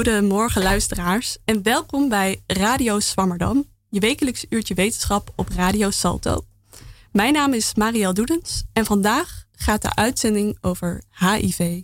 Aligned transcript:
Goedemorgen 0.00 0.62
luisteraars 0.62 1.38
en 1.44 1.62
welkom 1.62 2.08
bij 2.08 2.42
Radio 2.46 3.00
Swammerdam, 3.00 3.64
je 3.88 4.00
wekelijks 4.00 4.46
uurtje 4.48 4.74
wetenschap 4.74 5.32
op 5.36 5.48
Radio 5.48 5.90
Salto. 5.90 6.44
Mijn 7.12 7.32
naam 7.32 7.54
is 7.54 7.74
Marielle 7.74 8.12
Doedens 8.12 8.64
en 8.72 8.84
vandaag 8.84 9.44
gaat 9.52 9.82
de 9.82 9.94
uitzending 9.94 10.58
over 10.60 11.02
HIV. 11.18 11.82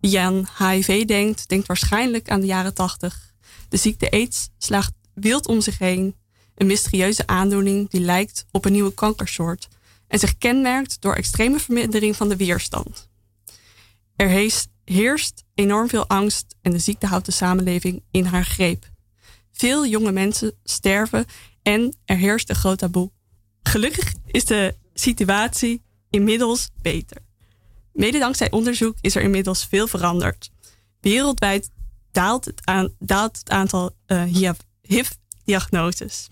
Wie 0.00 0.20
aan 0.20 0.46
HIV 0.58 1.04
denkt, 1.04 1.48
denkt 1.48 1.66
waarschijnlijk 1.66 2.30
aan 2.30 2.40
de 2.40 2.46
jaren 2.46 2.74
80. 2.74 3.32
De 3.68 3.76
ziekte 3.76 4.10
AIDS 4.10 4.48
slaagt 4.58 4.92
wild 5.14 5.46
om 5.46 5.60
zich 5.60 5.78
heen. 5.78 6.16
Een 6.54 6.66
mysterieuze 6.66 7.26
aandoening 7.26 7.90
die 7.90 8.00
lijkt 8.00 8.46
op 8.50 8.64
een 8.64 8.72
nieuwe 8.72 8.94
kankersoort 8.94 9.68
en 10.08 10.18
zich 10.18 10.38
kenmerkt 10.38 11.00
door 11.00 11.14
extreme 11.14 11.58
vermindering 11.58 12.16
van 12.16 12.28
de 12.28 12.36
weerstand. 12.36 13.08
Er 14.16 14.28
heerst 14.28 14.68
enorm 15.54 15.88
veel 15.88 16.08
angst 16.08 16.56
en 16.62 16.70
de 16.70 16.78
ziekte 16.78 17.06
houdt 17.06 17.26
de 17.26 17.32
samenleving 17.32 18.02
in 18.10 18.24
haar 18.24 18.44
greep. 18.44 18.90
Veel 19.52 19.86
jonge 19.86 20.12
mensen 20.12 20.52
sterven 20.64 21.24
en 21.62 21.96
er 22.04 22.16
heerst 22.16 22.50
een 22.50 22.56
groot 22.56 22.78
taboe. 22.78 23.10
Gelukkig 23.62 24.12
is 24.26 24.44
de 24.44 24.74
situatie 24.94 25.82
inmiddels 26.10 26.70
beter. 26.82 27.16
Mede 27.92 28.18
dankzij 28.18 28.50
onderzoek 28.50 28.96
is 29.00 29.14
er 29.14 29.22
inmiddels 29.22 29.64
veel 29.64 29.86
veranderd. 29.86 30.50
Wereldwijd 31.00 31.70
daalt 32.12 32.44
het, 32.44 32.60
aan, 32.64 32.94
daalt 32.98 33.38
het 33.38 33.50
aantal 33.50 33.90
uh, 34.06 34.22
HIV-diagnoses. 34.22 36.28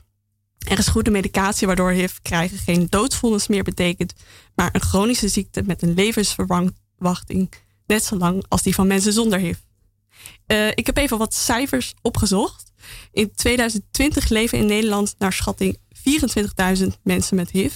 Er 0.58 0.78
is 0.78 0.88
goede 0.88 1.10
medicatie 1.10 1.66
waardoor 1.66 1.90
HIV 1.90 2.16
krijgen 2.22 2.58
geen 2.58 2.86
doodvonnis 2.88 3.48
meer 3.48 3.62
betekent, 3.62 4.12
maar 4.54 4.68
een 4.72 4.80
chronische 4.80 5.28
ziekte 5.28 5.62
met 5.62 5.82
een 5.82 5.94
levensverwachting 5.94 7.50
net 7.86 8.04
zo 8.04 8.16
lang 8.16 8.44
als 8.48 8.62
die 8.62 8.74
van 8.74 8.86
mensen 8.86 9.12
zonder 9.12 9.38
HIV. 9.38 9.58
Uh, 10.46 10.68
ik 10.68 10.86
heb 10.86 10.96
even 10.96 11.18
wat 11.18 11.34
cijfers 11.34 11.94
opgezocht. 12.02 12.72
In 13.12 13.32
2020 13.34 14.28
leven 14.28 14.58
in 14.58 14.66
Nederland 14.66 15.14
naar 15.18 15.32
schatting 15.32 15.78
24.000 16.78 16.86
mensen 17.02 17.36
met 17.36 17.50
HIV. 17.50 17.74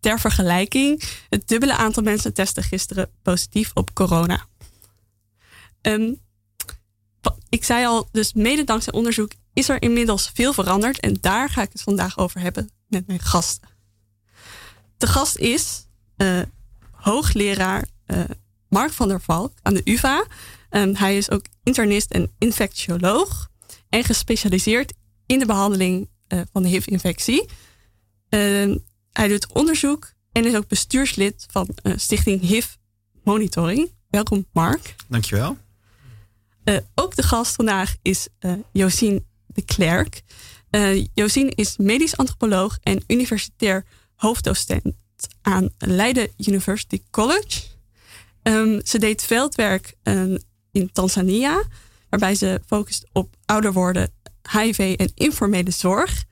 Ter 0.00 0.20
vergelijking, 0.20 1.02
het 1.28 1.48
dubbele 1.48 1.76
aantal 1.76 2.02
mensen 2.02 2.34
testen 2.34 2.62
gisteren 2.62 3.10
positief 3.22 3.70
op 3.74 3.94
corona. 3.94 4.46
Um, 5.82 6.22
ik 7.48 7.64
zei 7.64 7.86
al, 7.86 8.08
dus 8.12 8.32
mede 8.32 8.64
dankzij 8.64 8.92
onderzoek 8.92 9.32
is 9.52 9.68
er 9.68 9.82
inmiddels 9.82 10.30
veel 10.34 10.52
veranderd. 10.52 11.00
En 11.00 11.16
daar 11.20 11.48
ga 11.50 11.62
ik 11.62 11.72
het 11.72 11.82
vandaag 11.82 12.18
over 12.18 12.40
hebben 12.40 12.70
met 12.86 13.06
mijn 13.06 13.20
gasten. 13.20 13.68
De 14.96 15.06
gast 15.06 15.36
is 15.36 15.86
uh, 16.16 16.40
hoogleraar 16.90 17.84
uh, 18.06 18.24
Mark 18.74 18.92
van 18.92 19.08
der 19.08 19.20
Valk 19.20 19.52
aan 19.62 19.74
de 19.74 19.80
UvA. 19.84 20.26
Um, 20.70 20.94
hij 20.94 21.16
is 21.16 21.30
ook 21.30 21.44
internist 21.62 22.10
en 22.10 22.30
infectioloog. 22.38 23.48
En 23.88 24.04
gespecialiseerd 24.04 24.92
in 25.26 25.38
de 25.38 25.46
behandeling 25.46 26.08
uh, 26.28 26.40
van 26.52 26.62
de 26.62 26.68
HIV-infectie. 26.68 27.40
Uh, 27.40 28.76
hij 29.12 29.28
doet 29.28 29.52
onderzoek 29.52 30.12
en 30.32 30.44
is 30.44 30.54
ook 30.54 30.68
bestuurslid 30.68 31.46
van 31.50 31.68
Stichting 31.96 32.40
HIV 32.40 32.66
Monitoring. 33.24 33.90
Welkom, 34.10 34.46
Mark. 34.52 34.94
Dankjewel. 35.08 35.56
Uh, 36.64 36.76
ook 36.94 37.16
de 37.16 37.22
gast 37.22 37.54
vandaag 37.54 37.94
is 38.02 38.28
Josien 38.72 39.26
de 39.46 39.62
Klerk. 39.62 40.22
Josien 41.14 41.50
is 41.54 41.76
medisch 41.76 42.16
antropoloog 42.16 42.78
en 42.82 43.04
universitair 43.06 43.84
hoofddocent 44.14 44.94
aan 45.42 45.70
Leiden 45.78 46.28
University 46.36 47.02
College. 47.10 47.73
Um, 48.44 48.80
ze 48.84 48.98
deed 48.98 49.22
veldwerk 49.22 49.94
um, 50.02 50.38
in 50.72 50.92
Tanzania, 50.92 51.62
waarbij 52.08 52.34
ze 52.34 52.60
focust 52.66 53.06
op 53.12 53.36
ouder 53.44 53.72
worden, 53.72 54.10
HIV 54.50 54.94
en 54.96 55.12
informele 55.14 55.70
zorg. 55.70 56.24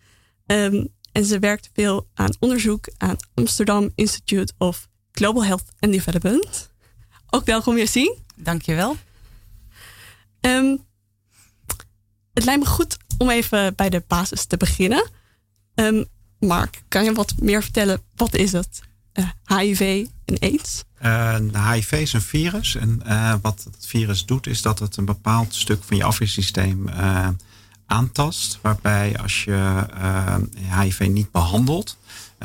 Um, 0.47 0.89
en 1.13 1.25
ze 1.25 1.39
werkt 1.39 1.71
veel 1.73 2.09
aan 2.15 2.37
onderzoek 2.39 2.89
aan 2.97 3.17
Amsterdam 3.35 3.91
Institute 3.95 4.53
of 4.59 4.89
Global 5.13 5.45
Health 5.45 5.65
and 5.81 5.93
Development. 5.93 6.71
Ook 7.31 7.45
welkom, 7.45 7.79
Josien. 7.79 8.19
Dankjewel. 8.37 8.97
Um, 10.41 10.85
het 12.33 12.45
lijkt 12.45 12.61
me 12.61 12.67
goed 12.67 12.97
om 13.19 13.31
even 13.31 13.75
bij 13.75 13.91
de 13.91 14.05
basis 14.07 14.45
te 14.45 14.57
beginnen. 14.57 15.11
Um, 15.75 16.05
Mark, 16.39 16.83
kan 16.89 17.05
je 17.05 17.13
wat 17.13 17.35
meer 17.39 17.63
vertellen? 17.63 18.03
Wat 18.15 18.35
is 18.35 18.53
het? 18.53 18.81
Uh, 19.15 19.25
eh, 19.45 19.59
HIV 19.59 20.07
en 20.25 20.39
AIDS? 20.39 20.85
Uh, 21.03 21.71
HIV 21.71 21.93
is 21.93 22.13
een 22.13 22.23
virus. 22.23 22.75
En 22.75 23.01
uh, 23.07 23.35
wat 23.43 23.65
het 23.65 23.87
virus 23.87 24.25
doet, 24.25 24.47
is 24.47 24.63
dat 24.63 24.79
het 24.79 24.97
een 24.97 25.05
bepaald 25.05 25.55
stuk 25.55 25.83
van 25.83 25.97
je 25.97 26.05
afweersysteem 26.05 26.89
aantast. 27.87 28.59
Waarbij 28.63 29.19
als 29.19 29.45
je 29.45 29.87
HIV 30.81 31.07
niet 31.07 31.31
behandelt, 31.31 31.97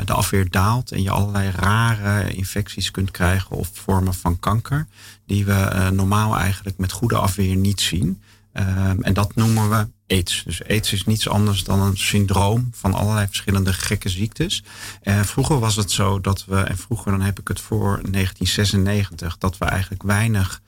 de 0.05 0.13
afweer 0.13 0.49
daalt 0.49 0.91
en 0.91 1.01
je 1.01 1.09
allerlei 1.09 1.51
rare 1.51 2.33
infecties 2.33 2.91
kunt 2.91 3.11
krijgen 3.11 3.55
of 3.55 3.69
vormen 3.73 4.13
van 4.13 4.39
kanker, 4.39 4.87
die 5.25 5.45
we 5.45 5.89
normaal 5.93 6.37
eigenlijk 6.37 6.77
met 6.77 6.91
goede 6.91 7.17
afweer 7.17 7.55
niet 7.55 7.81
zien. 7.81 8.21
Um, 8.53 9.03
en 9.03 9.13
dat 9.13 9.35
noemen 9.35 9.69
we 9.69 9.87
AIDS. 10.07 10.43
Dus 10.45 10.63
AIDS 10.63 10.93
is 10.93 11.05
niets 11.05 11.29
anders 11.29 11.63
dan 11.63 11.81
een 11.81 11.97
syndroom 11.97 12.69
van 12.71 12.93
allerlei 12.93 13.27
verschillende 13.27 13.73
gekke 13.73 14.09
ziektes. 14.09 14.63
En 15.01 15.25
vroeger 15.25 15.59
was 15.59 15.75
het 15.75 15.91
zo 15.91 16.21
dat 16.21 16.45
we, 16.45 16.59
en 16.59 16.77
vroeger 16.77 17.11
dan 17.11 17.21
heb 17.21 17.39
ik 17.39 17.47
het 17.47 17.61
voor 17.61 17.99
1996, 18.11 19.37
dat 19.37 19.57
we 19.57 19.65
eigenlijk 19.65 20.03
weinig 20.03 20.61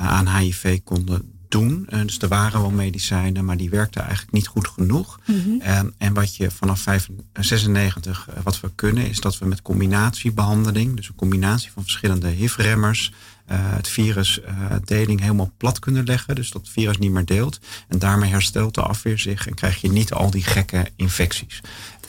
uh, 0.00 0.06
aan 0.06 0.36
HIV 0.36 0.80
konden 0.84 1.35
doen. 1.48 1.86
Uh, 1.90 2.00
dus 2.00 2.18
er 2.18 2.28
waren 2.28 2.60
wel 2.60 2.70
medicijnen, 2.70 3.44
maar 3.44 3.56
die 3.56 3.70
werkten 3.70 4.02
eigenlijk 4.02 4.32
niet 4.32 4.46
goed 4.46 4.68
genoeg. 4.68 5.20
Mm 5.26 5.40
-hmm. 5.40 5.60
en, 5.60 5.94
en 5.98 6.14
wat 6.14 6.36
je 6.36 6.50
vanaf 6.50 6.84
96, 7.32 8.28
uh, 8.28 8.34
wat 8.42 8.60
we 8.60 8.70
kunnen, 8.74 9.08
is 9.08 9.20
dat 9.20 9.38
we 9.38 9.46
met 9.46 9.62
combinatiebehandeling, 9.62 10.96
dus 10.96 11.08
een 11.08 11.14
combinatie 11.14 11.70
van 11.72 11.82
verschillende 11.82 12.28
HIV-remmers, 12.28 13.12
uh, 13.50 13.56
het 13.60 13.88
virus 13.88 14.40
deling 14.84 15.20
helemaal 15.20 15.52
plat 15.56 15.78
kunnen 15.78 16.04
leggen. 16.04 16.34
Dus 16.34 16.50
dat 16.50 16.62
het 16.62 16.70
virus 16.70 16.98
niet 16.98 17.10
meer 17.10 17.24
deelt. 17.24 17.58
En 17.88 17.98
daarmee 17.98 18.30
herstelt 18.30 18.74
de 18.74 18.82
afweer 18.82 19.18
zich 19.18 19.46
en 19.46 19.54
krijg 19.54 19.80
je 19.80 19.90
niet 19.90 20.12
al 20.12 20.30
die 20.30 20.42
gekke 20.42 20.86
infecties. 20.96 21.60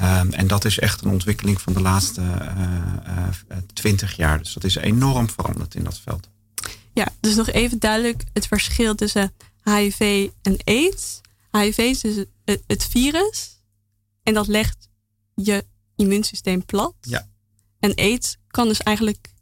Um, 0.02 0.34
en 0.34 0.48
dat 0.48 0.66
is 0.66 0.80
echt 0.80 1.02
een 1.02 1.12
ontwikkeling 1.12 1.62
van 1.62 1.74
de 1.74 1.82
laatste 1.82 2.22
twintig 3.74 4.16
jaar. 4.16 4.38
Dus 4.38 4.54
dat 4.54 4.64
is 4.64 4.76
enorm 4.76 5.30
veranderd 5.30 5.76
in 5.76 5.84
dat 5.84 6.00
veld. 6.00 6.30
Ja, 6.98 7.08
dus 7.20 7.36
nog 7.36 7.50
even 7.50 7.80
duidelijk 7.80 8.24
het 8.34 8.48
verschil 8.48 8.96
tussen 8.96 9.34
HIV 9.64 10.30
en 10.42 10.58
AIDS. 10.64 11.22
HIV 11.52 11.78
is 11.78 12.00
dus 12.00 12.26
het, 12.46 12.64
het 12.68 12.86
virus 12.86 13.62
en 14.24 14.34
dat 14.34 14.48
legt 14.48 14.90
je 15.36 15.66
immuunsysteem 15.96 16.66
plat. 16.66 16.94
Ja. 17.02 17.28
En 17.80 17.96
AIDS 17.96 18.38
kan 18.48 18.68
dus 18.68 18.80
eigenlijk 18.80 19.34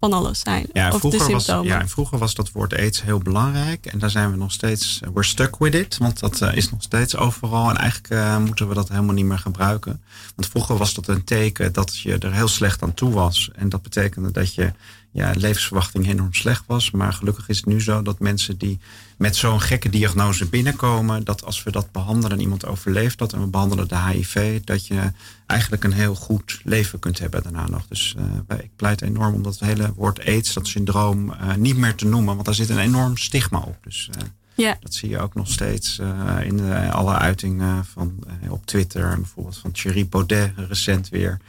van 0.00 0.12
alles 0.12 0.40
zijn. 0.40 0.66
Ja, 0.72 0.92
of 0.92 0.98
vroeger 0.98 1.26
de 1.26 1.32
was, 1.32 1.46
ja, 1.46 1.80
en 1.80 1.88
vroeger 1.88 2.18
was 2.18 2.34
dat 2.34 2.50
woord 2.50 2.74
aids 2.74 3.02
heel 3.02 3.18
belangrijk. 3.18 3.86
En 3.86 3.98
daar 3.98 4.10
zijn 4.10 4.30
we 4.30 4.36
nog 4.36 4.52
steeds, 4.52 5.00
we're 5.12 5.22
stuck 5.22 5.58
with 5.58 5.74
it. 5.74 5.96
Want 5.98 6.18
dat 6.18 6.40
uh, 6.40 6.56
is 6.56 6.70
nog 6.70 6.82
steeds 6.82 7.16
overal. 7.16 7.70
En 7.70 7.76
eigenlijk 7.76 8.12
uh, 8.12 8.38
moeten 8.38 8.68
we 8.68 8.74
dat 8.74 8.88
helemaal 8.88 9.14
niet 9.14 9.24
meer 9.24 9.38
gebruiken. 9.38 10.02
Want 10.36 10.48
vroeger 10.48 10.76
was 10.76 10.94
dat 10.94 11.08
een 11.08 11.24
teken 11.24 11.72
dat 11.72 11.98
je 11.98 12.18
er 12.18 12.32
heel 12.32 12.48
slecht 12.48 12.82
aan 12.82 12.94
toe 12.94 13.12
was. 13.12 13.50
En 13.54 13.68
dat 13.68 13.82
betekende 13.82 14.30
dat 14.30 14.54
je 14.54 14.72
ja, 15.16 15.32
levensverwachting 15.34 16.08
enorm 16.08 16.34
slecht 16.34 16.62
was. 16.66 16.90
Maar 16.90 17.12
gelukkig 17.12 17.48
is 17.48 17.56
het 17.56 17.66
nu 17.66 17.80
zo 17.80 18.02
dat 18.02 18.18
mensen 18.18 18.58
die 18.58 18.78
met 19.16 19.36
zo'n 19.36 19.60
gekke 19.60 19.88
diagnose 19.88 20.46
binnenkomen, 20.46 21.24
dat 21.24 21.44
als 21.44 21.62
we 21.62 21.70
dat 21.70 21.92
behandelen 21.92 22.36
en 22.36 22.40
iemand 22.40 22.66
overleeft 22.66 23.18
dat 23.18 23.32
en 23.32 23.40
we 23.40 23.46
behandelen 23.46 23.88
de 23.88 23.98
HIV, 23.98 24.60
dat 24.64 24.86
je 24.86 25.12
eigenlijk 25.46 25.84
een 25.84 25.92
heel 25.92 26.14
goed 26.14 26.60
leven 26.64 26.98
kunt 26.98 27.18
hebben 27.18 27.42
daarna 27.42 27.68
nog. 27.68 27.86
Dus 27.88 28.16
uh, 28.48 28.58
ik 28.58 28.70
pleit 28.76 29.02
enorm 29.02 29.34
om 29.34 29.42
dat 29.42 29.58
hele 29.58 29.92
woord 29.94 30.24
AIDS, 30.24 30.52
dat 30.52 30.66
syndroom, 30.66 31.30
uh, 31.30 31.54
niet 31.54 31.76
meer 31.76 31.94
te 31.94 32.06
noemen, 32.06 32.34
want 32.34 32.46
daar 32.46 32.54
zit 32.54 32.68
een 32.68 32.78
enorm 32.78 33.16
stigma 33.16 33.58
op. 33.58 33.76
Dus 33.82 34.10
uh, 34.16 34.22
ja. 34.54 34.76
dat 34.80 34.94
zie 34.94 35.08
je 35.08 35.18
ook 35.18 35.34
nog 35.34 35.48
steeds 35.48 35.98
in 36.42 36.56
de, 36.56 36.90
alle 36.90 37.14
uitingen 37.14 37.84
van 37.84 38.18
op 38.48 38.66
Twitter, 38.66 39.16
bijvoorbeeld 39.16 39.58
van 39.58 39.72
Thierry 39.72 40.08
Baudet 40.08 40.52
recent 40.56 41.08
weer. 41.08 41.40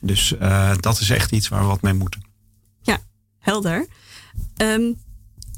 Dus 0.00 0.34
dat 0.80 1.00
is 1.00 1.10
echt 1.10 1.32
iets 1.32 1.48
waar 1.48 1.60
we 1.60 1.66
wat 1.66 1.82
mee 1.82 1.92
moeten. 1.92 2.28
Helder. 3.40 3.86
Um, 4.56 4.98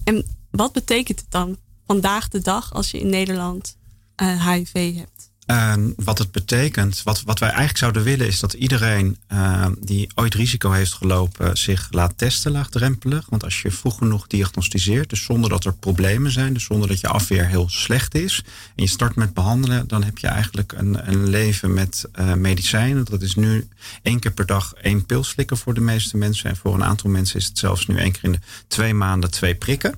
en 0.04 0.24
wat 0.50 0.72
betekent 0.72 1.20
het 1.20 1.30
dan 1.30 1.56
vandaag 1.86 2.28
de 2.28 2.40
dag 2.40 2.74
als 2.74 2.90
je 2.90 3.00
in 3.00 3.08
Nederland 3.08 3.76
HIV 4.16 4.94
hebt? 4.96 5.31
Uh, 5.52 5.74
wat 5.96 6.18
het 6.18 6.32
betekent, 6.32 7.02
wat, 7.02 7.22
wat 7.22 7.38
wij 7.38 7.48
eigenlijk 7.48 7.78
zouden 7.78 8.02
willen, 8.02 8.26
is 8.26 8.40
dat 8.40 8.52
iedereen 8.52 9.16
uh, 9.32 9.66
die 9.78 10.10
ooit 10.14 10.34
risico 10.34 10.70
heeft 10.70 10.92
gelopen 10.92 11.56
zich 11.56 11.88
laat 11.90 12.12
testen 12.16 12.52
laagdrempelig. 12.52 13.26
Want 13.28 13.44
als 13.44 13.62
je 13.62 13.70
vroeg 13.70 13.98
genoeg 13.98 14.26
diagnosticeert, 14.26 15.10
dus 15.10 15.24
zonder 15.24 15.50
dat 15.50 15.64
er 15.64 15.74
problemen 15.74 16.30
zijn, 16.30 16.52
dus 16.52 16.64
zonder 16.64 16.88
dat 16.88 17.00
je 17.00 17.08
afweer 17.08 17.46
heel 17.46 17.68
slecht 17.68 18.14
is, 18.14 18.44
en 18.76 18.82
je 18.82 18.88
start 18.88 19.16
met 19.16 19.34
behandelen, 19.34 19.88
dan 19.88 20.02
heb 20.04 20.18
je 20.18 20.26
eigenlijk 20.26 20.72
een, 20.72 21.08
een 21.08 21.28
leven 21.28 21.74
met 21.74 22.04
uh, 22.14 22.34
medicijnen. 22.34 23.04
Dat 23.04 23.22
is 23.22 23.34
nu 23.34 23.68
één 24.02 24.18
keer 24.18 24.32
per 24.32 24.46
dag 24.46 24.72
één 24.74 25.06
pil 25.06 25.24
slikken 25.24 25.56
voor 25.56 25.74
de 25.74 25.80
meeste 25.80 26.16
mensen. 26.16 26.50
En 26.50 26.56
voor 26.56 26.74
een 26.74 26.84
aantal 26.84 27.10
mensen 27.10 27.38
is 27.38 27.46
het 27.46 27.58
zelfs 27.58 27.86
nu 27.86 27.96
één 27.96 28.12
keer 28.12 28.24
in 28.24 28.32
de 28.32 28.40
twee 28.68 28.94
maanden 28.94 29.30
twee 29.30 29.54
prikken. 29.54 29.94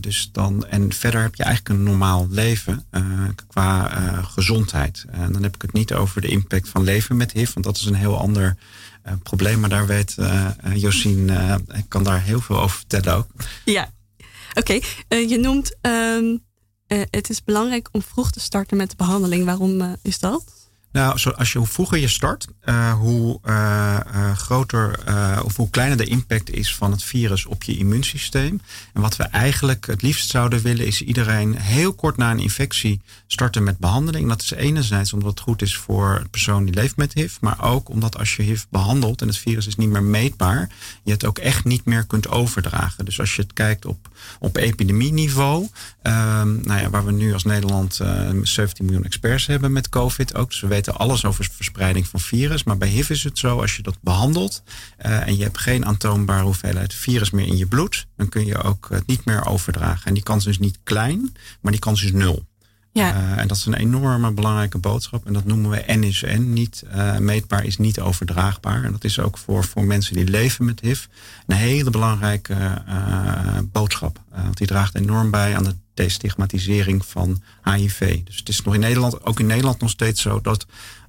Dus 0.00 0.28
dan, 0.32 0.66
en 0.66 0.92
verder 0.92 1.22
heb 1.22 1.34
je 1.34 1.42
eigenlijk 1.42 1.78
een 1.78 1.84
normaal 1.84 2.26
leven 2.30 2.84
qua 3.46 3.88
gezondheid. 4.22 5.04
En 5.10 5.32
dan 5.32 5.42
heb 5.42 5.54
ik 5.54 5.62
het 5.62 5.72
niet 5.72 5.94
over 5.94 6.20
de 6.20 6.28
impact 6.28 6.68
van 6.68 6.84
leven 6.84 7.16
met 7.16 7.32
HIV, 7.32 7.52
want 7.52 7.66
dat 7.66 7.76
is 7.76 7.84
een 7.84 7.94
heel 7.94 8.18
ander 8.18 8.56
probleem. 9.22 9.60
Maar 9.60 9.68
daar 9.68 9.86
weet 9.86 10.16
Josien, 10.74 11.30
ik 11.74 11.84
kan 11.88 12.04
daar 12.04 12.22
heel 12.22 12.40
veel 12.40 12.60
over 12.60 12.76
vertellen 12.76 13.14
ook. 13.14 13.28
Ja, 13.64 13.90
oké. 14.54 14.78
je 15.08 15.38
noemt 15.40 15.76
ehm, 15.80 16.36
het 17.10 17.30
is 17.30 17.44
belangrijk 17.44 17.88
om 17.92 18.02
vroeg 18.02 18.30
te 18.30 18.40
starten 18.40 18.76
met 18.76 18.90
de 18.90 18.96
behandeling. 18.96 19.44
Waarom 19.44 19.96
is 20.02 20.18
dat? 20.18 20.65
Nou, 20.96 21.34
als 21.36 21.52
je, 21.52 21.58
hoe 21.58 21.66
vroeger 21.66 21.98
je 21.98 22.08
start, 22.08 22.46
uh, 22.64 22.92
hoe 22.92 23.40
uh, 23.44 23.98
uh, 24.14 24.36
groter 24.36 24.98
of 25.44 25.56
hoe 25.56 25.70
kleiner 25.70 25.96
de 25.96 26.04
impact 26.04 26.50
is 26.50 26.74
van 26.74 26.90
het 26.90 27.02
virus 27.02 27.46
op 27.46 27.62
je 27.62 27.76
immuunsysteem. 27.76 28.60
En 28.92 29.00
wat 29.00 29.16
we 29.16 29.22
eigenlijk 29.22 29.86
het 29.86 30.02
liefst 30.02 30.30
zouden 30.30 30.62
willen, 30.62 30.86
is 30.86 31.02
iedereen 31.02 31.56
heel 31.56 31.92
kort 31.92 32.16
na 32.16 32.30
een 32.30 32.38
infectie 32.38 33.00
starten 33.26 33.62
met 33.62 33.78
behandeling. 33.78 34.28
Dat 34.28 34.42
is 34.42 34.50
enerzijds 34.50 35.12
omdat 35.12 35.30
het 35.30 35.40
goed 35.40 35.62
is 35.62 35.76
voor 35.76 36.18
de 36.22 36.28
persoon 36.28 36.64
die 36.64 36.74
leeft 36.74 36.96
met 36.96 37.12
HIV, 37.12 37.36
maar 37.40 37.64
ook 37.64 37.88
omdat 37.88 38.18
als 38.18 38.36
je 38.36 38.42
HIV 38.42 38.64
behandelt 38.70 39.20
en 39.20 39.28
het 39.28 39.38
virus 39.38 39.66
is 39.66 39.76
niet 39.76 39.90
meer 39.90 40.02
meetbaar, 40.02 40.68
je 41.02 41.12
het 41.12 41.24
ook 41.24 41.38
echt 41.38 41.64
niet 41.64 41.84
meer 41.84 42.04
kunt 42.06 42.28
overdragen. 42.28 43.04
Dus 43.04 43.20
als 43.20 43.36
je 43.36 43.42
het 43.42 43.52
kijkt 43.52 43.86
op, 43.86 44.08
op 44.38 44.56
epidemieniveau, 44.56 45.62
um, 45.62 46.60
nou 46.62 46.80
ja, 46.80 46.90
waar 46.90 47.04
we 47.04 47.12
nu 47.12 47.32
als 47.32 47.44
Nederland 47.44 48.00
17 48.42 48.84
miljoen 48.84 49.04
experts 49.04 49.46
hebben 49.46 49.72
met 49.72 49.88
COVID 49.88 50.34
ook, 50.34 50.48
dus 50.50 50.60
we 50.60 50.66
weten 50.66 50.85
alles 50.92 51.24
over 51.24 51.48
verspreiding 51.52 52.06
van 52.06 52.20
virus. 52.20 52.64
Maar 52.64 52.78
bij 52.78 52.88
HIV 52.88 53.10
is 53.10 53.24
het 53.24 53.38
zo, 53.38 53.60
als 53.60 53.76
je 53.76 53.82
dat 53.82 53.96
behandelt 54.00 54.62
uh, 55.06 55.26
en 55.26 55.36
je 55.36 55.42
hebt 55.42 55.58
geen 55.58 55.86
aantoonbare 55.86 56.44
hoeveelheid 56.44 56.94
virus 56.94 57.30
meer 57.30 57.46
in 57.46 57.56
je 57.56 57.66
bloed, 57.66 58.06
dan 58.16 58.28
kun 58.28 58.46
je 58.46 58.62
ook 58.62 58.88
het 58.90 59.06
niet 59.06 59.24
meer 59.24 59.46
overdragen. 59.46 60.06
En 60.06 60.14
die 60.14 60.22
kans 60.22 60.46
is 60.46 60.58
niet 60.58 60.78
klein, 60.82 61.36
maar 61.60 61.72
die 61.72 61.80
kans 61.80 62.02
is 62.02 62.12
nul. 62.12 62.44
Ja. 62.96 63.14
Uh, 63.14 63.38
en 63.38 63.48
dat 63.48 63.56
is 63.56 63.66
een 63.66 63.74
enorme 63.74 64.32
belangrijke 64.32 64.78
boodschap. 64.78 65.26
En 65.26 65.32
dat 65.32 65.44
noemen 65.44 65.70
we 65.70 65.92
N 65.92 66.02
is 66.02 66.24
N. 66.26 66.52
Niet 66.52 66.82
uh, 66.94 67.18
meetbaar 67.18 67.64
is 67.64 67.78
niet 67.78 68.00
overdraagbaar. 68.00 68.84
En 68.84 68.92
dat 68.92 69.04
is 69.04 69.18
ook 69.18 69.38
voor, 69.38 69.64
voor 69.64 69.84
mensen 69.84 70.14
die 70.14 70.28
leven 70.28 70.64
met 70.64 70.80
HIV 70.80 71.04
een 71.46 71.56
hele 71.56 71.90
belangrijke 71.90 72.82
uh, 72.88 73.58
boodschap. 73.72 74.20
want 74.30 74.56
die 74.56 74.66
draagt 74.66 74.94
enorm 74.94 75.30
bij 75.30 75.56
aan 75.56 75.64
de 75.64 75.76
destigmatisering 75.96 77.04
van 77.04 77.42
HIV. 77.62 78.24
Dus 78.24 78.36
het 78.36 78.48
is 78.48 78.62
nog 78.62 78.74
in 78.74 78.80
Nederland, 78.80 79.24
ook 79.24 79.40
in 79.40 79.46
Nederland 79.46 79.80
nog 79.80 79.90
steeds 79.90 80.22
zo 80.22 80.40
dat 80.40 80.66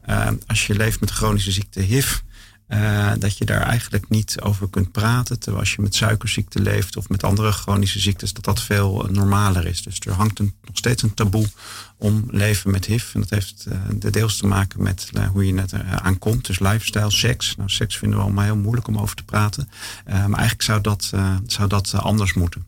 uh, 0.09 0.27
als 0.45 0.67
je 0.67 0.75
leeft 0.75 0.99
met 0.99 1.11
chronische 1.11 1.51
ziekte 1.51 1.81
HIV, 1.81 2.19
uh, 2.67 3.11
dat 3.19 3.37
je 3.37 3.45
daar 3.45 3.61
eigenlijk 3.61 4.09
niet 4.09 4.41
over 4.41 4.69
kunt 4.69 4.91
praten. 4.91 5.39
Terwijl 5.39 5.63
als 5.63 5.73
je 5.73 5.81
met 5.81 5.95
suikerziekte 5.95 6.61
leeft 6.61 6.97
of 6.97 7.09
met 7.09 7.23
andere 7.23 7.51
chronische 7.51 7.99
ziektes, 7.99 8.33
dat 8.33 8.43
dat 8.43 8.61
veel 8.61 9.07
normaler 9.11 9.65
is. 9.65 9.81
Dus 9.83 9.99
er 9.99 10.13
hangt 10.13 10.39
nog 10.39 10.51
steeds 10.73 11.03
een 11.03 11.13
taboe 11.13 11.45
om 11.97 12.25
leven 12.27 12.71
met 12.71 12.85
HIV. 12.85 13.13
En 13.13 13.19
dat 13.19 13.29
heeft 13.29 13.65
uh, 13.67 13.77
de 13.95 14.09
deels 14.09 14.37
te 14.37 14.47
maken 14.47 14.83
met 14.83 15.11
hoe 15.31 15.45
je 15.45 15.53
net 15.53 15.73
eraan 15.73 16.19
komt. 16.19 16.45
Dus 16.45 16.59
lifestyle, 16.59 17.11
seks. 17.11 17.55
Nou, 17.55 17.69
seks 17.69 17.97
vinden 17.97 18.17
we 18.17 18.23
allemaal 18.23 18.43
heel 18.43 18.57
moeilijk 18.57 18.87
om 18.87 18.97
over 18.97 19.15
te 19.15 19.23
praten. 19.23 19.69
maar 20.05 20.19
eigenlijk 20.21 20.61
zou 20.61 20.81
dat, 20.81 21.11
zou 21.45 21.67
dat 21.67 21.93
anders 21.93 22.33
moeten. 22.33 22.67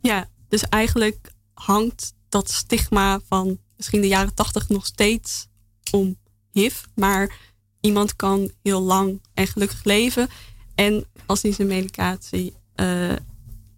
Ja, 0.00 0.28
dus 0.48 0.68
eigenlijk 0.68 1.32
hangt 1.58 2.12
dat 2.28 2.50
stigma 2.50 3.20
van 3.28 3.58
misschien 3.76 4.00
de 4.00 4.08
jaren 4.08 4.34
tachtig 4.34 4.68
nog 4.68 4.86
steeds 4.86 5.48
om 5.90 6.16
HIV. 6.52 6.84
Maar 6.94 7.36
iemand 7.80 8.16
kan 8.16 8.50
heel 8.62 8.80
lang 8.80 9.22
en 9.34 9.46
gelukkig 9.46 9.84
leven. 9.84 10.28
En 10.74 11.04
als 11.26 11.42
hij 11.42 11.52
zijn 11.52 11.68
medicatie 11.68 12.54
uh, 12.76 13.12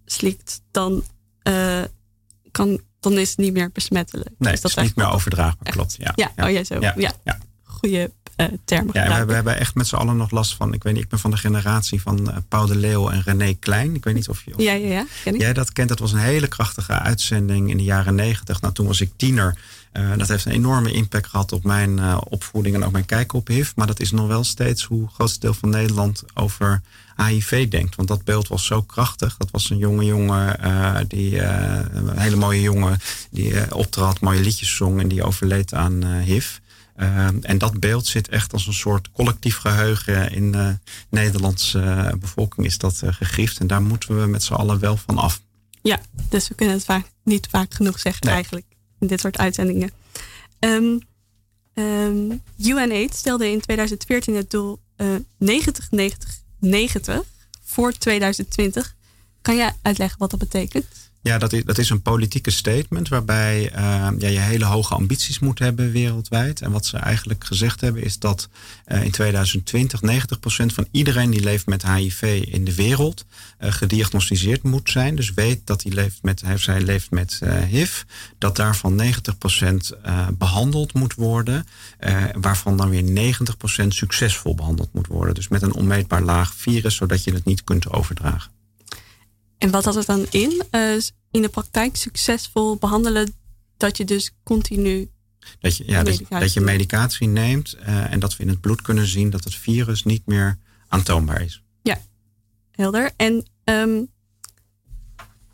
slikt, 0.05 0.62
dan, 0.71 1.03
uh, 1.49 1.85
kan, 2.50 2.81
dan 3.00 3.12
is 3.12 3.29
het 3.29 3.38
niet 3.38 3.53
meer 3.53 3.71
besmettelijk. 3.73 4.31
Nee, 4.38 4.53
dus 4.53 4.61
dat 4.61 4.71
is 4.71 4.82
niet 4.82 4.97
meer 4.97 5.11
overdraagbaar, 5.11 5.73
klopt. 5.73 5.97
Ja, 5.99 6.12
ja, 6.15 6.32
ja. 6.37 6.44
Oh, 6.44 6.50
ja 6.50 6.65
zo. 6.65 6.81
Ja, 6.81 6.94
ja. 6.97 7.38
Goeie 7.62 8.12
termen 8.65 8.91
ja, 8.93 9.19
we, 9.19 9.25
we, 9.25 9.33
hebben 9.33 9.59
echt 9.59 9.75
met 9.75 9.87
z'n 9.87 9.97
allen 9.97 10.17
nog 10.17 10.31
last 10.31 10.55
van. 10.55 10.75
Ik 10.75 10.83
weet 10.83 10.93
niet, 10.93 11.03
ik 11.03 11.09
ben 11.09 11.19
van 11.19 11.31
de 11.31 11.37
generatie 11.37 12.01
van 12.01 12.29
uh, 12.29 12.37
Paul 12.49 12.67
de 12.67 12.77
Leeuw 12.77 13.11
en 13.11 13.23
René 13.23 13.55
Klein. 13.55 13.95
Ik 13.95 14.05
weet 14.05 14.15
niet 14.15 14.29
of 14.29 14.43
je. 14.45 14.55
Of 14.55 14.61
ja, 14.63 14.73
ja, 14.73 14.89
ja. 14.89 15.07
Ken 15.25 15.35
ik. 15.35 15.41
Jij 15.41 15.53
dat 15.53 15.73
kent. 15.73 15.89
Dat 15.89 15.99
was 15.99 16.13
een 16.13 16.19
hele 16.19 16.49
krachtige 16.49 16.93
uitzending 16.93 17.71
in 17.71 17.77
de 17.77 17.83
jaren 17.83 18.15
negentig. 18.15 18.61
Nou, 18.61 18.75
toen 18.75 18.87
was 18.87 19.01
ik 19.01 19.11
tiener. 19.17 19.57
Uh, 19.93 20.17
dat 20.17 20.29
heeft 20.29 20.45
een 20.45 20.53
enorme 20.53 20.93
impact 20.93 21.27
gehad 21.27 21.53
op 21.53 21.65
mijn 21.65 21.99
uh, 21.99 22.19
opvoeding 22.29 22.75
en 22.75 22.85
ook 22.85 22.93
mijn 22.93 23.07
kijk 23.07 23.33
op 23.33 23.49
HIV. 23.49 23.73
Maar 23.75 23.87
dat 23.87 24.01
is 24.01 24.11
nog 24.11 24.27
wel 24.27 24.45
steeds 24.45 24.85
hoe 24.85 25.03
het 25.03 25.13
grootste 25.13 25.41
deel 25.41 25.55
van 25.55 25.69
Nederland 25.69 26.25
over 26.35 26.81
HIV 27.17 27.69
denkt. 27.69 27.97
Want 27.97 28.09
dat 28.09 28.25
beeld 28.25 28.49
was 28.49 28.67
zo 28.67 28.83
krachtig. 28.83 29.37
Dat 29.37 29.51
was 29.51 29.71
een 29.71 29.79
jonge 29.79 30.05
jongen, 30.05 30.57
uh, 30.65 30.97
die, 31.09 31.43
een 31.43 32.19
hele 32.19 32.37
mooie 32.37 32.61
jongen, 32.61 32.99
die 33.31 33.75
optrad, 33.75 34.21
mooie 34.21 34.41
liedjes 34.41 34.77
zong 34.77 35.01
en 35.01 35.09
die 35.09 35.23
overleed 35.23 35.75
aan 35.75 36.05
HIV. 36.05 36.59
Uh, 37.00 37.29
en 37.43 37.58
dat 37.58 37.81
beeld 37.81 38.06
zit 38.06 38.29
echt 38.29 38.52
als 38.52 38.67
een 38.67 38.73
soort 38.73 39.11
collectief 39.11 39.56
geheugen 39.56 40.32
in 40.32 40.52
de 40.52 40.79
Nederlandse 41.08 42.14
bevolking 42.20 42.67
is 42.67 42.79
dat 42.79 43.00
uh, 43.05 43.12
gegrift. 43.12 43.58
En 43.58 43.67
daar 43.67 43.82
moeten 43.82 44.20
we 44.20 44.26
met 44.26 44.43
z'n 44.43 44.52
allen 44.52 44.79
wel 44.79 44.97
van 44.97 45.19
af. 45.19 45.41
Ja, 45.82 46.00
dus 46.29 46.49
we 46.49 46.55
kunnen 46.55 46.75
het 46.75 46.85
vaak, 46.85 47.06
niet 47.25 47.47
vaak 47.50 47.75
genoeg 47.75 47.99
zeggen 47.99 48.26
nee. 48.26 48.35
eigenlijk 48.35 48.67
in 48.99 49.06
dit 49.06 49.20
soort 49.20 49.38
uitzendingen. 49.38 49.91
Um, 50.58 51.00
um, 51.75 52.43
UNAIDS 52.58 53.19
stelde 53.19 53.50
in 53.50 53.61
2014 53.61 54.35
het 54.35 54.50
doel 54.50 54.81
uh, 54.96 55.08
90, 55.38 55.91
90, 55.91 56.41
90 56.58 57.23
voor 57.62 57.93
2020. 57.93 58.96
Kan 59.43 59.56
jij 59.56 59.73
uitleggen 59.82 60.19
wat 60.19 60.31
dat 60.31 60.38
betekent? 60.38 61.10
Ja, 61.22 61.38
dat 61.38 61.52
is, 61.52 61.64
dat 61.64 61.78
is 61.78 61.90
een 61.90 62.02
politieke 62.02 62.50
statement 62.50 63.08
waarbij 63.08 63.72
uh, 63.72 64.08
ja, 64.19 64.28
je 64.28 64.38
hele 64.38 64.64
hoge 64.64 64.94
ambities 64.94 65.38
moet 65.38 65.58
hebben 65.58 65.90
wereldwijd. 65.93 66.61
En 66.61 66.70
wat 66.70 66.87
ze 66.87 66.96
eigenlijk 66.96 67.44
gezegd 67.44 67.81
hebben 67.81 68.02
is 68.02 68.19
dat 68.19 68.49
uh, 68.87 69.05
in 69.05 69.11
2020 69.11 70.00
90% 70.02 70.06
van 70.67 70.87
iedereen 70.90 71.31
die 71.31 71.40
leeft 71.40 71.67
met 71.67 71.87
HIV 71.87 72.46
in 72.50 72.65
de 72.65 72.74
wereld 72.74 73.24
uh, 73.60 73.72
gediagnosticeerd 73.72 74.62
moet 74.62 74.91
zijn. 74.91 75.15
Dus 75.15 75.34
weet 75.34 75.67
dat 75.67 75.82
hij 75.82 75.93
leeft 75.93 76.22
met, 76.22 76.41
hij 76.41 76.56
zij 76.56 76.81
leeft 76.81 77.10
met 77.10 77.41
HIV. 77.69 78.03
Dat 78.39 78.56
daarvan 78.56 79.03
90% 79.03 79.77
behandeld 80.39 80.93
moet 80.93 81.15
worden. 81.15 81.67
waarvan 82.41 82.77
dan 82.77 82.91
weer 82.91 83.34
90% 83.84 83.86
succesvol 83.89 84.55
behandeld 84.55 84.93
moet 84.93 85.06
worden. 85.06 85.34
Dus 85.34 85.48
met 85.48 85.62
een 85.62 85.74
onmeetbaar 85.74 86.22
laag 86.22 86.55
virus, 86.55 86.94
zodat 86.94 87.24
je 87.24 87.32
het 87.32 87.44
niet 87.44 87.65
kunt 87.65 87.93
overdragen. 87.93 88.59
En 89.60 89.70
wat 89.70 89.84
had 89.84 89.94
het 89.94 90.06
dan 90.06 90.26
in? 90.31 90.62
Uh, 90.70 90.94
in 91.31 91.43
de 91.43 91.48
praktijk 91.48 91.96
succesvol 91.96 92.76
behandelen 92.76 93.34
dat 93.76 93.96
je 93.96 94.05
dus 94.05 94.32
continu. 94.43 95.10
Dat 95.60 95.76
je, 95.76 95.84
ja, 95.86 96.02
medicatie 96.02 96.26
dat, 96.29 96.40
dat 96.40 96.52
je 96.52 96.60
medicatie 96.60 97.29
neemt 97.29 97.76
uh, 97.81 98.12
en 98.12 98.20
dat 98.20 98.36
we 98.36 98.43
in 98.43 98.48
het 98.48 98.60
bloed 98.60 98.82
kunnen 98.82 99.06
zien 99.06 99.31
dat 99.31 99.44
het 99.44 99.55
virus 99.55 100.05
niet 100.05 100.26
meer 100.26 100.58
aantoonbaar 100.88 101.43
is. 101.43 101.62
Ja, 101.82 102.00
helder. 102.70 103.10
En 103.17 103.50
um, 103.64 104.08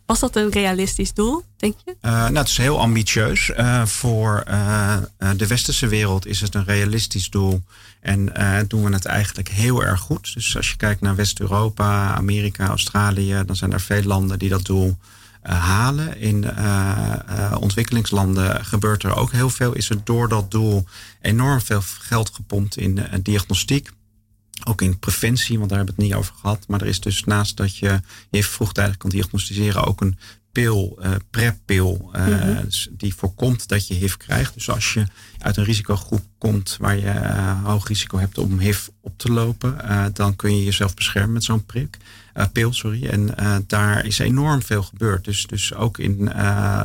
was 0.07 0.21
dat 0.21 0.37
een 0.37 0.51
realistisch 0.51 1.15
doel, 1.15 1.45
denk 1.57 1.75
je? 1.85 1.97
Uh, 2.03 2.11
nou, 2.11 2.37
het 2.37 2.49
is 2.49 2.57
heel 2.57 2.81
ambitieus. 2.81 3.51
Uh, 3.57 3.87
voor 3.87 4.45
uh, 4.49 4.97
de 5.37 5.47
westerse 5.47 5.87
wereld 5.87 6.27
is 6.27 6.41
het 6.41 6.55
een 6.55 6.65
realistisch 6.65 7.31
doel. 7.31 7.63
En 8.01 8.33
doen 8.69 8.85
we 8.85 8.93
het 8.93 9.05
eigenlijk 9.05 9.49
heel 9.49 9.85
erg 9.85 10.01
goed. 10.01 10.35
Dus 10.35 10.57
als 10.57 10.71
je 10.71 10.77
kijkt 10.77 11.01
naar 11.01 11.15
West-Europa, 11.15 12.15
Amerika, 12.15 12.67
Australië, 12.67 13.43
dan 13.47 13.57
zijn 13.57 13.73
er 13.73 13.81
veel 13.81 14.03
landen 14.03 14.39
die 14.39 14.49
dat 14.49 14.65
doel 14.65 14.97
halen. 15.43 16.21
In 16.21 16.45
ontwikkelingslanden 17.61 18.65
gebeurt 18.65 19.03
er 19.03 19.17
ook 19.17 19.33
heel 19.33 19.51
veel. 19.51 19.73
Is 19.73 19.91
er 19.91 19.99
door 20.05 20.29
dat 20.29 20.51
doel 20.51 20.85
enorm 21.21 21.61
veel 21.61 21.83
geld 21.83 22.31
gepompt 22.35 22.77
in 22.77 23.01
diagnostiek. 23.23 23.91
Ook 24.65 24.83
in 24.83 24.99
preventie, 24.99 25.59
want 25.59 25.69
daar 25.69 25.79
hebben 25.79 25.97
we 25.97 26.03
het 26.03 26.11
niet 26.11 26.21
over 26.21 26.35
gehad. 26.41 26.65
Maar 26.69 26.81
er 26.81 26.87
is 26.87 27.01
dus 27.01 27.25
naast 27.25 27.57
dat 27.57 27.77
je 27.77 28.01
je 28.31 28.45
vroegtijdig 28.45 28.97
kan 28.97 29.11
diagnosticeren 29.11 29.85
ook 29.85 30.01
een 30.01 30.19
pil, 30.53 30.99
uh, 31.01 31.11
PrEP-pil, 31.31 32.11
uh, 32.15 32.27
mm 32.27 32.33
-hmm. 32.33 32.69
die 32.91 33.15
voorkomt 33.15 33.69
dat 33.69 33.87
je 33.87 33.95
HIV 33.95 34.17
krijgt. 34.17 34.55
Dus 34.55 34.71
als 34.71 34.95
je 34.95 35.07
uit 35.39 35.57
een 35.57 35.65
risicogroep 35.65 36.25
komt 36.39 36.77
waar 36.81 36.97
je 36.97 37.03
uh, 37.03 37.65
hoog 37.65 37.89
risico 37.89 38.19
hebt 38.19 38.39
om 38.39 38.59
HIV 38.59 38.87
op 39.01 39.19
te 39.19 39.33
lopen, 39.33 39.79
dan 40.13 40.37
kun 40.37 40.57
je 40.57 40.65
jezelf 40.65 40.95
beschermen 40.95 41.33
met 41.33 41.45
zo'n 41.45 41.65
prik. 41.65 41.97
pil, 42.53 42.73
sorry. 42.73 43.07
En 43.07 43.35
daar 43.67 44.07
is 44.07 44.19
enorm 44.19 44.63
veel 44.63 44.83
gebeurd. 44.83 45.25
Dus, 45.25 45.47
dus 45.47 45.75
ook 45.75 45.99
in 45.99 46.33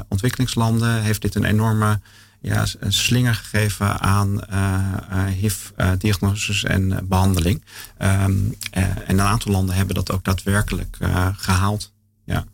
ontwikkelingslanden 0.07 1.01
heeft 1.01 1.21
dit 1.21 1.35
een 1.35 1.45
enorme 1.45 1.99
ja, 2.41 2.65
een 2.79 2.93
slinger 2.93 3.35
gegeven 3.35 3.99
aan 3.99 4.41
uh, 4.51 5.25
HIV-diagnoses 5.25 6.63
en 6.63 7.07
behandeling. 7.07 7.63
Um, 7.99 8.55
en 8.71 9.03
een 9.07 9.21
aantal 9.21 9.51
landen 9.51 9.75
hebben 9.75 9.95
dat 9.95 10.11
ook 10.11 10.23
daadwerkelijk 10.23 10.97
gehaald. 11.35 11.93
Ja, 12.25 12.45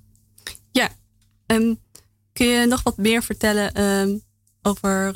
ja. 0.72 0.90
Um, 1.46 1.80
kun 2.34 2.48
je 2.48 2.68
nog 2.68 2.84
wat 2.84 2.98
meer 2.98 3.24
vertellen 3.24 3.84
um, 3.84 4.22
over, 4.62 5.14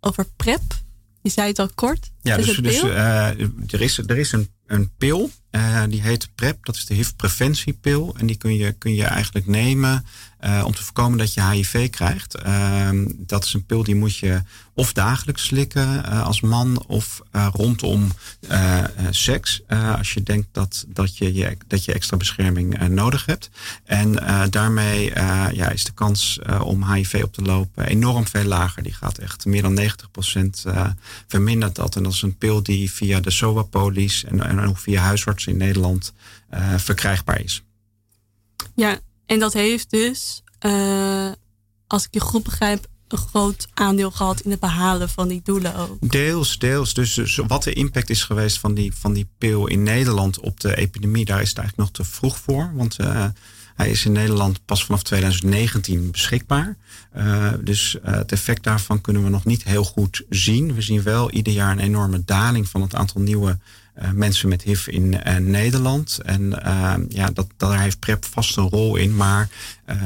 over 0.00 0.24
PrEP? 0.36 0.74
Je 1.22 1.30
zei 1.30 1.48
het 1.48 1.58
al 1.58 1.70
kort. 1.74 2.10
Ja, 2.20 2.36
dus, 2.36 2.56
dus 2.56 2.82
uh, 2.82 3.26
er, 3.70 3.80
is, 3.80 3.98
er 3.98 4.18
is 4.18 4.32
een 4.32 4.50
een 4.68 4.90
pil. 4.98 5.30
die 5.88 6.02
heet 6.02 6.28
PrEP, 6.34 6.64
dat 6.64 6.76
is 6.76 6.86
de 6.86 6.94
HIV-preventiepil. 6.94 8.14
En 8.18 8.26
die 8.26 8.36
kun 8.36 8.56
je, 8.56 8.72
kun 8.72 8.94
je 8.94 9.04
eigenlijk 9.04 9.46
nemen 9.46 10.04
uh, 10.44 10.62
om 10.66 10.74
te 10.74 10.84
voorkomen 10.84 11.18
dat 11.18 11.34
je 11.34 11.44
HIV 11.44 11.90
krijgt. 11.90 12.36
Uh, 12.46 12.90
dat 13.16 13.44
is 13.44 13.54
een 13.54 13.66
pil 13.66 13.82
die 13.82 13.94
moet 13.94 14.16
je 14.16 14.42
of 14.78 14.92
dagelijks 14.92 15.44
slikken 15.44 16.04
uh, 16.04 16.26
als 16.26 16.40
man 16.40 16.84
of 16.86 17.22
uh, 17.32 17.48
rondom 17.52 18.12
seks. 19.10 19.62
als 19.96 20.12
je 20.12 20.22
denkt 20.22 20.48
dat, 20.52 20.84
dat, 20.88 21.16
je, 21.16 21.34
je, 21.34 21.56
dat 21.66 21.84
je 21.84 21.92
extra 21.92 22.16
bescherming 22.16 22.88
nodig 22.88 23.26
hebt. 23.26 23.50
En 23.84 24.12
daarmee 24.50 25.04
ja, 25.52 25.68
is 25.70 25.84
de 25.84 25.92
kans 25.92 26.38
om 26.62 26.92
HIV 26.92 27.20
op 27.24 27.32
te 27.32 27.42
lopen 27.42 27.86
enorm 27.86 28.26
veel 28.26 28.44
lager. 28.44 28.82
Die 28.82 28.92
gaat 28.92 29.18
echt 29.18 29.46
meer 29.46 29.62
dan 29.62 29.80
90% 29.80 30.72
vermindert 31.28 31.74
dat. 31.74 31.96
En 31.96 32.02
dat 32.02 32.12
is 32.12 32.22
een 32.22 32.36
pil 32.36 32.62
die 32.62 32.92
via 32.92 33.20
de 33.20 33.30
SOA-polies 33.30 34.24
en, 34.24 34.46
en 34.46 34.60
ook 34.60 34.78
via 34.78 35.02
huisartsen 35.02 35.52
in 35.52 35.58
Nederland 35.58 36.12
verkrijgbaar 36.76 37.40
is. 37.40 37.62
Ja, 38.74 38.98
en 39.26 39.38
dat 39.38 39.52
heeft 39.52 39.90
dus, 39.90 40.42
als 41.86 42.04
ik 42.04 42.14
je 42.14 42.20
goed 42.20 42.42
begrijp, 42.42 42.86
een 43.08 43.18
groot 43.18 43.68
aandeel 43.74 44.10
gehad 44.10 44.40
in 44.40 44.50
het 44.50 44.60
behalen 44.60 45.08
van 45.08 45.28
die 45.28 45.40
doelen 45.44 45.76
ook. 45.76 46.10
Deels, 46.10 46.58
deels. 46.58 46.94
Dus, 46.94 47.14
dus 47.14 47.36
wat 47.36 47.62
de 47.62 47.72
impact 47.72 48.10
is 48.10 48.22
geweest 48.22 48.58
van 48.58 48.74
die, 48.74 48.94
van 48.94 49.12
die 49.12 49.28
pil 49.38 49.66
in 49.66 49.82
Nederland 49.82 50.40
op 50.40 50.60
de 50.60 50.76
epidemie, 50.76 51.24
daar 51.24 51.40
is 51.40 51.48
het 51.48 51.58
eigenlijk 51.58 51.88
nog 51.88 52.06
te 52.06 52.12
vroeg 52.12 52.38
voor. 52.38 52.70
Want 52.74 53.00
uh, 53.00 53.24
hij 53.74 53.90
is 53.90 54.04
in 54.04 54.12
Nederland 54.12 54.64
pas 54.64 54.84
vanaf 54.84 55.02
2019 55.02 56.10
beschikbaar. 56.10 56.76
Uh, 57.16 57.52
dus 57.60 57.94
uh, 57.94 58.00
het 58.10 58.32
effect 58.32 58.62
daarvan 58.62 59.00
kunnen 59.00 59.24
we 59.24 59.28
nog 59.28 59.44
niet 59.44 59.64
heel 59.64 59.84
goed 59.84 60.24
zien. 60.28 60.74
We 60.74 60.82
zien 60.82 61.02
wel 61.02 61.30
ieder 61.30 61.52
jaar 61.52 61.72
een 61.72 61.78
enorme 61.78 62.22
daling 62.24 62.68
van 62.68 62.82
het 62.82 62.94
aantal 62.94 63.20
nieuwe 63.20 63.58
uh, 64.02 64.10
mensen 64.10 64.48
met 64.48 64.62
HIV 64.62 64.86
in 64.86 65.12
uh, 65.12 65.36
Nederland. 65.36 66.18
En 66.24 66.42
uh, 66.42 66.94
ja, 67.08 67.30
dat, 67.30 67.46
daar 67.56 67.80
heeft 67.80 67.98
PrEP 67.98 68.24
vast 68.24 68.56
een 68.56 68.68
rol 68.68 68.96
in. 68.96 69.16
Maar 69.16 69.48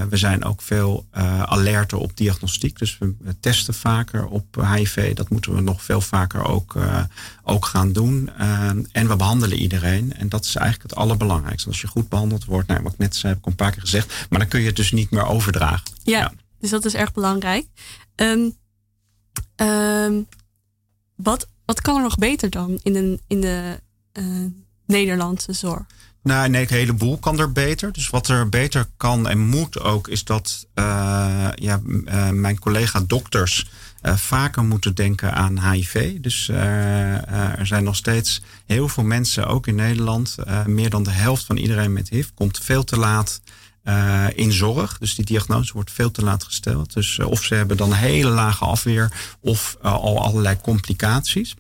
we 0.08 0.16
zijn 0.16 0.44
ook 0.44 0.62
veel 0.62 1.06
alerter 1.44 1.99
op 1.99 2.16
diagnostiek. 2.16 2.78
Dus 2.78 2.99
we, 2.99 3.14
testen 3.40 3.75
vaker 3.75 4.26
op 4.26 4.66
HIV. 4.75 5.14
Dat 5.14 5.30
moeten 5.30 5.54
we 5.54 5.61
nog 5.61 5.82
veel 5.82 6.00
vaker 6.00 6.44
ook, 6.44 6.76
ook 7.44 7.64
gaan 7.64 7.92
doen. 7.92 8.30
en 8.92 9.08
we 9.08 9.16
behandelen 9.16 9.58
iedereen. 9.58 10.12
En 10.16 10.28
dat 10.28 10.44
is 10.44 10.54
eigenlijk 10.54 10.90
het 10.90 10.99
allerbelangrijkste. 10.99 11.68
Als 11.68 11.80
je 11.80 11.87
goed 11.87 12.08
behandeld 12.08 12.44
wordt, 12.44 12.68
nou, 12.68 12.82
wat 12.82 12.92
ik 12.92 12.99
net 12.99 13.16
zei, 13.16 13.32
heb 13.32 13.42
ik 13.42 13.49
een 13.49 13.56
paar 13.56 13.70
keer 13.70 13.80
gezegd. 13.80 14.26
Maar 14.30 14.38
dan 14.38 14.49
kun 14.49 14.61
je 14.61 14.66
het 14.66 14.76
dus 14.76 14.92
niet 14.92 15.11
meer 15.11 15.26
overdragen. 15.26 15.87
Ja, 16.02 16.18
ja. 16.18 16.32
dus 16.61 16.70
dat 16.70 16.84
is 16.84 16.94
erg 16.94 17.12
belangrijk. 17.12 17.66
Um, 18.16 18.56
um, 19.56 20.26
wat 21.14 21.49
wat 21.64 21.81
kan 21.81 21.97
er 21.97 22.02
nog 22.02 22.16
beter 22.16 22.50
dan 22.50 22.81
in 22.83 22.92
de, 22.92 23.19
in 23.26 23.40
de 23.40 23.81
uh, 24.12 24.25
Nederlandse 24.87 25.52
zorg? 25.52 25.83
Nou, 26.23 26.49
nee, 26.49 26.62
een 26.62 26.76
heleboel 26.76 27.19
kan 27.19 27.38
er 27.38 27.52
beter. 27.52 27.92
Dus 27.92 28.11
wat 28.11 28.28
er 28.28 28.49
beter 28.49 28.87
kan 28.97 29.28
en 29.28 29.38
moet 29.38 29.81
ook, 29.81 30.09
is 30.09 30.25
dat 30.25 30.66
uh, 30.75 31.49
ja, 31.54 31.81
uh, 31.85 32.31
mijn 32.31 32.59
collega-dokters 32.59 33.71
vaker 34.02 34.64
moeten 34.64 34.95
denken 34.95 35.35
aan 35.35 35.71
HIV. 35.71 36.21
Dus 36.21 36.49
er 36.49 37.66
zijn 37.66 37.85
nog 37.85 37.97
steeds 37.97 38.42
heel 38.66 38.88
veel 38.88 39.04
mensen, 39.04 39.47
ook 39.47 39.66
in 39.66 39.75
Nederland, 39.75 40.37
meer 40.66 40.90
dan 40.90 41.02
de 41.02 41.11
helft 41.11 41.45
van 41.45 41.57
iedereen 41.57 41.92
met 41.92 42.09
HIV, 42.09 42.28
komt 42.35 42.59
veel 42.59 42.85
te 42.85 42.99
laat 42.99 43.40
uh, 43.84 44.26
in 44.34 44.52
zorg. 44.52 44.98
Dus 44.98 45.14
die 45.14 45.24
diagnose 45.24 45.72
wordt 45.72 45.90
veel 45.90 46.10
te 46.10 46.22
laat 46.22 46.44
gesteld. 46.44 46.92
Dus 46.92 47.16
uh, 47.16 47.26
of 47.26 47.42
ze 47.42 47.54
hebben 47.54 47.76
dan 47.76 47.92
hele 47.92 48.28
lage 48.28 48.64
afweer 48.64 49.12
of 49.40 49.76
uh, 49.84 49.92
al 49.92 50.22
allerlei 50.22 50.56
complicaties. 50.62 51.54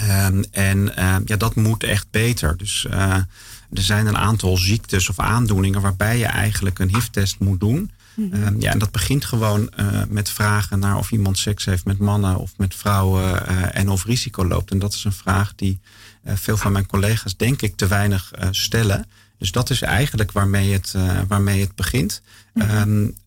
Um, 0.00 0.44
en 0.50 0.92
ja, 1.24 1.36
dat 1.36 1.54
moet 1.54 1.84
echt 1.84 2.06
beter. 2.10 2.56
Dus 2.56 2.86
er 2.90 3.26
zijn 3.70 4.06
een 4.06 4.16
aantal 4.16 4.56
ziektes 4.56 5.08
of 5.08 5.18
aandoeningen 5.18 5.80
waarbij 5.80 6.18
je 6.18 6.26
eigenlijk 6.26 6.78
een 6.78 6.94
HIV-test 6.94 7.38
moet 7.38 7.60
doen. 7.60 7.90
Mm 8.14 8.32
-hmm. 8.32 8.60
ja, 8.60 8.72
en 8.72 8.78
dat 8.78 8.90
begint 8.90 9.24
gewoon 9.24 9.70
met 10.08 10.30
vragen 10.30 10.78
naar 10.78 10.96
of 10.96 11.10
iemand 11.10 11.38
seks 11.38 11.64
heeft 11.64 11.84
met 11.84 11.98
mannen 11.98 12.36
of 12.36 12.52
met 12.56 12.74
vrouwen 12.74 13.46
en 13.72 13.88
of 13.88 14.04
risico 14.04 14.46
loopt. 14.46 14.70
En 14.70 14.78
dat 14.78 14.92
is 14.94 15.04
een 15.04 15.12
vraag 15.12 15.54
die 15.54 15.80
veel 16.24 16.56
van 16.56 16.72
mijn 16.72 16.86
collega's 16.86 17.36
denk 17.36 17.62
ik 17.62 17.76
te 17.76 17.86
weinig 17.86 18.30
stellen. 18.50 19.06
Dus 19.44 19.52
dat 19.52 19.70
is 19.70 19.82
eigenlijk 19.82 20.32
waarmee 20.32 20.72
het, 20.72 20.92
uh, 20.96 21.20
waarmee 21.28 21.60
het 21.60 21.74
begint. 21.74 22.22
Mm 22.52 22.62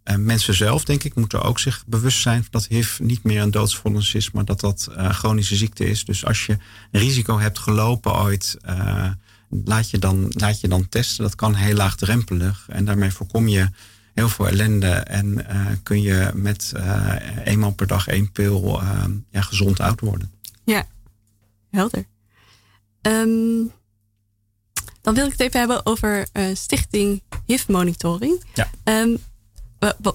um, 0.04 0.26
mensen 0.26 0.54
zelf, 0.54 0.84
denk 0.84 1.04
ik, 1.04 1.16
moeten 1.16 1.42
ook 1.42 1.60
zich 1.60 1.84
bewust 1.88 2.22
zijn 2.22 2.46
dat 2.50 2.68
HIV 2.68 3.00
niet 3.00 3.24
meer 3.24 3.42
een 3.42 3.52
doodsvonnis 3.52 4.14
is, 4.14 4.32
maar 4.32 4.46
dat 4.46 4.60
dat 4.60 4.88
uh, 4.92 5.10
chronische 5.10 5.56
ziekte 5.56 5.86
is. 5.86 6.06
Dus 6.06 6.26
als 6.26 6.46
je 6.46 6.58
risico 6.92 7.40
hebt 7.40 7.60
gelopen 7.60 8.20
ooit, 8.20 8.58
uh, 8.70 9.10
laat, 9.50 9.90
je 9.90 9.98
dan, 10.00 10.26
laat 10.30 10.62
je 10.62 10.68
dan 10.68 10.90
testen. 10.90 11.24
Dat 11.24 11.36
kan 11.36 11.56
heel 11.56 11.76
laagdrempelig. 11.76 12.66
En 12.70 12.86
daarmee 12.86 13.12
voorkom 13.12 13.48
je 13.48 13.70
heel 14.14 14.30
veel 14.30 14.48
ellende. 14.48 14.92
En 14.92 15.46
kun 15.84 16.02
je 16.02 16.32
met 16.34 16.74
eenmaal 17.44 17.72
per 17.72 17.88
dag 17.88 18.08
één 18.08 18.32
pil 18.32 18.82
ehm, 18.82 19.12
ja, 19.30 19.42
gezond 19.42 19.80
oud 19.80 20.00
worden. 20.00 20.32
Ja, 20.64 20.88
helder. 21.70 22.06
Um, 23.02 23.72
dan 25.08 25.16
wil 25.16 25.26
ik 25.26 25.32
het 25.32 25.42
even 25.42 25.60
hebben 25.60 25.86
over 25.86 26.28
uh, 26.34 26.46
Stichting 26.54 27.22
HIV 27.46 27.68
Monitoring. 27.68 28.44
Ja. 28.54 28.70
Um, 28.84 29.18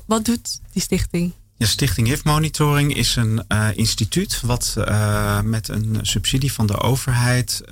wat 0.07 0.25
doet 0.25 0.61
die 0.73 0.83
stichting? 0.83 1.33
Ja, 1.57 1.67
stichting 1.67 2.07
HIV 2.07 2.25
Monitoring 2.25 2.95
is 2.95 3.17
een 3.17 3.45
uh, 3.49 3.69
instituut 3.75 4.41
wat 4.41 4.75
uh, 4.79 5.41
met 5.41 5.69
een 5.69 5.99
subsidie 6.03 6.53
van 6.53 6.67
de 6.67 6.81
overheid 6.81 7.63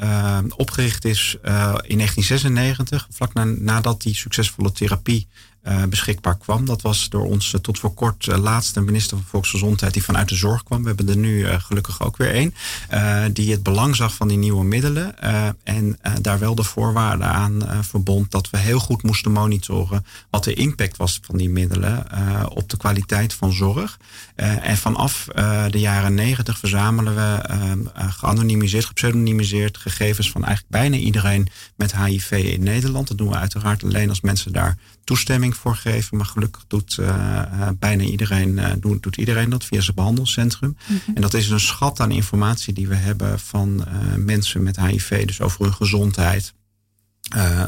opgericht 0.56 1.04
is 1.04 1.36
in 1.42 1.96
1996, 1.96 3.06
vlak 3.10 3.34
na, 3.34 3.44
nadat 3.44 4.02
die 4.02 4.14
succesvolle 4.14 4.72
therapie 4.72 5.28
uh, 5.64 5.82
beschikbaar 5.84 6.38
kwam. 6.38 6.64
Dat 6.64 6.82
was 6.82 7.08
door 7.08 7.26
ons 7.26 7.52
uh, 7.52 7.60
tot 7.60 7.78
voor 7.78 7.94
kort 7.94 8.26
uh, 8.26 8.38
laatste 8.38 8.80
minister 8.80 9.16
van 9.16 9.26
Volksgezondheid 9.26 9.92
die 9.92 10.04
vanuit 10.04 10.28
de 10.28 10.34
zorg 10.34 10.62
kwam. 10.62 10.80
We 10.80 10.88
hebben 10.88 11.08
er 11.08 11.16
nu 11.16 11.46
gelukkig 11.46 12.02
ook 12.02 12.16
weer 12.16 12.30
één. 12.30 12.54
die 13.32 13.50
het 13.50 13.62
belang 13.62 13.96
zag 13.96 14.14
van 14.14 14.28
die 14.28 14.38
nieuwe 14.38 14.64
middelen. 14.64 15.18
en 15.62 15.98
daar 16.20 16.38
wel 16.38 16.54
de 16.54 16.62
voorwaarden 16.62 17.26
aan 17.26 17.84
verbond 17.84 18.30
dat 18.30 18.50
we 18.50 18.58
heel 18.58 18.78
goed 18.78 19.02
moesten 19.02 19.32
monitoren 19.32 20.06
wat 20.30 20.44
de 20.44 20.54
impact 20.54 20.96
was 20.96 21.20
van 21.22 21.36
die 21.36 21.48
middelen 21.48 22.06
op 22.50 22.68
de 22.68 22.76
kwaliteit 22.76 23.34
van 23.34 23.52
zorg. 23.52 23.98
en 24.36 24.76
vanaf 24.76 25.24
de 25.70 25.78
jaren 25.78 26.14
negentig 26.14 26.58
verzamelen 26.58 27.14
we 27.14 27.40
geanonimiseerd, 27.94 28.84
gepseudonymiseerd 28.84 29.76
gegevens 29.76 30.30
van 30.30 30.44
eigenlijk 30.44 30.72
bijna 30.72 30.96
iedereen 30.96 31.48
met 31.76 31.96
HIV 31.96 32.30
in 32.30 32.62
Nederland. 32.62 33.08
Dat 33.08 33.18
doen 33.18 33.28
we 33.28 33.36
uiteraard 33.36 33.84
alleen 33.84 34.08
als 34.08 34.20
mensen 34.20 34.52
daar 34.52 34.76
toestemming 35.10 35.56
voor 35.56 35.76
geven. 35.76 36.16
Maar 36.16 36.26
gelukkig 36.26 36.64
doet 36.66 36.96
uh, 37.00 37.68
bijna 37.78 38.02
iedereen, 38.02 38.50
uh, 38.58 38.72
doet, 38.78 39.02
doet, 39.02 39.16
iedereen 39.16 39.50
dat 39.50 39.64
via 39.64 39.80
zijn 39.80 39.96
behandelcentrum. 39.96 40.76
Mm 40.86 41.00
-hmm. 41.04 41.14
En 41.14 41.22
dat 41.22 41.34
is 41.34 41.50
een 41.50 41.60
schat 41.60 42.00
aan 42.00 42.10
informatie 42.10 42.74
die 42.74 42.88
we 42.88 42.94
hebben 42.94 43.38
van 43.38 43.84
mensen 44.16 44.62
met 44.62 44.80
HIV. 44.80 45.26
Dus 45.26 45.40
over 45.40 45.62
hun 45.62 45.74
gezondheid. 45.74 46.54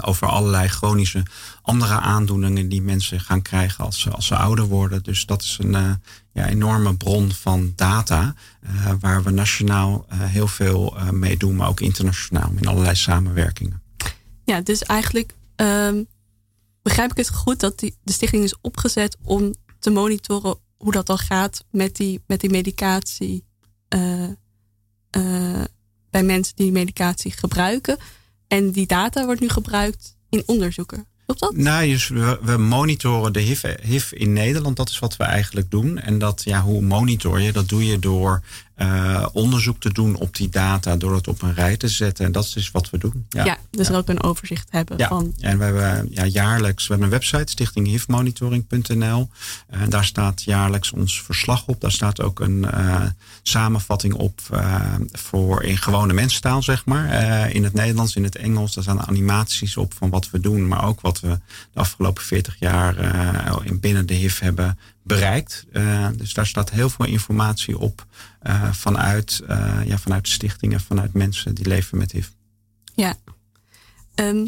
over 0.00 0.26
allerlei 0.26 0.68
chronische 0.68 1.22
andere 1.62 2.00
aandoeningen 2.00 2.68
die 2.68 2.82
mensen 2.82 3.20
gaan 3.20 3.42
krijgen 3.42 3.84
als 3.84 4.00
ze, 4.00 4.10
als 4.10 4.26
ze 4.26 4.36
ouder 4.36 4.64
worden. 4.64 5.02
Dus 5.02 5.26
dat 5.26 5.42
is 5.42 5.58
een 5.60 6.00
ja, 6.32 6.48
enorme 6.48 6.96
bron 6.96 7.32
van 7.32 7.72
data. 7.76 8.34
waar 9.00 9.22
we 9.22 9.30
nationaal 9.30 10.06
heel 10.08 10.48
veel 10.48 10.96
mee 11.10 11.36
doen, 11.36 11.56
maar 11.56 11.68
ook 11.68 11.80
internationaal 11.80 12.52
in 12.60 12.66
allerlei 12.66 12.94
samenwerkingen. 12.94 13.82
Ja, 14.44 14.60
dus 14.60 14.82
eigenlijk 14.82 15.34
um 15.56 16.06
begrijp 16.82 17.10
ik 17.10 17.16
het 17.16 17.30
goed 17.30 17.60
dat 17.60 17.78
die, 17.78 17.96
de 18.02 18.12
stichting 18.12 18.44
is 18.44 18.54
opgezet 18.60 19.16
om 19.22 19.54
te 19.78 19.90
monitoren 19.90 20.58
hoe 20.76 20.92
dat 20.92 21.06
dan 21.06 21.18
gaat 21.18 21.64
met 21.70 21.96
die, 21.96 22.22
met 22.26 22.40
die 22.40 22.50
medicatie 22.50 23.44
uh, 23.94 24.28
uh, 25.16 25.64
bij 26.10 26.22
mensen 26.22 26.56
die 26.56 26.72
medicatie 26.72 27.32
gebruiken. 27.32 27.96
En 28.48 28.70
die 28.70 28.86
data 28.86 29.24
wordt 29.24 29.40
nu 29.40 29.48
gebruikt 29.48 30.16
in 30.28 30.42
onderzoeken. 30.46 31.06
Klopt 31.24 31.40
dat? 31.40 31.56
Nou, 31.56 31.88
dus 31.88 32.08
we, 32.08 32.38
we 32.42 32.56
monitoren 32.56 33.32
de 33.32 33.40
HIV, 33.40 33.74
HIV, 33.82 34.12
in 34.12 34.32
Nederland. 34.32 34.76
Dat 34.76 34.88
is 34.88 34.98
wat 34.98 35.16
we 35.16 35.24
eigenlijk 35.24 35.70
doen. 35.70 35.98
En 35.98 36.18
dat, 36.18 36.42
ja, 36.44 36.62
hoe 36.62 36.82
monitor 36.82 37.40
je? 37.40 37.52
Dat 37.52 37.68
doe 37.68 37.86
je 37.86 37.98
door 37.98 38.42
uh, 38.82 39.26
onderzoek 39.32 39.80
te 39.80 39.92
doen 39.92 40.16
op 40.16 40.36
die 40.36 40.48
data 40.48 40.96
door 40.96 41.14
het 41.14 41.28
op 41.28 41.42
een 41.42 41.54
rij 41.54 41.76
te 41.76 41.88
zetten. 41.88 42.24
En 42.24 42.32
dat 42.32 42.44
is 42.44 42.52
dus 42.52 42.70
wat 42.70 42.90
we 42.90 42.98
doen. 42.98 43.26
Ja, 43.28 43.44
ja 43.44 43.56
dus 43.70 43.88
ja. 43.88 43.94
ook 43.94 44.08
een 44.08 44.22
overzicht 44.22 44.68
hebben 44.70 44.98
ja. 44.98 45.08
van. 45.08 45.34
En 45.40 45.58
we 45.58 45.64
hebben 45.64 46.08
ja, 46.10 46.26
jaarlijks, 46.26 46.86
we 46.86 46.92
hebben 46.92 47.12
een 47.12 47.18
website, 47.18 47.52
stichtinghivmonitoring.nl. 47.52 49.28
En 49.68 49.90
daar 49.90 50.04
staat 50.04 50.42
jaarlijks 50.42 50.92
ons 50.92 51.22
verslag 51.22 51.66
op. 51.66 51.80
Daar 51.80 51.92
staat 51.92 52.20
ook 52.20 52.40
een 52.40 52.66
uh, 52.74 53.02
samenvatting 53.42 54.14
op 54.14 54.40
uh, 54.52 54.94
voor 55.12 55.62
in 55.62 55.76
gewone 55.76 56.12
mensentaal, 56.12 56.62
zeg 56.62 56.84
maar. 56.84 57.50
in 57.50 57.64
het 57.64 57.72
Nederlands, 57.74 58.16
in 58.16 58.24
het 58.24 58.36
Engels. 58.36 58.74
Daar 58.74 58.84
staan 58.84 59.06
animaties 59.06 59.76
op 59.76 59.94
van 59.94 60.10
wat 60.10 60.30
we 60.30 60.40
doen, 60.40 60.68
maar 60.68 60.84
ook 60.84 61.00
wat 61.00 61.20
we 61.20 61.28
de 61.72 61.80
afgelopen 61.80 62.22
40 62.22 62.56
jaar 62.58 62.96
in 63.64 63.80
binnen 63.80 64.06
de 64.06 64.14
HIV 64.14 64.40
hebben 64.40 64.78
bereikt. 65.02 65.66
Dus 66.16 66.34
daar 66.34 66.46
staat 66.46 66.70
heel 66.70 66.90
veel 66.90 67.06
informatie 67.06 67.78
op 67.78 68.06
uh, 68.46 68.72
vanuit, 68.72 69.40
uh, 69.48 69.80
ja, 69.86 69.98
vanuit 69.98 70.28
stichtingen, 70.28 70.80
vanuit 70.80 71.12
mensen 71.12 71.54
die 71.54 71.66
leven 71.66 71.98
met 71.98 72.12
HIV. 72.12 72.28
Ja, 72.94 73.16
Ehm, 74.14 74.46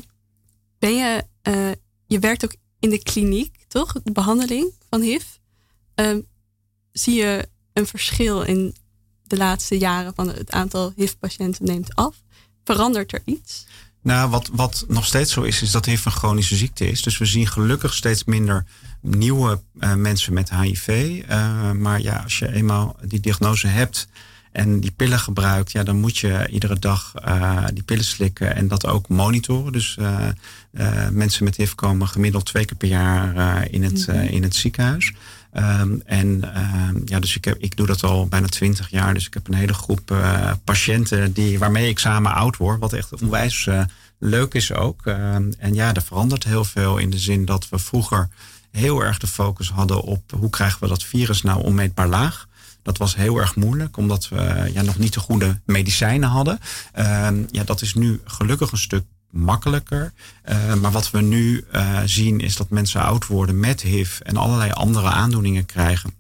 ben 0.79 0.97
je, 0.97 1.25
uh, 1.49 1.71
je 2.07 2.19
werkt 2.19 2.45
ook 2.45 2.55
in 2.81 2.91
de 2.91 3.03
kliniek, 3.03 3.65
toch? 3.69 3.93
De 3.93 4.13
behandeling 4.13 4.73
van 4.91 5.01
HIV. 5.01 5.25
Ehm, 5.95 6.21
zie 6.93 7.15
je 7.15 7.49
een 7.73 7.87
verschil 7.87 8.43
in 8.43 8.75
de 9.23 9.37
laatste 9.37 9.79
jaren 9.79 10.15
van 10.15 10.29
het 10.29 10.51
aantal 10.51 10.93
HIV-patiënten 10.97 11.65
neemt 11.65 11.95
af? 11.95 12.23
Verandert 12.65 13.13
er 13.13 13.23
iets? 13.25 13.67
Nou, 14.05 14.31
wat, 14.31 14.51
wat 14.53 14.85
nog 14.89 15.05
steeds 15.07 15.33
zo 15.33 15.43
is, 15.43 15.63
is 15.63 15.71
dat 15.71 15.87
HIV 15.87 16.05
een 16.05 16.13
chronische 16.13 16.57
ziekte 16.57 16.91
is. 16.91 17.03
Dus 17.03 17.19
we 17.19 17.25
zien 17.25 17.47
gelukkig 17.47 17.95
steeds 17.95 18.25
minder 18.25 18.65
nieuwe 19.01 19.61
uh, 19.81 19.95
mensen 19.95 20.33
met 20.33 20.51
HIV. 20.51 20.89
Uh, 20.89 21.71
maar 21.71 22.01
ja, 22.01 22.17
als 22.17 22.39
je 22.39 22.53
eenmaal 22.53 22.97
die 23.05 23.21
diagnose 23.21 23.67
hebt 23.67 24.09
en 24.53 24.81
die 24.81 24.91
pillen 24.91 25.19
gebruikt, 25.19 25.73
ja, 25.73 25.83
dan 25.83 26.01
moet 26.01 26.19
je 26.19 26.49
iedere 26.51 26.79
dag 26.79 27.15
uh, 27.29 27.65
die 27.75 27.83
pillen 27.83 28.05
slikken 28.05 28.55
en 28.55 28.69
dat 28.69 28.87
ook 28.87 29.09
monitoren. 29.09 29.73
Dus 29.73 29.99
mensen 31.11 31.45
met 31.45 31.57
HIV 31.57 31.75
komen 31.75 32.09
gemiddeld 32.09 32.45
twee 32.45 32.65
keer 32.65 32.77
per 32.77 32.89
jaar 32.89 33.71
in, 33.71 33.83
het, 33.83 34.07
-hmm. 34.07 34.21
in 34.21 34.43
het 34.43 34.57
ziekenhuis. 34.57 35.13
Um, 35.57 36.03
en 36.05 36.43
uh, 36.45 36.89
ja, 37.05 37.21
dus 37.21 37.37
ik, 37.37 37.45
heb, 37.45 37.57
ik 37.59 37.77
doe 37.77 37.87
dat 37.87 38.03
al 38.03 38.27
bijna 38.27 38.47
twintig 38.47 38.91
jaar. 38.91 39.15
Dus 39.15 39.27
ik 39.27 39.35
heb 39.35 39.49
een 39.49 39.55
hele 39.55 39.75
groep 39.75 40.11
uh, 40.11 40.53
patiënten 40.65 41.33
die, 41.33 41.59
waarmee 41.59 41.89
ik 41.89 41.99
samen 41.99 42.35
oud 42.35 42.57
word. 42.57 42.81
Wat 42.81 42.93
echt 42.93 43.23
onwijs 43.23 43.67
uh, 43.67 43.83
leuk 44.19 44.55
is 44.55 44.73
ook. 44.73 45.07
en 45.07 45.75
ja, 45.75 45.95
er 45.95 46.03
verandert 46.03 46.45
heel 46.45 46.65
veel 46.65 46.99
in 46.99 47.11
de 47.11 47.19
zin 47.19 47.45
dat 47.45 47.69
we 47.69 47.79
vroeger 47.79 48.29
heel 48.71 49.01
erg 49.01 49.19
de 49.19 49.27
focus 49.27 49.71
hadden 49.71 50.03
op 50.03 50.33
hoe 50.39 50.51
krijgen 50.51 50.81
we 50.81 50.89
dat 50.89 51.05
virus 51.05 51.43
nou 51.43 51.63
onmeetbaar 51.63 52.09
laag. 52.09 52.47
Dat 52.83 52.99
was 52.99 53.17
heel 53.17 53.39
erg 53.39 53.57
moeilijk, 53.57 53.97
omdat 53.97 54.29
we 54.29 54.71
ja, 54.73 54.83
nog 54.83 54.99
niet 54.99 55.13
de 55.13 55.21
goede 55.21 55.61
medicijnen 55.67 56.29
hadden. 56.29 56.59
ja, 57.51 57.65
dat 57.65 57.83
is 57.83 57.95
nu 57.95 58.21
gelukkig 58.25 58.73
een 58.73 58.79
stuk 58.79 59.05
makkelijker. 59.35 60.12
Uh, 60.49 60.75
maar 60.75 60.91
wat 60.91 61.11
we 61.11 61.21
nu 61.21 61.64
uh, 61.75 62.00
zien 62.05 62.41
is 62.41 62.57
dat 62.57 62.71
mensen 62.71 63.03
oud 63.03 63.26
worden 63.26 63.61
met 63.61 63.81
HIV 63.81 64.21
en 64.21 64.37
allerlei 64.37 64.71
andere 64.71 65.09
aandoeningen 65.09 65.67
krijgen. 65.67 66.12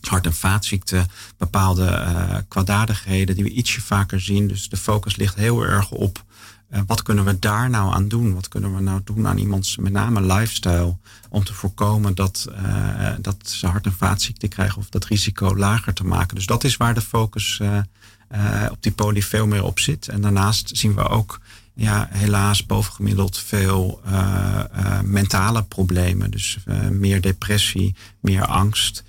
Hart- 0.00 0.26
en 0.26 0.34
vaatziekten, 0.34 1.06
bepaalde 1.36 1.84
uh, 1.84 2.36
kwaadaardigheden 2.48 3.34
die 3.34 3.44
we 3.44 3.50
ietsje 3.50 3.80
vaker 3.80 4.20
zien. 4.20 4.48
Dus 4.48 4.68
de 4.68 4.76
focus 4.76 5.16
ligt 5.16 5.34
heel 5.34 5.62
erg 5.62 5.90
op 5.90 6.24
wat 6.86 7.02
kunnen 7.02 7.24
we 7.24 7.38
daar 7.38 7.70
nou 7.70 7.92
aan 7.94 8.08
doen? 8.08 8.34
Wat 8.34 8.48
kunnen 8.48 8.74
we 8.74 8.80
nou 8.80 9.00
doen 9.04 9.26
aan 9.26 9.38
iemands 9.38 9.76
met 9.76 9.92
name 9.92 10.20
lifestyle 10.20 10.96
om 11.28 11.44
te 11.44 11.54
voorkomen 11.54 12.14
dat, 12.14 12.48
dat 13.20 13.36
ze 13.48 13.66
hart- 13.66 13.86
en 13.86 13.92
vaatziekten 13.92 14.48
krijgen 14.48 14.78
of 14.78 14.88
dat 14.88 15.04
risico 15.04 15.56
lager 15.56 15.94
te 15.94 16.04
maken. 16.04 16.34
Dus 16.36 16.46
dat 16.46 16.64
is 16.64 16.76
waar 16.76 16.94
de 16.94 17.00
focus 17.00 17.60
op 18.70 18.82
die 18.82 18.92
poli 18.92 19.22
veel 19.22 19.46
meer 19.46 19.64
op 19.64 19.78
zit. 19.78 20.08
En 20.08 20.20
daarnaast 20.20 20.76
zien 20.76 20.94
we 20.94 21.08
ook 21.08 21.40
ja, 21.76 22.08
helaas 22.10 22.66
bovengemiddeld 22.66 23.38
veel 23.38 24.00
uh, 24.06 24.60
uh, 24.76 25.00
mentale 25.00 25.62
problemen. 25.62 26.30
Dus 26.30 26.58
uh, 26.66 26.88
meer 26.88 27.20
depressie, 27.20 27.94
meer 28.20 28.46
angst. 28.46 29.04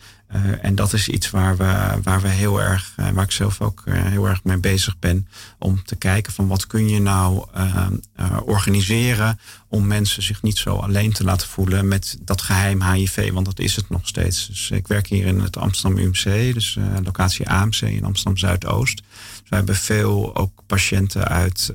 en 0.62 0.76
dat 0.76 0.94
is 0.94 1.08
iets 1.08 1.30
waar 1.30 1.58
we, 1.58 2.00
waar 2.04 2.22
we 2.22 2.28
heel 2.28 2.62
erg, 2.62 2.94
waar 3.14 3.24
ik 3.24 3.32
zelf 3.32 3.62
ook 3.62 3.84
heel 3.88 4.28
erg 4.28 4.44
mee 4.44 4.58
bezig 4.58 5.00
ben. 5.00 5.28
Om 5.60 5.84
te 5.84 5.96
kijken 5.96 6.34
van 6.34 6.48
wat 6.48 6.68
kun 6.68 6.90
je 6.90 7.00
nou 7.02 7.46
organiseren 8.46 9.40
om 9.68 9.88
mensen 9.88 10.24
zich 10.24 10.42
niet 10.42 10.58
zo 10.58 10.76
alleen 10.76 11.14
te 11.14 11.24
laten 11.24 11.48
voelen 11.48 11.88
met 11.88 12.18
dat 12.22 12.42
geheim 12.42 12.84
HIV, 12.84 13.32
want 13.32 13.46
dat 13.46 13.60
is 13.60 13.75
het 13.75 13.90
nog 13.90 14.08
steeds. 14.08 14.48
Dus 14.48 14.72
ik 14.72 14.88
werk 14.88 15.08
hier 15.08 15.25
in 15.25 15.40
het 15.40 15.58
Amsterdam 15.58 16.00
UMC, 16.00 16.53
dus 16.53 16.77
locatie 17.03 17.50
AMC 17.50 17.82
in 17.82 18.06
Amsterdam 18.06 18.38
Zuidoost. 18.38 18.98
Dus 19.40 19.50
we 19.50 19.56
hebben 19.56 19.75
veel 19.75 20.36
ook 20.36 20.51
patiënten 20.66 21.27
uit 21.27 21.74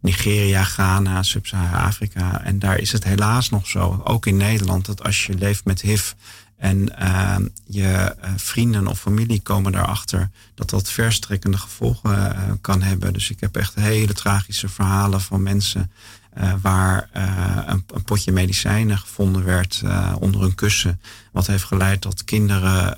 Nigeria, 0.00 0.64
Ghana, 0.64 1.22
Sub-Sahara-Afrika. 1.22 2.44
En 2.44 2.58
daar 2.58 2.78
is 2.78 2.92
het 2.92 3.04
helaas 3.04 3.50
nog 3.50 3.66
zo, 3.66 4.00
ook 4.04 4.26
in 4.26 4.36
Nederland, 4.36 4.86
dat 4.86 5.04
als 5.04 5.26
je 5.26 5.34
leeft 5.34 5.64
met 5.64 5.80
HIV 5.80 6.12
en 6.58 6.92
uh, 7.00 7.36
je 7.66 8.16
uh, 8.24 8.30
vrienden 8.36 8.86
of 8.86 9.00
familie 9.00 9.40
komen 9.40 9.72
daarachter, 9.72 10.30
dat 10.54 10.70
dat 10.70 10.90
verstrekkende 10.90 11.58
gevolgen 11.58 12.10
uh, 12.10 12.52
kan 12.60 12.82
hebben. 12.82 13.12
Dus 13.12 13.30
ik 13.30 13.40
heb 13.40 13.56
echt 13.56 13.74
hele 13.74 14.12
tragische 14.12 14.68
verhalen 14.68 15.20
van 15.20 15.42
mensen 15.42 15.90
uh, 16.38 16.52
waar 16.62 17.08
een, 17.12 17.84
een, 17.86 18.04
potje 18.04 18.32
medicijnen 18.32 18.98
gevonden 18.98 19.44
werd 19.44 19.82
onder 20.18 20.42
een 20.42 20.54
kussen. 20.54 21.00
Wat 21.32 21.46
heeft 21.46 21.64
geleid 21.64 22.02
dat 22.02 22.24
kinderen 22.24 22.96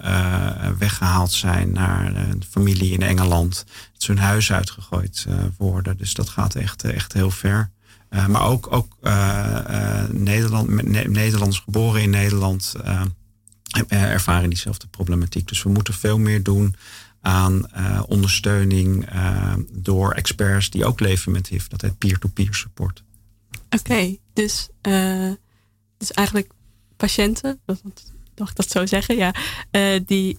weggehaald 0.79 1.33
zijn 1.33 1.73
naar 1.73 2.17
een 2.17 2.43
familie 2.51 2.93
in 2.93 3.03
Engeland. 3.03 3.65
Dat 4.01 4.17
hun 4.17 4.19
huis 4.19 4.53
uitgegooid 4.53 5.27
worden. 5.57 5.97
Dus 5.97 6.15
dat 6.15 6.29
gaat 6.29 6.55
echt, 6.55 6.85
echt 6.85 7.13
heel 7.13 7.31
ver. 7.31 7.71
maar 8.09 8.43
ook, 8.43 8.73
ook 8.73 8.97
Nederland, 10.13 10.83
Nederlands 11.09 11.59
geboren 11.59 12.03
in 12.03 12.11
Nederland 12.11 12.75
ervaren 13.89 14.49
diezelfde 14.49 14.87
problematiek. 14.87 15.49
Dus 15.49 15.63
we 15.63 15.71
moeten 15.71 15.95
veel 15.95 16.19
meer 16.19 16.43
doen 16.43 16.75
aan 17.21 17.67
uh, 17.77 18.03
ondersteuning 18.09 19.13
uh, 19.13 19.55
door 19.73 20.13
experts 20.13 20.71
die 20.71 20.85
ook 20.85 21.01
leven 21.01 21.33
met 21.33 21.47
HIV. 21.47 21.67
Dat 21.67 21.81
heet 21.81 21.99
peer-to-peer 21.99 22.45
-peer 22.45 22.55
support. 22.55 23.03
Oké, 23.71 24.17
dus, 24.33 24.69
uh, 24.83 25.33
dus 25.99 26.11
eigenlijk 26.13 26.53
patiënten, 26.97 27.61
mag 28.37 28.51
ik 28.51 28.57
dat 28.57 28.71
zo 28.71 28.87
zeggen, 28.87 29.17
ja, 29.17 29.35
uh, 29.71 30.01
die 30.05 30.39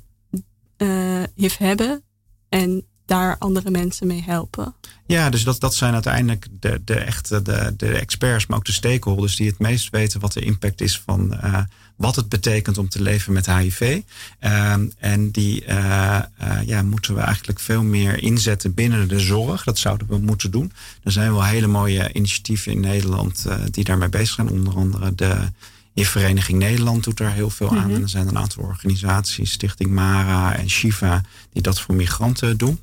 uh, 0.78 1.24
HIV 1.36 1.58
hebben 1.58 2.04
en 2.50 2.86
daar 3.12 3.36
andere 3.38 3.72
mensen 3.72 4.08
mee 4.08 4.24
helpen. 4.26 4.76
Ja, 5.06 5.30
dus 5.30 5.44
dat, 5.44 5.60
dat 5.60 5.76
zijn 5.76 5.94
uiteindelijk 5.94 6.48
de, 6.60 6.82
de 6.86 6.94
echte 6.94 7.42
de, 7.42 7.74
de 7.78 7.98
experts, 7.98 8.46
maar 8.46 8.58
ook 8.58 8.66
de 8.66 8.72
stakeholders 8.72 9.36
die 9.36 9.48
het 9.48 9.60
meest 9.60 9.90
weten 9.90 10.20
wat 10.20 10.34
de 10.34 10.42
impact 10.42 10.82
is 10.82 11.00
van 11.06 11.34
uh, 11.44 11.58
wat 11.96 12.16
het 12.16 12.30
betekent 12.30 12.78
om 12.78 12.90
te 12.90 13.02
leven 13.02 13.34
met 13.34 13.46
HIV. 13.46 14.02
Uh, 14.42 14.74
en 14.98 15.32
die 15.32 15.66
uh, 15.66 16.20
ja, 16.66 16.84
moeten 16.84 17.16
we 17.16 17.22
eigenlijk 17.22 17.60
veel 17.60 17.84
meer 17.84 18.24
inzetten 18.24 18.74
binnen 18.74 19.08
de 19.08 19.20
zorg. 19.20 19.64
Dat 19.64 19.78
zouden 19.78 20.08
we 20.08 20.18
moeten 20.18 20.52
doen. 20.52 20.72
Er 21.04 21.12
zijn 21.12 21.32
wel 21.32 21.46
hele 21.46 21.68
mooie 21.68 22.14
initiatieven 22.14 22.72
in 22.72 22.80
Nederland 22.80 23.46
die 23.72 23.84
daarmee 23.84 24.10
bezig 24.10 24.36
zijn. 24.36 24.50
Onder 24.50 24.76
andere 24.76 25.16
de 25.16 25.48
Vereniging 25.96 26.60
Nederland 26.60 27.04
doet 27.04 27.18
daar 27.18 27.34
heel 27.34 27.50
veel 27.50 27.70
aan. 27.70 27.76
Mm 27.76 27.84
-hmm. 27.84 27.96
En 27.96 28.02
er 28.02 28.10
zijn 28.10 28.28
een 28.28 28.38
aantal 28.38 28.64
organisaties, 28.64 29.52
Stichting 29.52 29.90
Mara 29.90 30.56
en 30.56 30.70
Shiva, 30.70 31.22
die 31.54 31.62
dat 31.62 31.80
voor 31.80 31.96
migranten 31.96 32.58
doen. 32.58 32.80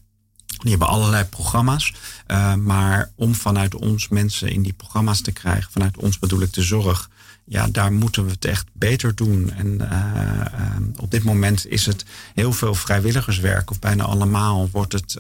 Die 0.57 0.71
hebben 0.71 0.89
allerlei 0.89 1.25
programma's. 1.25 1.95
Uh, 2.27 2.55
maar 2.55 3.11
om 3.15 3.35
vanuit 3.35 3.75
ons 3.75 4.09
mensen 4.09 4.49
in 4.49 4.63
die 4.63 4.73
programma's 4.73 5.21
te 5.21 5.33
krijgen, 5.33 5.73
vanuit 5.73 5.97
ons 5.97 6.19
bedoel 6.19 6.41
ik 6.41 6.53
de 6.53 6.63
zorg, 6.63 7.11
ja, 7.45 7.69
daar 7.69 7.93
moeten 7.93 8.25
we 8.25 8.31
het 8.31 8.45
echt 8.45 8.67
beter 8.73 9.15
doen. 9.15 9.53
En 9.53 9.67
uh, 9.67 9.91
uh, 9.91 10.77
op 10.97 11.11
dit 11.11 11.25
moment 11.25 11.67
is 11.67 11.87
het 11.87 12.05
heel 12.35 12.53
veel 12.53 12.75
vrijwilligerswerk, 12.75 13.71
of 13.71 13.79
bijna 13.79 14.05
allemaal 14.05 14.69
wordt 14.73 14.93
het 14.93 15.17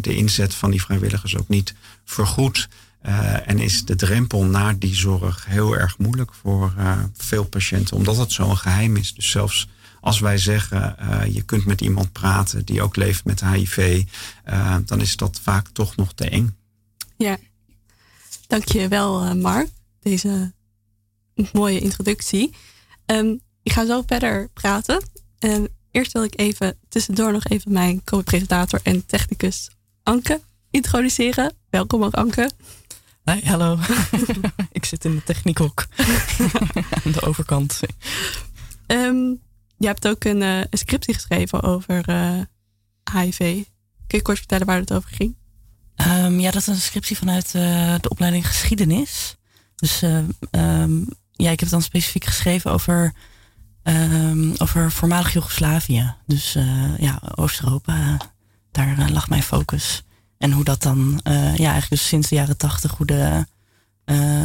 de 0.00 0.16
inzet 0.16 0.54
van 0.54 0.70
die 0.70 0.82
vrijwilligers 0.82 1.36
ook 1.36 1.48
niet 1.48 1.74
vergoed. 2.04 2.68
en 3.44 3.58
is 3.58 3.84
de 3.84 3.96
drempel 3.96 4.44
naar 4.44 4.78
die 4.78 4.94
zorg 4.94 5.44
heel 5.46 5.76
erg 5.76 5.98
moeilijk 5.98 6.34
voor 6.34 6.72
veel 7.16 7.44
patiënten, 7.44 7.96
omdat 7.96 8.16
het 8.16 8.32
zo'n 8.32 8.56
geheim 8.56 8.96
is. 8.96 9.14
Dus 9.14 9.30
zelfs 9.30 9.68
als 10.00 10.20
wij 10.20 10.38
zeggen, 10.38 10.96
uh, 11.00 11.34
je 11.34 11.42
kunt 11.42 11.64
met 11.64 11.80
iemand 11.80 12.12
praten 12.12 12.64
die 12.64 12.82
ook 12.82 12.96
leeft 12.96 13.24
met 13.24 13.44
HIV, 13.44 14.02
uh, 14.48 14.76
dan 14.84 15.00
is 15.00 15.16
dat 15.16 15.40
vaak 15.42 15.68
toch 15.68 15.96
nog 15.96 16.12
te 16.14 16.28
eng. 16.28 16.56
Ja, 17.16 17.36
dank 18.46 18.64
je 18.68 18.88
wel, 18.88 19.24
uh, 19.24 19.32
Mark. 19.32 19.68
Deze 20.00 20.52
mooie 21.52 21.80
introductie. 21.80 22.54
Um, 23.06 23.40
ik 23.62 23.72
ga 23.72 23.86
zo 23.86 24.02
verder 24.06 24.48
praten. 24.48 25.02
Um, 25.38 25.68
eerst 25.90 26.12
wil 26.12 26.22
ik 26.22 26.38
even 26.38 26.78
tussendoor 26.88 27.32
nog 27.32 27.44
even 27.44 27.72
mijn 27.72 28.04
co-presentator 28.04 28.80
en 28.82 29.06
technicus 29.06 29.70
Anke 30.02 30.40
introduceren. 30.70 31.52
Welkom 31.70 32.04
ook, 32.04 32.14
Anke. 32.14 32.50
Hi, 33.24 33.40
hallo. 33.44 33.78
ik 34.72 34.84
zit 34.84 35.04
in 35.04 35.14
de 35.14 35.22
techniekhok 35.22 35.86
aan 37.04 37.12
de 37.12 37.20
overkant. 37.20 37.80
Um, 38.86 39.40
je 39.78 39.86
hebt 39.86 40.08
ook 40.08 40.24
een, 40.24 40.40
een 40.40 40.66
scriptie 40.70 41.14
geschreven 41.14 41.62
over 41.62 42.04
HIV. 43.12 43.38
Kun 44.06 44.18
je 44.18 44.22
kort 44.22 44.38
vertellen 44.38 44.66
waar 44.66 44.78
het 44.78 44.92
over 44.92 45.10
ging? 45.10 45.36
Um, 46.06 46.40
ja, 46.40 46.50
dat 46.50 46.60
is 46.60 46.66
een 46.66 46.76
scriptie 46.76 47.16
vanuit 47.16 47.46
uh, 47.46 47.94
de 48.00 48.08
opleiding 48.08 48.46
geschiedenis. 48.46 49.36
Dus 49.76 50.02
um, 50.02 51.06
ja, 51.32 51.50
ik 51.50 51.60
heb 51.60 51.60
het 51.60 51.70
dan 51.70 51.82
specifiek 51.82 52.24
geschreven 52.24 52.70
over, 52.72 53.12
um, 53.82 54.54
over 54.58 54.92
voormalig 54.92 55.32
Joegoslavië. 55.32 56.14
Dus 56.26 56.52
ja, 56.98 57.22
Oost-Europa, 57.34 58.16
daar 58.70 59.10
lag 59.10 59.28
mijn 59.28 59.42
focus. 59.42 60.02
En 60.38 60.52
hoe 60.52 60.64
dat 60.64 60.82
dan, 60.82 61.20
ja, 61.24 61.32
eigenlijk 61.44 61.88
dus 61.88 62.06
sinds 62.06 62.28
de 62.28 62.34
jaren 62.34 62.56
tachtig, 62.56 62.96
hoe 62.96 63.06
de, 63.06 63.46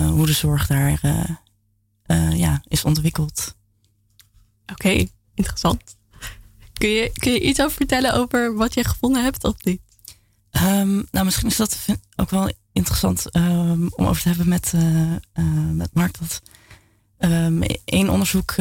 hoe 0.07 0.25
de 0.25 0.33
zorg 0.33 0.67
daar 0.67 0.99
ja, 2.35 2.61
is 2.67 2.83
ontwikkeld. 2.83 3.55
Oké, 4.65 4.87
okay 4.87 5.11
interessant. 5.35 5.81
Kun 6.73 6.89
je, 6.89 7.11
kun 7.13 7.31
je 7.31 7.41
iets 7.41 7.61
over 7.61 7.75
vertellen 7.75 8.13
over 8.13 8.55
wat 8.55 8.73
je 8.73 8.83
gevonden 8.83 9.23
hebt 9.23 9.43
of 9.43 9.63
niet? 9.63 9.81
Um, 10.51 11.07
nou, 11.11 11.25
misschien 11.25 11.47
is 11.47 11.55
dat 11.55 11.85
ook 12.15 12.29
wel 12.29 12.51
interessant 12.73 13.29
ehm, 13.29 13.87
om 13.89 14.05
over 14.05 14.21
te 14.21 14.27
hebben 14.27 14.47
met, 14.47 14.73
met 15.73 15.93
Mark. 15.93 16.19
Dat 16.19 16.41
één 17.85 18.09
onderzoek 18.09 18.55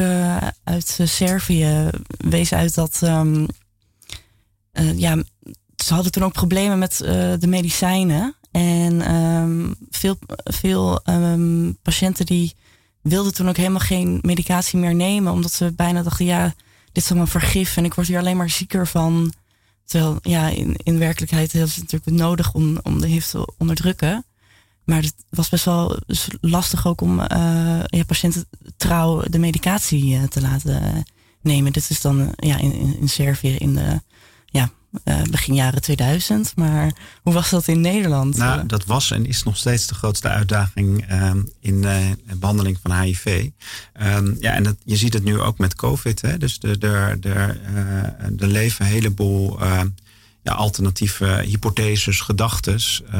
uit 0.63 0.99
Servië 1.03 1.89
wees 2.17 2.53
uit 2.53 2.75
dat 2.75 2.99
ja, 4.95 5.23
ze 5.75 5.93
hadden 5.93 6.11
toen 6.11 6.23
ook 6.23 6.33
problemen 6.33 6.79
met 6.79 6.97
de 7.39 7.47
medicijnen. 7.47 8.35
En 8.51 9.15
um, 9.15 9.75
veel, 9.89 10.17
veel 10.43 11.01
um, 11.09 11.77
patiënten 11.81 12.25
die 12.25 12.55
wilden 13.03 13.33
toen 13.33 13.49
ook 13.49 13.57
helemaal 13.57 13.79
geen 13.79 14.19
medicatie 14.21 14.79
meer 14.79 14.95
nemen. 14.95 15.31
Omdat 15.31 15.51
ze 15.51 15.73
bijna 15.75 16.03
dachten, 16.03 16.25
ja, 16.25 16.53
dit 16.91 17.03
is 17.03 17.09
allemaal 17.09 17.27
vergif 17.27 17.77
en 17.77 17.85
ik 17.85 17.93
word 17.93 18.07
hier 18.07 18.19
alleen 18.19 18.37
maar 18.37 18.49
zieker 18.49 18.87
van. 18.87 19.33
Terwijl 19.85 20.17
ja, 20.21 20.47
in, 20.47 20.75
in 20.83 20.99
werkelijkheid 20.99 21.53
is 21.53 21.75
het 21.75 21.91
natuurlijk 21.91 22.17
nodig 22.17 22.53
om, 22.53 22.79
om 22.83 23.01
de 23.01 23.07
HIV 23.07 23.25
te 23.25 23.53
onderdrukken. 23.57 24.25
Maar 24.83 25.01
het 25.01 25.15
was 25.29 25.49
best 25.49 25.65
wel 25.65 25.99
lastig 26.41 26.87
ook 26.87 27.01
om 27.01 27.19
uh, 27.19 27.27
ja, 27.85 28.03
patiënten 28.07 28.45
trouw 28.77 29.21
de 29.21 29.39
medicatie 29.39 30.15
uh, 30.15 30.23
te 30.23 30.41
laten 30.41 31.05
nemen. 31.41 31.73
Dit 31.73 31.89
is 31.89 32.01
dan 32.01 32.33
ja, 32.35 32.57
in, 32.57 32.97
in 32.99 33.09
Servië 33.09 33.55
in 33.55 33.73
de 33.73 34.01
uh, 35.05 35.21
begin 35.31 35.55
jaren 35.55 35.81
2000. 35.81 36.53
Maar 36.55 36.93
hoe 37.21 37.33
was 37.33 37.49
dat 37.49 37.67
in 37.67 37.81
Nederland? 37.81 38.37
Nou, 38.37 38.65
dat 38.65 38.85
was 38.85 39.11
en 39.11 39.25
is 39.25 39.43
nog 39.43 39.57
steeds 39.57 39.87
de 39.87 39.95
grootste 39.95 40.27
uitdaging 40.27 41.11
uh, 41.11 41.31
in 41.59 41.83
uh, 41.83 41.97
behandeling 42.35 42.79
van 42.81 43.01
HIV. 43.01 43.49
Ehm, 43.93 44.33
ja, 44.39 44.53
en 44.53 44.63
dat, 44.63 44.75
je 44.85 44.95
ziet 44.95 45.13
het 45.13 45.23
nu 45.23 45.39
ook 45.39 45.57
met 45.57 45.75
COVID. 45.75 46.21
Hè? 46.21 46.37
Dus 46.37 46.57
er 46.61 46.79
de, 46.79 47.17
de, 47.19 47.19
de, 47.19 48.35
de 48.35 48.47
leven 48.47 48.85
een 48.85 48.91
heleboel 48.91 49.59
ja, 50.43 50.53
alternatieve 50.53 51.25
hypotheses, 51.25 52.21
gedachtes, 52.21 53.01
uh, 53.05 53.11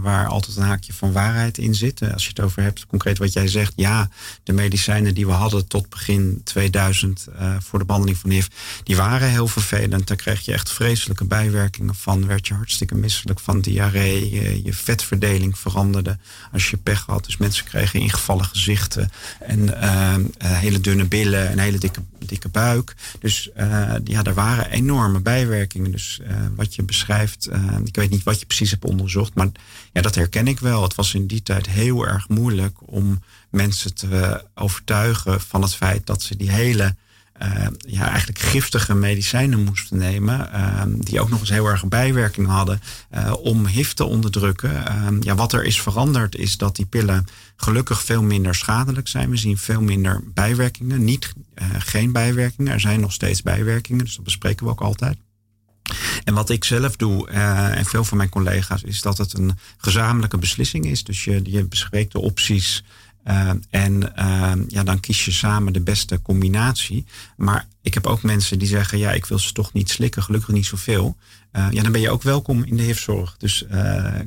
waar 0.00 0.26
altijd 0.26 0.56
een 0.56 0.62
haakje 0.62 0.92
van 0.92 1.12
waarheid 1.12 1.58
in 1.58 1.74
zit. 1.74 2.12
Als 2.12 2.22
je 2.22 2.28
het 2.28 2.40
over 2.40 2.62
hebt, 2.62 2.86
concreet 2.86 3.18
wat 3.18 3.32
jij 3.32 3.48
zegt, 3.48 3.72
ja, 3.76 4.08
de 4.42 4.52
medicijnen 4.52 5.14
die 5.14 5.26
we 5.26 5.32
hadden 5.32 5.66
tot 5.66 5.88
begin 5.88 6.40
2000 6.44 7.26
uh, 7.28 7.46
eh, 7.46 7.56
voor 7.60 7.78
de 7.78 7.84
behandeling 7.84 8.18
van 8.18 8.30
HIV, 8.30 8.46
die 8.82 8.96
waren 8.96 9.30
heel 9.30 9.48
vervelend. 9.48 10.06
Daar 10.06 10.16
kreeg 10.16 10.40
je 10.40 10.52
echt 10.52 10.70
vreselijke 10.70 11.24
bijwerkingen 11.24 11.94
van. 11.94 12.26
Werd 12.26 12.46
je 12.46 12.54
hartstikke 12.54 12.94
misselijk 12.94 13.40
van 13.40 13.60
diarree, 13.60 14.62
je, 14.64 14.72
vetverdeling 14.72 15.58
veranderde 15.58 16.18
als 16.52 16.70
je 16.70 16.76
pech 16.76 17.04
had. 17.06 17.24
Dus 17.24 17.36
mensen 17.36 17.64
kregen 17.64 18.00
ingevallen 18.00 18.44
gezichten 18.44 19.10
en 19.40 19.74
hele 20.38 20.80
dunne 20.80 21.04
billen 21.04 21.48
en 21.48 21.58
hele 21.58 21.78
dikke, 21.78 22.00
dikke 22.18 22.48
buik. 22.48 22.94
Dus 23.20 23.50
ja, 24.04 24.22
er 24.24 24.34
waren 24.34 24.70
enorme 24.70 25.20
bijwerkingen. 25.20 25.90
Dus 25.90 26.20
wat 26.54 26.74
je 26.74 26.82
beschrijft. 26.82 27.48
Uh, 27.48 27.76
ik 27.84 27.96
weet 27.96 28.10
niet 28.10 28.22
wat 28.22 28.40
je 28.40 28.46
precies 28.46 28.70
hebt 28.70 28.84
onderzocht, 28.84 29.34
maar 29.34 29.48
ja, 29.92 30.00
dat 30.00 30.14
herken 30.14 30.46
ik 30.46 30.58
wel. 30.58 30.82
Het 30.82 30.94
was 30.94 31.14
in 31.14 31.26
die 31.26 31.42
tijd 31.42 31.68
heel 31.68 32.06
erg 32.06 32.28
moeilijk 32.28 32.76
om 32.80 33.22
mensen 33.50 33.94
te 33.94 34.44
overtuigen 34.54 35.40
van 35.40 35.62
het 35.62 35.74
feit 35.74 36.06
dat 36.06 36.22
ze 36.22 36.36
die 36.36 36.50
hele 36.50 36.94
ja, 37.78 38.08
eigenlijk 38.08 38.38
giftige 38.38 38.94
medicijnen 38.94 39.64
moesten 39.64 39.98
nemen. 39.98 40.48
Uh, 40.52 40.82
die 40.86 41.20
ook 41.20 41.28
nog 41.28 41.40
eens 41.40 41.48
heel 41.48 41.66
erg 41.66 41.88
bijwerking 41.88 42.46
hadden 42.46 42.80
om 43.42 43.66
HIV 43.66 43.92
te 43.92 44.04
onderdrukken. 44.04 44.84
ja, 45.20 45.34
wat 45.34 45.52
er 45.52 45.64
is 45.64 45.82
veranderd 45.82 46.36
is 46.36 46.56
dat 46.56 46.76
die 46.76 46.86
pillen 46.86 47.26
gelukkig 47.56 48.02
veel 48.02 48.22
minder 48.22 48.54
schadelijk 48.54 49.08
zijn. 49.08 49.30
We 49.30 49.36
zien 49.36 49.58
veel 49.58 49.80
minder 49.80 50.22
bijwerkingen. 50.34 51.04
Niet 51.04 51.32
geen 51.78 52.12
bijwerkingen. 52.12 52.72
Er 52.72 52.80
zijn 52.80 53.00
nog 53.00 53.12
steeds 53.12 53.42
bijwerkingen. 53.42 54.04
Dus 54.04 54.14
dat 54.14 54.24
bespreken 54.24 54.66
we 54.66 54.72
ook 54.72 54.80
altijd. 54.80 55.16
En 56.24 56.34
wat 56.34 56.50
ik 56.50 56.64
zelf 56.64 56.96
doe, 56.96 57.30
uh, 57.30 57.78
en 57.78 57.84
veel 57.84 58.04
van 58.04 58.16
mijn 58.16 58.28
collega's, 58.28 58.82
is 58.82 59.00
dat 59.00 59.18
het 59.18 59.38
een 59.38 59.58
gezamenlijke 59.76 60.38
beslissing 60.38 60.86
is. 60.86 61.04
Dus 61.04 61.24
je, 61.24 61.40
je 61.44 61.64
bespreekt 61.64 62.12
de 62.12 62.20
opties. 62.20 62.84
Uh, 63.26 63.50
en 63.70 64.12
uh, 64.18 64.52
ja, 64.68 64.84
dan 64.84 65.00
kies 65.00 65.24
je 65.24 65.32
samen 65.32 65.72
de 65.72 65.80
beste 65.80 66.22
combinatie. 66.22 67.04
Maar 67.36 67.66
ik 67.82 67.94
heb 67.94 68.06
ook 68.06 68.22
mensen 68.22 68.58
die 68.58 68.68
zeggen: 68.68 68.98
ja, 68.98 69.12
ik 69.12 69.26
wil 69.26 69.38
ze 69.38 69.52
toch 69.52 69.72
niet 69.72 69.90
slikken, 69.90 70.22
gelukkig 70.22 70.54
niet 70.54 70.66
zoveel. 70.66 71.16
ja, 71.70 71.82
dan 71.82 71.92
ben 71.92 72.00
je 72.00 72.10
ook 72.10 72.22
welkom 72.22 72.64
in 72.64 72.76
de 72.76 72.82
HIV-zorg. 72.82 73.36
Dus 73.38 73.64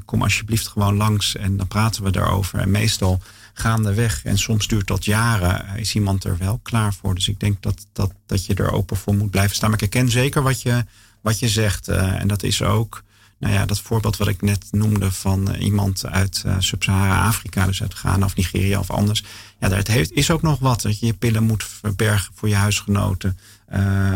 kom 0.05 0.21
alsjeblieft 0.21 0.67
gewoon 0.67 0.95
langs 0.95 1.35
en 1.35 1.57
dan 1.57 1.67
praten 1.67 2.03
we 2.03 2.11
daarover. 2.11 2.59
En 2.59 2.71
meestal 2.71 3.21
gaandeweg, 3.53 4.23
en 4.23 4.37
soms 4.37 4.67
duurt 4.67 4.87
dat 4.87 5.05
jaren, 5.05 5.77
is 5.77 5.95
iemand 5.95 6.23
er 6.23 6.37
wel 6.37 6.59
klaar 6.63 6.93
voor. 6.93 7.15
Dus 7.15 7.27
ik 7.27 7.39
denk 7.39 7.61
dat, 7.61 7.85
dat, 7.93 8.11
dat 8.25 8.45
je 8.45 8.53
er 8.53 8.71
open 8.71 8.97
voor 8.97 9.15
moet 9.15 9.31
blijven 9.31 9.55
staan. 9.55 9.69
Maar 9.69 9.81
ik 9.81 9.93
herken 9.93 10.11
zeker 10.11 10.41
wat 10.41 10.61
je 10.61 10.85
wat 11.21 11.39
je 11.39 11.49
zegt. 11.49 11.89
Uh, 11.89 12.19
en 12.21 12.27
dat 12.27 12.43
is 12.43 12.61
ook, 12.61 13.03
nou 13.39 13.53
ja, 13.53 13.65
dat 13.65 13.79
voorbeeld 13.79 14.17
wat 14.17 14.27
ik 14.27 14.41
net 14.41 14.65
noemde 14.71 15.11
van 15.11 15.49
uh, 15.51 15.61
iemand 15.61 16.05
uit 16.05 16.43
uh, 16.45 16.55
Sub-Sahara-Afrika, 16.59 17.65
dus 17.65 17.81
uit 17.81 17.93
Ghana 17.93 18.25
of 18.25 18.35
Nigeria 18.35 18.79
of 18.79 18.91
anders. 18.91 19.23
Ja, 19.59 19.69
daar 19.69 19.83
heeft, 19.83 20.11
is 20.11 20.31
ook 20.31 20.41
nog 20.41 20.59
wat. 20.59 20.81
Dat 20.81 20.99
je 20.99 21.05
je 21.05 21.13
pillen 21.13 21.43
moet 21.43 21.63
verbergen 21.63 22.33
voor 22.35 22.49
je 22.49 22.55
huisgenoten. 22.55 23.37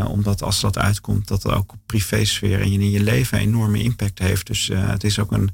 omdat 0.08 0.44
als 0.44 0.60
dat 0.60 0.78
uitkomt, 0.78 1.28
dat 1.28 1.44
het 1.44 1.52
ook 1.52 1.72
op 1.72 1.80
privésfeer 1.86 2.62
en 2.62 2.72
in 2.72 2.89
je 2.89 3.04
leven 3.04 3.38
een 3.38 3.44
enorme 3.44 3.84
impact 3.84 4.20
heeft. 4.20 4.48
Dus 4.48 4.70
het 4.74 5.04
is 5.04 5.20
ook 5.20 5.32
een 5.32 5.52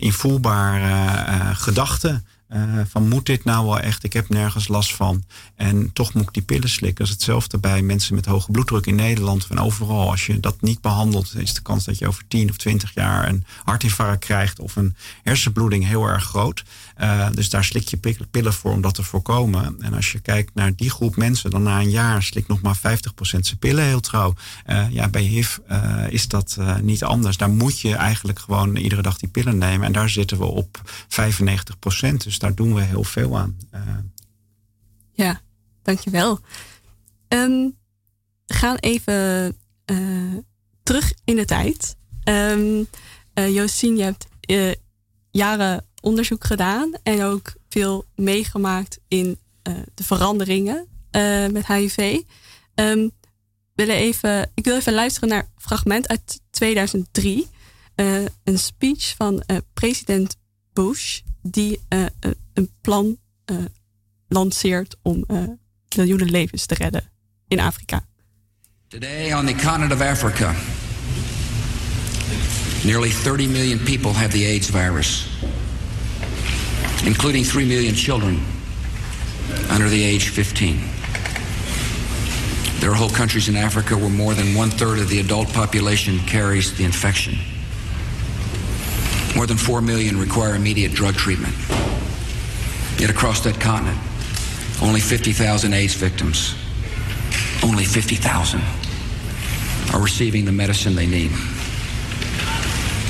invoelbare 0.00 1.54
gedachte. 1.54 2.22
Uh, 2.54 2.80
van 2.88 3.08
moet 3.08 3.26
dit 3.26 3.44
nou 3.44 3.66
wel 3.66 3.80
echt? 3.80 4.04
Ik 4.04 4.12
heb 4.12 4.28
nergens 4.28 4.68
last 4.68 4.94
van. 4.94 5.24
En 5.54 5.92
toch 5.92 6.14
moet 6.14 6.22
ik 6.22 6.32
die 6.32 6.42
pillen 6.42 6.68
slikken. 6.68 6.98
Dat 6.98 7.06
is 7.06 7.12
hetzelfde 7.12 7.58
bij 7.58 7.82
mensen 7.82 8.14
met 8.14 8.26
hoge 8.26 8.50
bloeddruk 8.50 8.86
in 8.86 8.94
Nederland. 8.94 9.46
En 9.50 9.58
overal, 9.58 10.10
als 10.10 10.26
je 10.26 10.40
dat 10.40 10.60
niet 10.60 10.80
behandelt, 10.80 11.34
is 11.36 11.54
de 11.54 11.62
kans 11.62 11.84
dat 11.84 11.98
je 11.98 12.06
over 12.06 12.24
10 12.28 12.50
of 12.50 12.56
20 12.56 12.94
jaar 12.94 13.28
een 13.28 13.44
hartinfarct 13.64 14.24
krijgt 14.24 14.60
of 14.60 14.76
een 14.76 14.96
hersenbloeding 15.22 15.86
heel 15.86 16.04
erg 16.04 16.24
groot. 16.24 16.64
Uh, 17.02 17.30
dus 17.32 17.50
daar 17.50 17.64
slik 17.64 17.88
je 17.88 18.26
pillen 18.30 18.52
voor 18.52 18.72
om 18.72 18.80
dat 18.80 18.94
te 18.94 19.02
voorkomen. 19.02 19.76
En 19.80 19.94
als 19.94 20.12
je 20.12 20.20
kijkt 20.20 20.54
naar 20.54 20.74
die 20.76 20.90
groep 20.90 21.16
mensen, 21.16 21.50
dan 21.50 21.62
na 21.62 21.80
een 21.80 21.90
jaar 21.90 22.22
slik 22.22 22.46
nog 22.46 22.60
maar 22.60 22.76
50% 22.76 22.80
zijn 23.20 23.58
pillen 23.58 23.84
heel 23.84 24.00
trouw. 24.00 24.34
Uh, 24.66 24.90
ja, 24.90 25.08
bij 25.08 25.22
HIV 25.22 25.58
is 26.08 26.28
dat 26.28 26.58
niet 26.82 27.04
anders. 27.04 27.36
Daar 27.36 27.50
moet 27.50 27.80
je 27.80 27.94
eigenlijk 27.94 28.38
gewoon 28.38 28.76
iedere 28.76 29.02
dag 29.02 29.18
die 29.18 29.28
pillen 29.28 29.58
nemen. 29.58 29.86
En 29.86 29.92
daar 29.92 30.08
zitten 30.08 30.38
we 30.38 30.44
op 30.44 30.80
95%. 31.08 32.16
Dus 32.16 32.38
daar 32.38 32.54
doen 32.54 32.74
we 32.74 32.80
heel 32.80 33.04
veel 33.04 33.38
aan. 33.38 33.58
Ja, 35.12 35.40
dankjewel. 35.82 36.40
Um, 37.28 37.76
we 38.46 38.54
gaan 38.54 38.76
even 38.76 39.56
terug 40.82 41.12
in 41.24 41.36
de 41.36 41.44
tijd. 41.44 41.96
Um, 42.24 42.86
je 43.34 43.94
hebt 43.96 44.26
jaren 45.30 45.84
onderzoek 46.02 46.44
gedaan 46.44 46.92
en 47.02 47.22
ook 47.22 47.54
veel 47.68 48.04
meegemaakt 48.14 48.98
in 49.08 49.38
de 49.94 50.04
veranderingen 50.04 50.86
met 51.50 51.66
HIV. 51.66 52.20
Um, 52.74 53.10
willen 53.74 53.96
even, 53.96 54.50
ik 54.54 54.64
wil 54.64 54.76
even 54.76 54.92
luisteren 54.92 55.28
naar 55.28 55.42
een 55.42 55.62
fragment 55.62 56.08
uit 56.08 56.40
2003. 56.50 57.46
een 57.94 58.58
speech 58.58 59.14
van 59.16 59.42
president 59.72 60.36
Bush 60.72 61.20
die 61.42 61.80
een 62.52 62.70
plan 62.80 63.16
lanceert 64.28 64.96
om 65.02 65.26
miljoenen 65.96 66.30
levens 66.30 66.66
te 66.66 66.74
redden 66.74 67.10
in 67.48 67.60
Afrika. 67.60 68.04
Today 68.88 69.32
on 69.32 69.46
the 69.46 69.54
continent 69.54 69.92
of 69.92 70.00
Africa, 70.00 70.54
nearly 72.84 73.10
30 73.10 73.48
million 73.48 73.82
people 73.82 74.12
have 74.12 74.30
the 74.30 74.44
AIDS 74.44 74.66
virus, 74.66 75.26
including 77.04 77.44
3 77.44 77.66
million 77.66 77.94
children 77.94 78.40
under 79.70 79.88
the 79.88 80.02
age 80.02 80.28
15. 80.28 80.80
There 82.80 82.90
are 82.90 82.94
whole 82.94 83.10
countries 83.10 83.48
in 83.48 83.56
Africa 83.56 83.96
where 83.96 84.10
more 84.10 84.34
than 84.34 84.54
one 84.56 84.70
third 84.70 84.98
of 84.98 85.08
the 85.08 85.20
adult 85.20 85.52
population 85.52 86.18
carries 86.20 86.76
the 86.76 86.84
infection. 86.84 87.36
More 89.36 89.46
than 89.46 89.56
4 89.56 89.80
million 89.80 90.18
require 90.18 90.56
immediate 90.56 90.92
drug 90.92 91.14
treatment. 91.14 91.54
Yet 92.98 93.10
across 93.10 93.40
that 93.40 93.58
continent, 93.60 93.98
only 94.82 95.00
50,000 95.00 95.72
AIDS 95.72 95.94
victims, 95.94 96.54
only 97.64 97.84
50,000, 97.84 98.60
are 99.94 100.02
receiving 100.02 100.44
the 100.44 100.52
medicine 100.52 100.94
they 100.94 101.06
need. 101.06 101.30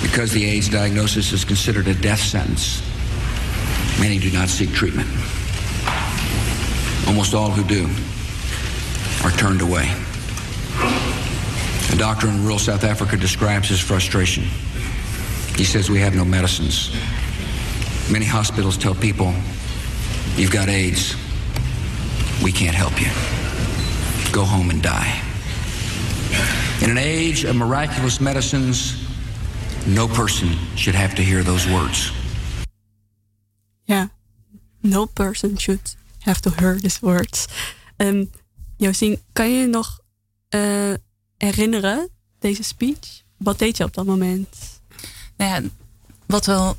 Because 0.03 0.33
the 0.33 0.45
AIDS 0.45 0.69
diagnosis 0.69 1.33
is 1.33 1.45
considered 1.45 1.89
a 1.89 1.95
death 1.95 2.21
sentence, 2.21 2.83
many 4.03 4.19
do 4.19 4.33
not 4.33 4.49
seek 4.49 4.73
treatment. 4.73 5.09
Almost 7.07 7.35
all 7.35 7.51
who 7.51 7.63
do 7.63 7.89
are 9.25 9.31
turned 9.39 9.61
away. 9.61 9.89
A 11.93 11.97
doctor 11.97 12.27
in 12.27 12.43
rural 12.43 12.59
South 12.59 12.83
Africa 12.83 13.17
describes 13.17 13.69
his 13.69 13.79
frustration. 13.79 14.43
He 15.55 15.63
says 15.63 15.89
we 15.89 16.01
have 16.01 16.17
no 16.17 16.25
medicines. 16.25 16.93
Many 18.11 18.25
hospitals 18.25 18.77
tell 18.77 18.97
people, 18.97 19.33
you've 20.35 20.51
got 20.51 20.69
AIDS. 20.69 21.15
We 22.43 22.51
can't 22.51 22.75
help 22.75 23.01
you. 23.01 23.07
Go 24.33 24.43
home 24.43 24.71
and 24.71 24.83
die. 24.83 25.23
In 26.83 26.91
an 26.91 26.99
age 26.99 27.45
of 27.45 27.55
miraculous 27.55 28.21
medicines, 28.21 29.07
no 29.87 30.09
person 30.09 30.49
should 30.75 30.97
have 30.97 31.15
to 31.15 31.23
hear 31.23 31.45
those 31.45 31.69
words. 31.69 32.11
Ja, 33.93 34.11
no 34.81 35.05
person 35.05 35.59
should 35.59 35.97
have 36.19 36.41
to 36.41 36.51
hear 36.57 36.81
these 36.81 36.99
words. 37.01 37.47
Um, 37.97 38.31
Josien, 38.77 39.19
kan 39.33 39.51
je 39.51 39.59
je 39.59 39.67
nog 39.67 40.01
uh, 40.55 40.95
herinneren, 41.37 42.09
deze 42.39 42.63
speech? 42.63 43.23
Wat 43.37 43.59
deed 43.59 43.77
je 43.77 43.85
op 43.85 43.95
dat 43.95 44.07
moment? 44.07 44.81
Nou 45.37 45.51
ja, 45.51 45.69
wat 46.27 46.47
wel 46.47 46.77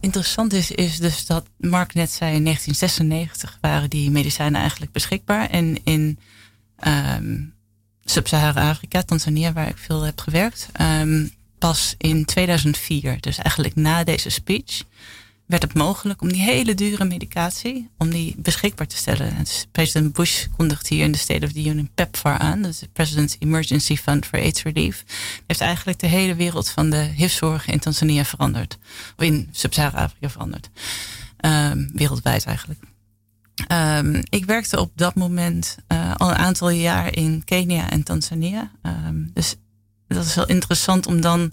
interessant 0.00 0.52
is, 0.52 0.70
is 0.70 0.98
dus 0.98 1.26
dat 1.26 1.46
Mark 1.56 1.94
net 1.94 2.10
zei 2.10 2.34
in 2.34 2.44
1996 2.44 3.58
waren 3.60 3.90
die 3.90 4.10
medicijnen 4.10 4.60
eigenlijk 4.60 4.92
beschikbaar. 4.92 5.50
En 5.50 5.84
in 5.84 6.18
um, 6.86 7.54
Sub-Sahara-Afrika, 8.04 9.02
Tanzania, 9.02 9.52
waar 9.52 9.68
ik 9.68 9.78
veel 9.78 10.02
heb 10.02 10.20
gewerkt, 10.20 10.68
um, 10.80 11.30
pas 11.58 11.94
in 11.98 12.24
2004, 12.24 13.20
dus 13.20 13.38
eigenlijk 13.38 13.74
na 13.74 14.04
deze 14.04 14.30
speech, 14.30 14.82
werd 15.48 15.62
het 15.62 15.74
mogelijk 15.74 16.22
om 16.22 16.32
die 16.32 16.42
hele 16.42 16.74
dure 16.74 17.04
medicatie, 17.04 17.90
om 17.98 18.10
die 18.10 18.34
beschikbaar 18.38 18.86
te 18.86 18.96
stellen. 18.96 19.46
president 19.72 20.12
Bush 20.12 20.46
kondigt 20.56 20.86
hier 20.86 21.04
in 21.04 21.12
de 21.12 21.18
State 21.18 21.46
of 21.46 21.52
the 21.52 21.58
Union 21.58 21.90
PEPFAR 21.94 22.38
aan, 22.38 22.62
dat 22.62 22.70
is 22.70 22.78
de 22.78 22.88
President's 22.92 23.36
Emergency 23.38 23.96
Fund 23.96 24.26
for 24.26 24.38
AIDS 24.38 24.62
Relief. 24.62 25.04
heeft 25.46 25.60
eigenlijk 25.60 25.98
de 25.98 26.06
hele 26.06 26.34
wereld 26.34 26.70
van 26.70 26.90
de 26.90 26.96
HIV-zorg 26.96 27.66
in 27.66 27.78
Tanzania 27.78 28.24
veranderd. 28.24 28.78
Of 29.16 29.24
in 29.24 29.48
Sub-Sahara-Afrika 29.52 30.28
veranderd. 30.28 30.70
Um, 31.40 31.90
wereldwijd 31.92 32.44
eigenlijk. 32.44 32.80
Um, 33.72 34.22
ik 34.28 34.44
werkte 34.44 34.80
op 34.80 34.92
dat 34.94 35.14
moment 35.14 35.76
uh, 35.88 36.14
al 36.14 36.28
een 36.28 36.36
aantal 36.36 36.70
jaar 36.70 37.16
in 37.16 37.44
Kenia 37.44 37.90
en 37.90 38.02
Tanzania. 38.02 38.70
Um, 38.82 39.30
dus 39.34 39.56
dat 40.08 40.24
is 40.24 40.34
heel 40.34 40.46
interessant 40.46 41.06
om 41.06 41.20
dan 41.20 41.52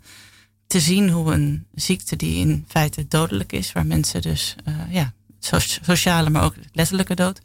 te 0.75 0.81
zien 0.81 1.09
hoe 1.09 1.33
een 1.33 1.65
ziekte 1.73 2.15
die 2.15 2.35
in 2.35 2.65
feite 2.67 3.07
dodelijk 3.07 3.51
is, 3.51 3.71
waar 3.71 3.85
mensen 3.85 4.21
dus 4.21 4.55
uh, 4.67 4.75
ja, 4.89 5.13
sociale, 5.81 6.29
maar 6.29 6.43
ook 6.43 6.55
letterlijke 6.71 7.15
dood, 7.15 7.41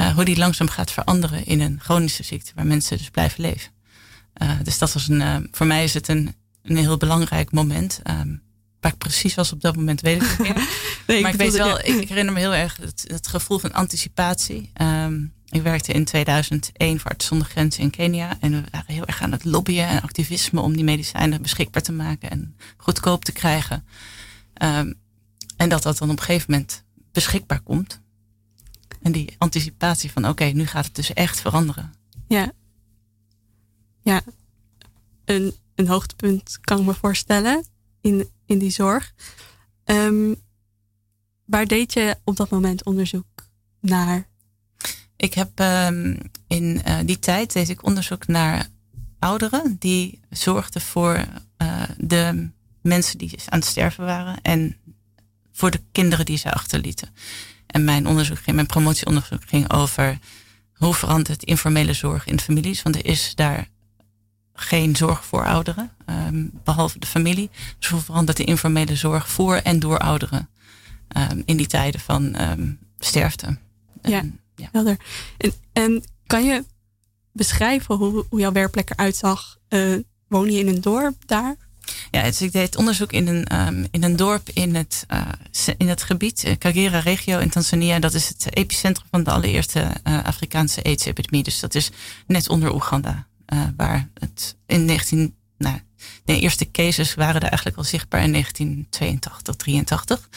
uh, 0.00 0.14
hoe 0.14 0.24
die 0.24 0.36
langzaam 0.36 0.68
gaat 0.68 0.90
veranderen 0.90 1.46
in 1.46 1.60
een 1.60 1.80
chronische 1.82 2.22
ziekte, 2.22 2.52
waar 2.54 2.66
mensen 2.66 2.98
dus 2.98 3.10
blijven 3.10 3.40
leven. 3.40 3.70
Uh, 4.42 4.50
dus 4.62 4.78
dat 4.78 4.92
was 4.92 5.08
een, 5.08 5.48
voor 5.52 5.66
mij 5.66 5.84
is 5.84 5.94
het 5.94 6.08
een, 6.08 6.34
een 6.62 6.76
heel 6.76 6.96
belangrijk 6.96 7.52
moment. 7.52 8.00
Um, 8.10 8.42
waar 8.80 8.92
ik 8.92 8.98
precies 8.98 9.34
was 9.34 9.52
op 9.52 9.60
dat 9.60 9.76
moment, 9.76 10.00
weet 10.00 10.22
ik 10.22 10.28
niet 10.28 10.38
meer. 10.38 10.68
nee, 11.06 11.22
maar 11.22 11.32
ik, 11.32 11.38
weet 11.38 11.56
wel, 11.56 11.78
ik, 11.78 12.08
herinner 12.08 12.34
me 12.34 12.38
heel 12.38 12.54
erg 12.54 12.76
het, 12.76 13.04
het 13.06 13.26
gevoel 13.26 13.58
van 13.58 13.72
anticipatie. 13.72 14.70
Um, 14.80 15.32
ik 15.50 15.62
werkte 15.62 15.92
in 15.92 16.04
2001 16.04 17.00
voor 17.00 17.10
Artsen 17.10 17.28
zonder 17.28 17.48
Grenzen 17.48 17.82
in 17.82 17.90
Kenia. 17.90 18.36
En 18.40 18.50
we 18.50 18.64
waren 18.70 18.94
heel 18.94 19.06
erg 19.06 19.22
aan 19.22 19.32
het 19.32 19.44
lobbyen 19.44 19.88
en 19.88 20.02
activisme 20.02 20.60
om 20.60 20.76
die 20.76 20.84
medicijnen 20.84 21.42
beschikbaar 21.42 21.82
te 21.82 21.92
maken 21.92 22.30
en 22.30 22.56
goedkoop 22.76 23.24
te 23.24 23.32
krijgen. 23.32 23.86
Um, 24.62 24.94
en 25.56 25.68
dat 25.68 25.82
dat 25.82 25.98
dan 25.98 26.10
op 26.10 26.18
een 26.18 26.24
gegeven 26.24 26.50
moment 26.50 26.84
beschikbaar 27.12 27.60
komt. 27.60 28.00
En 29.02 29.12
die 29.12 29.34
anticipatie 29.38 30.12
van 30.12 30.28
oké, 30.28 30.44
nu 30.44 30.66
gaat 30.66 30.84
het 30.84 30.94
dus 30.94 31.12
echt 31.12 31.40
veranderen. 31.40 31.94
Ja. 32.28 32.52
Ja. 34.02 34.22
Een, 35.24 35.54
een 35.74 35.88
hoogtepunt 35.88 36.58
kan 36.60 36.78
ik 36.78 36.84
me 36.84 36.94
voorstellen 36.94 37.64
in, 38.00 38.30
in 38.48 38.58
die 38.58 38.70
zorg. 38.70 39.12
Um, 39.84 40.36
waar 41.44 41.66
deed 41.66 41.92
je 41.92 42.16
op 42.24 42.36
dat 42.36 42.50
moment 42.50 42.84
onderzoek 42.84 43.26
naar? 43.80 44.26
Ik 45.16 45.34
heb 45.34 45.60
um, 45.60 46.18
in 46.46 46.82
uh, 46.86 46.98
die 47.04 47.18
tijd 47.18 47.52
deed 47.52 47.68
ik 47.68 47.86
onderzoek 47.86 48.26
naar 48.26 48.68
ouderen 49.18 49.76
die 49.78 50.20
zorgden 50.30 50.80
voor 50.80 51.24
uh, 51.62 51.82
de 51.96 52.50
mensen 52.82 53.18
die 53.18 53.38
aan 53.46 53.58
het 53.58 53.68
sterven 53.68 54.04
waren 54.04 54.40
en 54.42 54.76
voor 55.52 55.70
de 55.70 55.80
kinderen 55.92 56.24
die 56.24 56.38
ze 56.38 56.52
achterlieten. 56.52 57.08
En 57.66 57.84
mijn 57.84 58.06
onderzoek 58.06 58.38
ging, 58.38 58.56
mijn 58.56 58.66
promotieonderzoek 58.66 59.42
ging 59.46 59.72
over 59.72 60.18
hoe 60.72 60.94
verandert 60.94 61.42
informele 61.42 61.92
zorg 61.92 62.26
in 62.26 62.40
families. 62.40 62.82
Want 62.82 62.96
er 62.96 63.06
is 63.06 63.34
daar 63.34 63.68
geen 64.60 64.96
zorg 64.96 65.24
voor 65.24 65.46
ouderen, 65.46 65.90
um, 66.06 66.50
behalve 66.64 66.98
de 66.98 67.06
familie. 67.06 67.50
Dus 67.78 67.88
hoe 67.88 68.00
verandert 68.00 68.36
de 68.36 68.44
informele 68.44 68.96
zorg 68.96 69.30
voor 69.30 69.56
en 69.56 69.78
door 69.78 69.98
ouderen 69.98 70.48
um, 71.16 71.42
in 71.44 71.56
die 71.56 71.66
tijden 71.66 72.00
van 72.00 72.40
um, 72.40 72.78
sterfte? 72.98 73.58
Ja. 74.02 74.22
Ja. 74.56 74.68
Helder. 74.72 74.96
En, 75.36 75.52
en 75.72 76.04
kan 76.26 76.44
je 76.44 76.64
beschrijven 77.32 77.94
hoe, 77.94 78.26
hoe 78.30 78.40
jouw 78.40 78.52
werkplek 78.52 78.90
eruit 78.90 79.16
zag? 79.16 79.56
Uh, 79.68 79.96
woon 80.28 80.50
je 80.50 80.58
in 80.58 80.68
een 80.68 80.80
dorp 80.80 81.16
daar? 81.26 81.56
Ja, 82.10 82.22
dus 82.22 82.42
ik 82.42 82.52
deed 82.52 82.76
onderzoek 82.76 83.12
in 83.12 83.26
een, 83.26 83.66
um, 83.66 83.86
in 83.90 84.02
een 84.02 84.16
dorp 84.16 84.48
in 84.48 84.74
het, 84.74 85.06
uh, 85.12 85.74
in 85.76 85.88
het 85.88 86.02
gebied, 86.02 86.44
uh, 86.44 86.52
Kagera 86.58 86.98
regio 86.98 87.38
in 87.38 87.50
Tanzania. 87.50 87.98
Dat 87.98 88.14
is 88.14 88.28
het 88.28 88.56
epicentrum 88.56 89.06
van 89.10 89.22
de 89.22 89.30
allereerste 89.30 89.90
uh, 90.04 90.24
Afrikaanse 90.24 90.82
AIDS-epidemie. 90.82 91.42
Dus 91.42 91.60
dat 91.60 91.74
is 91.74 91.90
net 92.26 92.48
onder 92.48 92.74
Oeganda, 92.74 93.26
waar 93.76 94.08
het 94.14 94.56
in 94.66 94.84
19, 94.84 95.34
nou, 95.58 95.80
de 96.24 96.40
eerste 96.40 96.70
cases 96.70 97.14
waren 97.14 97.40
er 97.40 97.48
eigenlijk 97.48 97.76
al 97.76 97.84
zichtbaar 97.84 98.22
in 98.22 98.32
1982, 98.32 99.56
83. 99.56 100.28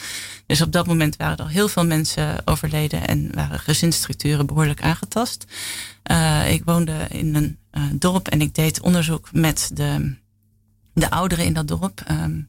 Dus 0.46 0.60
op 0.60 0.72
dat 0.72 0.86
moment 0.86 1.16
waren 1.16 1.36
er 1.36 1.42
al 1.42 1.48
heel 1.48 1.68
veel 1.68 1.86
mensen 1.86 2.42
overleden 2.44 3.06
en 3.06 3.34
waren 3.34 3.58
gezinsstructuren 3.58 4.46
behoorlijk 4.46 4.82
aangetast. 4.82 5.44
Uh, 6.10 6.52
ik 6.52 6.62
woonde 6.64 7.06
in 7.08 7.34
een 7.34 7.58
uh, 7.72 7.82
dorp 7.92 8.28
en 8.28 8.40
ik 8.40 8.54
deed 8.54 8.80
onderzoek 8.80 9.28
met 9.32 9.70
de, 9.74 10.16
de 10.92 11.10
ouderen 11.10 11.44
in 11.44 11.52
dat 11.52 11.68
dorp. 11.68 12.04
Um, 12.10 12.48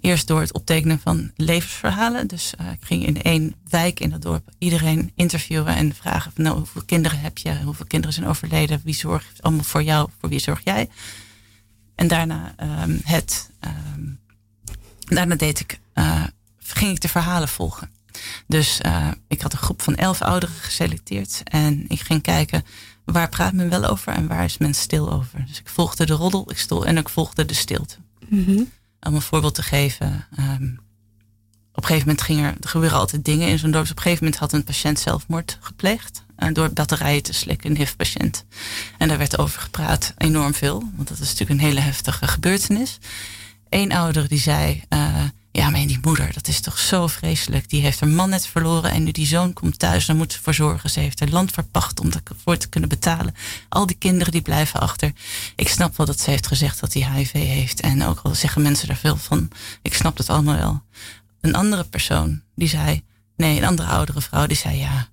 eerst 0.00 0.26
door 0.26 0.40
het 0.40 0.52
optekenen 0.52 1.00
van 1.00 1.30
levensverhalen. 1.36 2.26
Dus 2.26 2.52
uh, 2.60 2.72
ik 2.72 2.84
ging 2.84 3.06
in 3.06 3.22
één 3.22 3.54
wijk 3.68 4.00
in 4.00 4.10
dat 4.10 4.22
dorp 4.22 4.50
iedereen 4.58 5.12
interviewen 5.14 5.74
en 5.74 5.94
vragen 5.94 6.32
van 6.34 6.44
nou, 6.44 6.56
hoeveel 6.56 6.84
kinderen 6.84 7.20
heb 7.20 7.38
je, 7.38 7.62
hoeveel 7.62 7.86
kinderen 7.86 8.14
zijn 8.14 8.26
overleden, 8.26 8.80
wie 8.84 8.94
zorgt 8.94 9.42
allemaal 9.42 9.64
voor 9.64 9.82
jou, 9.82 10.08
voor 10.20 10.28
wie 10.28 10.38
zorg 10.38 10.60
jij? 10.64 10.88
En 11.94 12.08
daarna 12.08 12.54
um, 12.82 13.00
het, 13.04 13.50
um, 13.60 14.18
daarna 14.98 15.34
deed 15.34 15.60
ik, 15.60 15.80
uh, 15.94 16.24
ging 16.58 16.90
ik 16.90 17.00
de 17.00 17.08
verhalen 17.08 17.48
volgen. 17.48 17.90
Dus 18.46 18.80
uh, 18.86 19.10
ik 19.28 19.40
had 19.42 19.52
een 19.52 19.58
groep 19.58 19.82
van 19.82 19.94
elf 19.94 20.22
ouderen 20.22 20.54
geselecteerd 20.54 21.40
en 21.44 21.84
ik 21.88 22.00
ging 22.00 22.22
kijken 22.22 22.64
waar 23.04 23.28
praat 23.28 23.52
men 23.52 23.68
wel 23.68 23.84
over 23.84 24.12
en 24.12 24.26
waar 24.26 24.44
is 24.44 24.58
men 24.58 24.74
stil 24.74 25.12
over. 25.12 25.44
Dus 25.46 25.58
ik 25.58 25.68
volgde 25.68 26.06
de 26.06 26.12
roddel, 26.12 26.50
ik 26.50 26.58
stol 26.58 26.86
en 26.86 26.96
ik 26.96 27.08
volgde 27.08 27.44
de 27.44 27.54
stilte. 27.54 27.96
Mm 28.28 28.44
-hmm. 28.44 28.70
Om 29.00 29.14
een 29.14 29.22
voorbeeld 29.22 29.54
te 29.54 29.62
geven. 29.62 30.26
Um, 30.38 30.80
op 31.74 31.82
een 31.82 31.88
gegeven 31.88 32.08
moment 32.08 32.26
ging 32.26 32.40
er, 32.40 32.54
er 32.60 32.68
gebeuren 32.68 32.98
altijd 32.98 33.24
dingen 33.24 33.48
in 33.48 33.58
zo'n 33.58 33.70
dorp. 33.70 33.82
Dus 33.82 33.90
op 33.90 33.96
een 33.96 34.02
gegeven 34.02 34.24
moment 34.24 34.42
had 34.42 34.52
een 34.52 34.64
patiënt 34.64 34.98
zelfmoord 34.98 35.58
gepleegd. 35.60 36.24
Uh, 36.38 36.48
door 36.52 36.72
batterijen 36.72 37.22
te 37.22 37.32
slikken, 37.32 37.70
een 37.70 37.76
HIV-patiënt. 37.76 38.44
En 38.98 39.08
daar 39.08 39.18
werd 39.18 39.38
over 39.38 39.60
gepraat, 39.60 40.14
enorm 40.16 40.54
veel. 40.54 40.82
Want 40.96 41.08
dat 41.08 41.18
is 41.18 41.28
natuurlijk 41.28 41.50
een 41.50 41.66
hele 41.66 41.80
heftige 41.80 42.26
gebeurtenis. 42.26 42.98
Eén 43.68 43.92
ouder 43.92 44.28
die 44.28 44.38
zei, 44.38 44.82
uh, 44.88 45.22
ja 45.56 45.70
maar 45.70 45.86
die 45.86 45.98
moeder, 46.02 46.32
dat 46.32 46.48
is 46.48 46.60
toch 46.60 46.78
zo 46.78 47.06
vreselijk. 47.06 47.68
Die 47.68 47.82
heeft 47.82 48.00
haar 48.00 48.08
man 48.08 48.30
net 48.30 48.46
verloren 48.46 48.90
en 48.90 49.02
nu 49.02 49.10
die 49.10 49.26
zoon 49.26 49.52
komt 49.52 49.78
thuis, 49.78 50.06
daar 50.06 50.16
moet 50.16 50.32
ze 50.32 50.42
voor 50.42 50.54
zorgen. 50.54 50.90
Ze 50.90 51.00
heeft 51.00 51.20
haar 51.20 51.28
land 51.28 51.50
verpacht 51.50 52.00
om 52.00 52.10
ervoor 52.24 52.56
te 52.56 52.68
kunnen 52.68 52.88
betalen. 52.88 53.34
Al 53.68 53.86
die 53.86 53.96
kinderen 53.96 54.32
die 54.32 54.42
blijven 54.42 54.80
achter. 54.80 55.12
Ik 55.56 55.68
snap 55.68 55.96
wel 55.96 56.06
dat 56.06 56.20
ze 56.20 56.30
heeft 56.30 56.46
gezegd 56.46 56.80
dat 56.80 56.92
hij 56.92 57.10
HIV 57.12 57.32
heeft. 57.32 57.80
En 57.80 58.04
ook 58.04 58.20
al 58.22 58.34
zeggen 58.34 58.62
mensen 58.62 58.88
daar 58.88 58.96
veel 58.96 59.16
van, 59.16 59.50
ik 59.82 59.94
snap 59.94 60.16
het 60.16 60.28
allemaal 60.30 60.56
wel. 60.56 60.82
Een 61.40 61.54
andere 61.54 61.84
persoon 61.84 62.42
die 62.54 62.68
zei, 62.68 63.02
nee, 63.36 63.56
een 63.56 63.66
andere 63.66 63.88
oudere 63.88 64.20
vrouw 64.20 64.46
die 64.46 64.56
zei, 64.56 64.78
ja, 64.78 65.08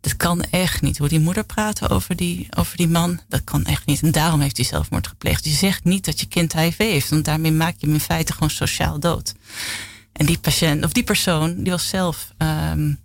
dat 0.00 0.16
kan 0.16 0.42
echt 0.42 0.82
niet. 0.82 0.98
Hoe 0.98 1.08
die 1.08 1.20
moeder 1.20 1.44
praten 1.44 1.88
over 1.88 2.16
die, 2.16 2.46
over 2.56 2.76
die 2.76 2.88
man, 2.88 3.20
dat 3.28 3.44
kan 3.44 3.64
echt 3.64 3.86
niet. 3.86 4.02
En 4.02 4.12
daarom 4.12 4.40
heeft 4.40 4.56
hij 4.56 4.66
zelfmoord 4.66 5.06
gepleegd. 5.06 5.44
Je 5.44 5.50
zegt 5.50 5.84
niet 5.84 6.04
dat 6.04 6.20
je 6.20 6.26
kind 6.26 6.52
HIV 6.52 6.78
heeft, 6.78 7.08
want 7.08 7.24
daarmee 7.24 7.52
maak 7.52 7.74
je 7.78 7.86
hem 7.86 7.94
in 7.94 8.00
feite 8.00 8.32
gewoon 8.32 8.50
sociaal 8.50 9.00
dood. 9.00 9.34
En 10.12 10.26
die 10.26 10.38
patiënt, 10.38 10.84
of 10.84 10.92
die 10.92 11.02
persoon, 11.02 11.62
die 11.62 11.72
was 11.72 11.88
zelf, 11.88 12.32
um, 12.38 12.98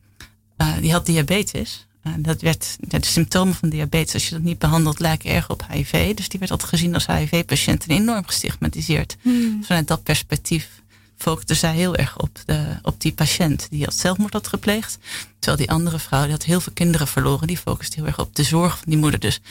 uh, 0.58 0.78
die 0.82 0.92
had 0.92 1.06
diabetes. 1.06 1.88
Uh, 2.04 2.14
dat 2.18 2.42
werd, 2.42 2.78
de 2.80 2.98
symptomen 3.02 3.56
van 3.56 3.70
diabetes, 3.70 4.14
als 4.14 4.28
je 4.28 4.36
dat 4.36 4.44
niet 4.44 4.60
behandelt, 4.60 5.00
lijken 5.00 5.30
erg 5.30 5.50
op 5.50 5.66
HIV. 5.72 6.14
Dus 6.14 6.30
die 6.30 6.40
werd 6.40 6.52
altijd 6.52 6.70
gezien 6.70 6.94
als 6.94 7.08
HIV-patiënt 7.08 7.86
en 7.86 7.96
enorm 7.96 8.26
gestigmatiseerd. 8.26 9.16
Hmm. 9.22 9.64
Vanuit 9.64 9.88
dat 9.88 10.04
perspectief 10.04 10.70
focusde 11.18 11.54
zij 11.54 11.74
heel 11.74 11.96
erg 11.96 12.20
op, 12.20 12.40
de, 12.46 12.80
op 12.82 13.02
die 13.02 13.14
patiënt 13.14 13.68
die 13.70 13.84
had 13.84 13.94
zelfmoord 13.94 14.34
had 14.34 14.48
gepleegd. 14.48 14.98
Terwijl 15.40 15.66
die 15.66 15.76
andere 15.76 16.00
vrouw, 16.00 16.22
die 16.22 16.32
had 16.32 16.44
heel 16.44 16.62
veel 16.62 16.74
kinderen 16.74 17.08
verloren, 17.08 17.48
die 17.48 17.58
focuste 17.58 17.96
heel 17.96 18.06
erg 18.06 18.20
op 18.20 18.36
de 18.36 18.44
zorg 18.44 18.78
van 18.78 18.86
die 18.88 18.98
moeder. 18.98 19.20
Dus 19.20 19.42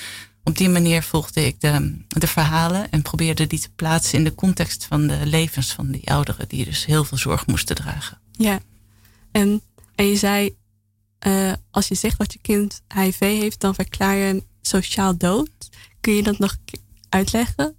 op 0.44 0.56
die 0.56 0.68
manier 0.68 1.02
volgde 1.02 1.46
ik 1.46 1.60
de, 1.60 1.98
de 2.08 2.26
verhalen 2.26 2.90
en 2.90 3.02
probeerde 3.02 3.46
die 3.46 3.60
te 3.60 3.70
plaatsen 3.76 4.18
in 4.18 4.24
de 4.24 4.34
context 4.34 4.84
van 4.84 5.06
de 5.06 5.26
levens 5.26 5.72
van 5.72 5.90
die 5.90 6.10
ouderen, 6.10 6.48
die 6.48 6.64
dus 6.64 6.84
heel 6.84 7.04
veel 7.04 7.18
zorg 7.18 7.46
moesten 7.46 7.76
dragen. 7.76 8.20
Ja, 8.32 8.60
en, 9.32 9.60
en 9.94 10.06
je 10.06 10.16
zei, 10.16 10.54
uh, 11.26 11.52
als 11.70 11.88
je 11.88 11.94
zegt 11.94 12.18
dat 12.18 12.32
je 12.32 12.38
kind 12.42 12.82
HIV 12.94 13.18
heeft, 13.18 13.60
dan 13.60 13.74
verklaar 13.74 14.14
je 14.14 14.24
hem 14.24 14.42
sociaal 14.60 15.16
dood. 15.16 15.50
Kun 16.00 16.14
je 16.14 16.22
dat 16.22 16.38
nog 16.38 16.56
uitleggen? 17.08 17.76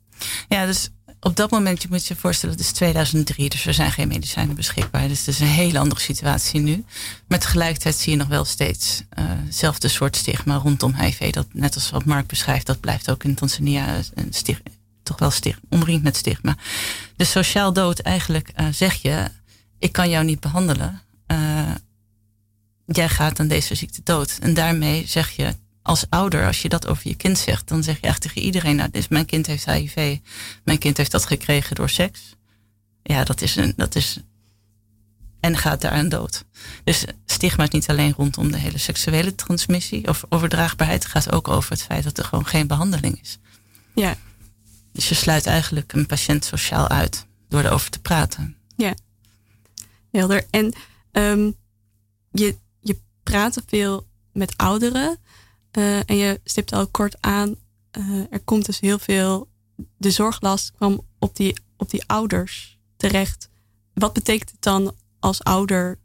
Ja, 0.47 0.65
dus 0.65 0.89
op 1.25 1.35
dat 1.35 1.51
moment, 1.51 1.81
je 1.81 1.87
moet 1.91 2.07
je 2.07 2.15
voorstellen, 2.15 2.55
het 2.55 2.63
is 2.63 2.71
2003, 2.71 3.49
dus 3.49 3.65
er 3.65 3.73
zijn 3.73 3.91
geen 3.91 4.07
medicijnen 4.07 4.55
beschikbaar. 4.55 5.07
Dus 5.07 5.19
het 5.19 5.27
is 5.27 5.39
een 5.39 5.47
hele 5.47 5.79
andere 5.79 6.01
situatie 6.01 6.59
nu. 6.59 6.85
Maar 7.27 7.39
tegelijkertijd 7.39 7.95
zie 7.95 8.11
je 8.11 8.17
nog 8.17 8.27
wel 8.27 8.45
steeds 8.45 9.03
hetzelfde 9.15 9.87
soort 9.87 10.15
stigma 10.15 10.55
rondom 10.55 10.95
HIV. 10.95 11.31
Dat 11.31 11.47
net 11.51 11.75
als 11.75 11.89
wat 11.89 12.05
Mark 12.05 12.27
beschrijft, 12.27 12.65
dat 12.65 12.79
blijft 12.79 13.11
ook 13.11 13.23
in 13.23 13.35
Tanzania 13.35 13.99
een 14.13 14.33
stigma, 14.33 14.71
toch 15.03 15.19
wel 15.19 15.31
omringd 15.69 16.03
met 16.03 16.17
stigma. 16.17 16.57
Dus 17.15 17.31
sociaal 17.31 17.73
dood, 17.73 17.99
eigenlijk 17.99 18.51
zeg 18.71 18.93
je, 18.93 19.27
ik 19.79 19.91
kan 19.91 20.09
jou 20.09 20.25
niet 20.25 20.39
behandelen. 20.39 21.01
jij 22.85 23.09
gaat 23.09 23.39
aan 23.39 23.47
deze 23.47 23.75
ziekte 23.75 24.01
dood. 24.03 24.37
En 24.41 24.53
daarmee 24.53 25.07
zeg 25.07 25.29
je 25.29 25.55
als 25.85 26.05
ouder, 26.09 26.45
als 26.45 26.61
je 26.61 26.69
dat 26.69 26.87
over 26.87 27.07
je 27.07 27.15
kind 27.15 27.37
zegt, 27.37 27.67
dan 27.67 27.83
zeg 27.83 27.95
je 28.01 28.07
echt 28.07 28.21
tegen 28.21 28.41
iedereen, 28.41 28.75
nou, 28.75 28.89
dus 28.91 29.07
mijn 29.07 29.25
kind 29.25 29.45
heeft 29.45 29.65
HIV, 29.65 30.17
mijn 30.63 30.77
kind 30.77 30.97
heeft 30.97 31.11
dat 31.11 31.25
gekregen 31.25 31.75
door 31.75 31.89
seks. 31.89 32.35
Ja, 33.03 33.23
dat 33.23 33.41
is 33.41 33.55
een, 33.55 33.73
dat 33.75 33.95
is, 33.95 34.19
en 35.39 35.57
gaat 35.57 35.81
daaraan 35.81 36.09
dood. 36.09 36.45
Dus 36.83 37.05
stigma 37.25 37.63
is 37.63 37.69
niet 37.69 37.89
alleen 37.89 38.13
rondom 38.13 38.51
de 38.51 38.57
hele 38.57 38.77
seksuele 38.77 39.35
transmissie 39.35 40.07
of 40.07 40.25
overdraagbaarheid, 40.29 41.03
het 41.03 41.11
gaat 41.11 41.31
ook 41.31 41.47
over 41.47 41.71
het 41.71 41.83
feit 41.83 42.03
dat 42.03 42.17
er 42.17 42.25
gewoon 42.25 42.45
geen 42.45 42.67
behandeling 42.67 43.21
is. 43.21 43.37
Ja. 43.95 44.15
Dus 44.91 45.09
je 45.09 45.15
sluit 45.15 45.45
eigenlijk 45.45 45.93
een 45.93 46.05
patiënt 46.05 46.45
sociaal 46.45 46.87
uit 46.87 47.25
door 47.49 47.63
erover 47.63 47.89
te 47.89 47.99
praten. 47.99 48.57
Ja, 48.75 48.93
helder. 50.11 50.45
En 50.49 50.73
um, 51.11 51.55
je, 52.31 52.57
je 52.79 52.99
praat 53.23 53.61
veel 53.67 54.07
met 54.33 54.57
ouderen. 54.57 55.19
Uh, 55.77 55.97
en 55.97 56.15
je 56.15 56.39
stipt 56.43 56.73
al 56.73 56.87
kort 56.87 57.15
aan, 57.19 57.55
uh, 57.97 58.23
er 58.29 58.39
komt 58.39 58.65
dus 58.65 58.79
heel 58.79 58.99
veel, 58.99 59.47
de 59.97 60.11
zorglast 60.11 60.71
kwam 60.71 61.01
op 61.19 61.35
die, 61.35 61.59
op 61.77 61.89
die 61.89 62.03
ouders 62.07 62.79
terecht. 62.97 63.49
Wat 63.93 64.13
betekent 64.13 64.51
het 64.51 64.61
dan 64.61 64.95
als 65.19 65.43
ouder 65.43 65.99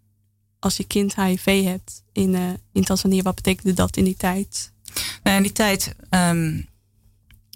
als 0.59 0.76
je 0.76 0.85
kind 0.85 1.14
HIV 1.14 1.64
hebt 1.64 2.02
in, 2.12 2.35
uh, 2.35 2.50
in 2.72 2.85
Tanzania? 2.85 3.22
Wat 3.22 3.35
betekende 3.35 3.72
dat 3.72 3.96
in 3.96 4.04
die 4.04 4.16
tijd? 4.16 4.72
Nou, 5.22 5.37
in 5.37 5.42
die 5.42 5.52
tijd 5.52 5.94
um, 6.11 6.68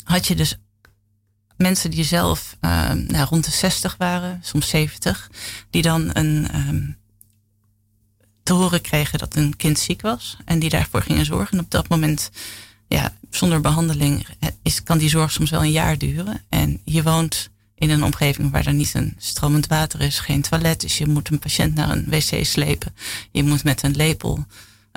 had 0.05 0.27
je 0.27 0.35
dus 0.35 0.59
mensen 1.57 1.90
die 1.90 2.05
zelf 2.05 2.57
um, 2.61 3.07
nou, 3.07 3.29
rond 3.29 3.44
de 3.44 3.50
60 3.50 3.96
waren, 3.96 4.40
soms 4.42 4.68
70, 4.68 5.31
die 5.70 5.83
dan 5.83 6.11
een 6.12 6.48
um, 6.68 6.96
te 8.45 8.53
horen 8.53 8.81
kregen 8.81 9.19
dat 9.19 9.37
een 9.37 9.57
kind 9.57 9.79
ziek 9.79 10.01
was 10.01 10.37
en 10.45 10.59
die 10.59 10.71
daarvoor 10.71 11.03
gingen 11.03 11.25
zorgen. 11.25 11.59
En 11.59 11.65
op 11.65 11.71
dat 11.71 11.89
moment, 11.89 12.31
ja, 12.89 13.15
zonder 13.31 13.61
behandeling 13.61 14.27
is, 14.63 14.83
kan 14.83 14.99
die 14.99 15.09
zorg 15.09 15.31
soms 15.31 15.51
wel 15.51 15.63
een 15.63 15.71
jaar 15.71 15.99
duren. 15.99 16.43
En 16.49 16.81
je 16.85 17.03
woont 17.03 17.51
in 17.75 17.91
een 17.91 18.05
omgeving 18.05 18.51
waar 18.51 18.67
er 18.67 18.75
niet 18.75 18.95
een 18.95 19.15
stromend 19.19 19.67
water 19.67 20.01
is, 20.01 20.19
geen 20.19 20.43
toilet. 20.43 20.81
Dus 20.81 20.99
je 20.99 21.07
moet 21.07 21.31
een 21.31 21.39
patiënt 21.39 21.75
naar 21.75 21.91
een 21.91 22.05
wc 22.09 22.45
slepen. 22.45 22.95
Je 23.31 23.43
moet 23.43 23.65
met 23.65 23.83
een 23.83 23.97
lepel 23.97 24.47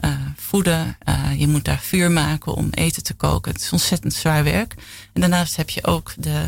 uh, 0.06 0.12
voeden. 0.36 0.98
Uh, 1.10 1.40
je 1.40 1.48
moet 1.48 1.66
daar 1.66 1.80
vuur 1.80 2.12
maken 2.12 2.54
om 2.54 2.70
eten 2.72 3.04
te 3.04 3.14
koken. 3.14 3.52
Het 3.52 3.62
is 3.62 3.72
ontzettend 3.72 4.14
zwaar 4.14 4.44
werk. 4.44 4.76
En 5.14 5.22
daarnaast 5.22 5.56
heb 5.56 5.70
je 5.70 5.84
ook 5.84 6.14
de 6.18 6.48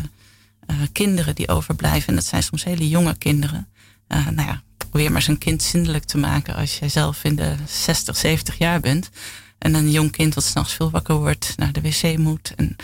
uh, 0.70 0.76
kinderen 0.92 1.34
die 1.34 1.48
overblijven. 1.48 2.08
En 2.08 2.14
dat 2.14 2.24
zijn 2.24 2.42
soms 2.42 2.64
hele 2.64 2.88
jonge 2.88 3.16
kinderen. 3.18 3.68
nou 4.08 4.42
ja, 4.48 4.62
probeer 4.90 5.12
maar 5.12 5.28
een 5.28 5.38
kind 5.38 5.62
zindelijk 5.62 6.04
te 6.04 6.18
maken 6.18 6.54
als 6.54 6.78
jij 6.78 6.88
zelf 6.88 7.24
in 7.24 7.36
de 7.36 7.54
60, 7.66 8.16
70 8.16 8.58
jaar 8.58 8.80
bent. 8.80 9.10
En 9.58 9.74
een 9.74 9.90
jong 9.90 10.10
kind 10.10 10.34
wat 10.34 10.44
s'nachts 10.44 10.72
veel 10.72 10.90
wakker 10.90 11.14
wordt, 11.14 11.52
naar 11.56 11.72
de 11.72 11.80
wc 11.80 12.18
moet. 12.18 12.54
En 12.56 12.76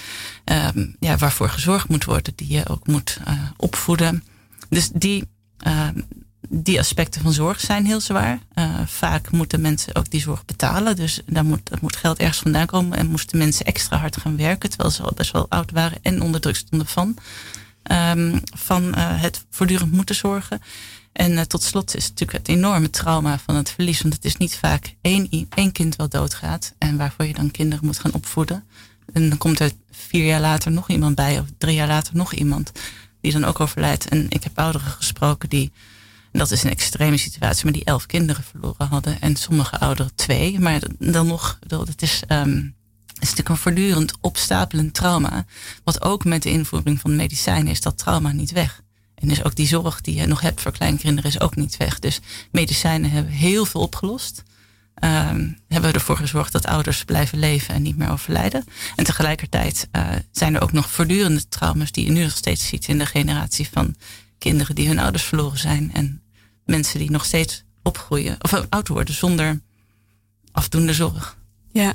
um, 0.76 0.96
ja, 1.00 1.16
waarvoor 1.16 1.48
gezorgd 1.48 1.88
moet 1.88 2.04
worden, 2.04 2.32
die 2.36 2.52
je 2.52 2.68
ook 2.68 2.86
moet 2.86 3.18
uh, 3.28 3.32
opvoeden. 3.56 4.24
Dus 4.68 4.90
die, 4.92 5.28
uh, 5.66 5.88
die 6.48 6.78
aspecten 6.78 7.20
van 7.20 7.32
zorg 7.32 7.60
zijn 7.60 7.86
heel 7.86 8.00
zwaar. 8.00 8.38
Uh, 8.54 8.80
vaak 8.86 9.30
moeten 9.30 9.60
mensen 9.60 9.94
ook 9.94 10.10
die 10.10 10.20
zorg 10.20 10.44
betalen. 10.44 10.96
Dus 10.96 11.20
daar 11.26 11.44
moet, 11.44 11.80
moet 11.80 11.96
geld 11.96 12.18
ergens 12.18 12.38
vandaan 12.38 12.66
komen. 12.66 12.98
En 12.98 13.06
moesten 13.06 13.38
mensen 13.38 13.66
extra 13.66 13.96
hard 13.96 14.16
gaan 14.16 14.36
werken, 14.36 14.68
terwijl 14.68 14.90
ze 14.90 15.02
al 15.02 15.12
best 15.14 15.32
wel 15.32 15.46
oud 15.48 15.70
waren 15.70 15.98
en 16.02 16.22
onder 16.22 16.40
druk 16.40 16.56
stonden 16.56 16.86
van. 16.86 17.16
Um, 17.90 18.40
van 18.56 18.94
het 18.96 19.44
voortdurend 19.50 19.92
moeten 19.92 20.14
zorgen. 20.14 20.60
En 21.16 21.32
uh, 21.32 21.40
tot 21.40 21.62
slot 21.62 21.96
is 21.96 22.08
natuurlijk 22.08 22.38
het 22.38 22.48
enorme 22.48 22.90
trauma 22.90 23.38
van 23.38 23.54
het 23.54 23.70
verlies. 23.70 24.00
Want 24.00 24.14
het 24.14 24.24
is 24.24 24.36
niet 24.36 24.56
vaak 24.56 24.94
één, 25.00 25.48
één 25.54 25.72
kind 25.72 25.96
wat 25.96 26.10
doodgaat. 26.10 26.74
En 26.78 26.96
waarvoor 26.96 27.26
je 27.26 27.32
dan 27.32 27.50
kinderen 27.50 27.84
moet 27.84 27.98
gaan 27.98 28.12
opvoeden. 28.12 28.64
En 29.12 29.28
dan 29.28 29.38
komt 29.38 29.60
er 29.60 29.72
vier 29.90 30.24
jaar 30.24 30.40
later 30.40 30.70
nog 30.70 30.88
iemand 30.88 31.14
bij. 31.14 31.38
Of 31.38 31.46
drie 31.58 31.74
jaar 31.74 31.86
later 31.86 32.16
nog 32.16 32.32
iemand. 32.32 32.72
Die 33.20 33.32
dan 33.32 33.44
ook 33.44 33.60
overlijdt. 33.60 34.08
En 34.08 34.26
ik 34.28 34.42
heb 34.42 34.58
ouderen 34.58 34.90
gesproken 34.90 35.48
die. 35.48 35.72
En 36.32 36.38
dat 36.38 36.50
is 36.50 36.62
een 36.62 36.70
extreme 36.70 37.16
situatie. 37.16 37.64
Maar 37.64 37.72
die 37.72 37.84
elf 37.84 38.06
kinderen 38.06 38.44
verloren 38.44 38.86
hadden. 38.86 39.20
En 39.20 39.36
sommige 39.36 39.78
ouderen 39.78 40.14
twee. 40.14 40.60
Maar 40.60 40.82
dan 40.98 41.26
nog. 41.26 41.58
Het 41.68 42.02
is. 42.02 42.22
Um, 42.28 42.74
het 43.06 43.24
is 43.24 43.30
natuurlijk 43.30 43.48
een 43.48 43.62
voortdurend 43.62 44.12
opstapelend 44.20 44.94
trauma. 44.94 45.44
Wat 45.84 46.02
ook 46.02 46.24
met 46.24 46.42
de 46.42 46.50
invoering 46.50 47.00
van 47.00 47.16
medicijnen 47.16 47.72
is 47.72 47.80
dat 47.80 47.98
trauma 47.98 48.32
niet 48.32 48.50
weg. 48.50 48.84
En 49.16 49.28
dus 49.28 49.44
ook 49.44 49.54
die 49.54 49.66
zorg 49.66 50.00
die 50.00 50.14
je 50.14 50.26
nog 50.26 50.40
hebt 50.40 50.60
voor 50.60 50.72
kleinkinderen 50.72 51.30
is 51.30 51.40
ook 51.40 51.56
niet 51.56 51.76
weg. 51.76 51.98
Dus 51.98 52.20
medicijnen 52.50 53.10
hebben 53.10 53.32
heel 53.32 53.64
veel 53.64 53.80
opgelost. 53.80 54.42
Um, 55.04 55.58
hebben 55.68 55.90
we 55.90 55.96
ervoor 55.96 56.16
gezorgd 56.16 56.52
dat 56.52 56.66
ouders 56.66 57.04
blijven 57.04 57.38
leven 57.38 57.74
en 57.74 57.82
niet 57.82 57.96
meer 57.96 58.10
overlijden. 58.10 58.64
En 58.96 59.04
tegelijkertijd 59.04 59.88
uh, 59.92 60.08
zijn 60.30 60.54
er 60.54 60.60
ook 60.60 60.72
nog 60.72 60.90
voortdurende 60.90 61.48
trauma's 61.48 61.92
die 61.92 62.04
je 62.04 62.10
nu 62.10 62.22
nog 62.22 62.36
steeds 62.36 62.66
ziet 62.66 62.88
in 62.88 62.98
de 62.98 63.06
generatie 63.06 63.68
van 63.72 63.94
kinderen 64.38 64.74
die 64.74 64.88
hun 64.88 64.98
ouders 64.98 65.24
verloren 65.24 65.58
zijn. 65.58 65.90
En 65.92 66.22
mensen 66.64 66.98
die 66.98 67.10
nog 67.10 67.24
steeds 67.24 67.64
opgroeien 67.82 68.36
of 68.38 68.66
oud 68.68 68.88
worden 68.88 69.14
zonder 69.14 69.60
afdoende 70.52 70.94
zorg. 70.94 71.36
Ja, 71.72 71.94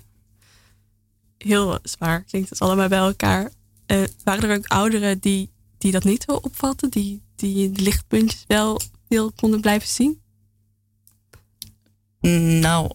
heel 1.37 1.79
zwaar 1.83 2.23
klinkt 2.23 2.49
het 2.49 2.59
allemaal 2.59 2.87
bij 2.87 2.99
elkaar. 2.99 3.51
Uh, 3.87 4.03
waren 4.23 4.49
er 4.49 4.57
ook 4.57 4.67
ouderen 4.67 5.19
die 5.19 5.50
die 5.81 5.91
dat 5.91 6.03
niet 6.03 6.23
zo 6.27 6.35
opvatten, 6.35 6.89
die, 6.89 7.21
die 7.35 7.71
de 7.71 7.81
lichtpuntjes 7.81 8.43
wel 8.47 8.81
veel 9.09 9.31
konden 9.31 9.61
blijven 9.61 9.87
zien? 9.87 10.21
Nou, 12.61 12.91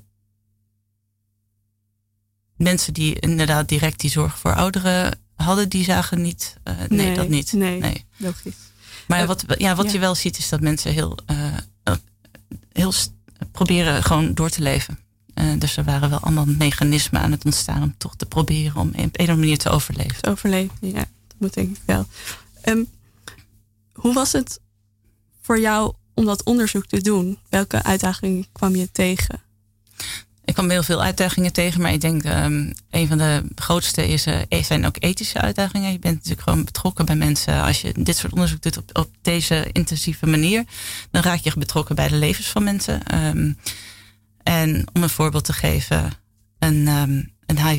mensen 2.56 2.94
die 2.94 3.20
inderdaad 3.20 3.68
direct 3.68 4.00
die 4.00 4.10
zorg 4.10 4.38
voor 4.38 4.54
ouderen 4.54 5.18
hadden, 5.34 5.68
die 5.68 5.84
zagen 5.84 6.22
niet. 6.22 6.56
Uh, 6.64 6.74
nee, 6.78 6.88
nee, 6.88 7.14
dat 7.14 7.28
niet. 7.28 7.52
Nee, 7.52 7.80
nee. 7.80 8.04
logisch. 8.16 8.54
Maar 9.06 9.20
uh, 9.20 9.26
wat, 9.26 9.44
ja, 9.58 9.74
wat 9.74 9.86
ja. 9.86 9.92
je 9.92 9.98
wel 9.98 10.14
ziet 10.14 10.38
is 10.38 10.48
dat 10.48 10.60
mensen 10.60 10.92
heel, 10.92 11.18
uh, 11.30 11.56
heel 12.72 12.92
proberen 13.52 14.02
gewoon 14.02 14.34
door 14.34 14.50
te 14.50 14.62
leven. 14.62 14.98
dus 15.58 15.76
er 15.76 15.84
waren 15.84 16.10
wel 16.10 16.20
allemaal 16.20 16.46
mechanismen 16.46 17.20
aan 17.20 17.30
het 17.30 17.44
ontstaan 17.44 17.82
om 17.82 17.94
toch 17.98 18.16
te 18.16 18.26
proberen 18.26 18.80
om 18.80 18.88
op 18.88 18.94
een 18.94 19.04
of 19.04 19.18
andere 19.18 19.36
manier 19.36 19.58
te 19.58 19.70
overleven. 19.70 20.22
Te 20.22 20.30
overleven, 20.30 20.76
ja. 20.80 21.04
Dat 21.26 21.36
moet 21.38 21.54
denk 21.54 21.76
ik 21.76 21.82
wel. 21.86 22.06
Um, 22.68 22.88
hoe 23.92 24.14
was 24.14 24.32
het 24.32 24.60
voor 25.40 25.60
jou 25.60 25.94
om 26.14 26.24
dat 26.24 26.44
onderzoek 26.44 26.86
te 26.86 27.00
doen? 27.00 27.38
Welke 27.48 27.82
uitdagingen 27.82 28.46
kwam 28.52 28.76
je 28.76 28.90
tegen? 28.92 29.40
Ik 30.44 30.54
kwam 30.54 30.70
heel 30.70 30.82
veel 30.82 31.02
uitdagingen 31.02 31.52
tegen, 31.52 31.80
maar 31.80 31.92
ik 31.92 32.00
denk 32.00 32.24
um, 32.24 32.72
een 32.90 33.08
van 33.08 33.18
de 33.18 33.42
grootste 33.54 34.08
is, 34.08 34.26
uh, 34.26 34.62
zijn 34.62 34.86
ook 34.86 34.96
ethische 34.98 35.40
uitdagingen. 35.40 35.92
Je 35.92 35.98
bent 35.98 36.14
natuurlijk 36.14 36.42
gewoon 36.42 36.64
betrokken 36.64 37.04
bij 37.04 37.16
mensen. 37.16 37.62
Als 37.62 37.80
je 37.80 37.92
dit 37.98 38.16
soort 38.16 38.32
onderzoek 38.32 38.62
doet 38.62 38.92
op, 38.92 39.10
deze 39.22 39.68
intensieve 39.72 40.26
manier, 40.26 40.64
dan 41.10 41.22
raak 41.22 41.40
je 41.40 41.52
betrokken 41.58 41.94
bij 41.94 42.08
de 42.08 42.16
levens 42.16 42.48
van 42.48 42.64
mensen. 42.64 43.14
Um, 43.14 43.58
en 44.42 44.86
om 44.92 45.02
een 45.02 45.08
voorbeeld 45.08 45.44
te 45.44 45.52
geven, 45.52 46.12
een, 46.58 46.86
een, 46.86 47.28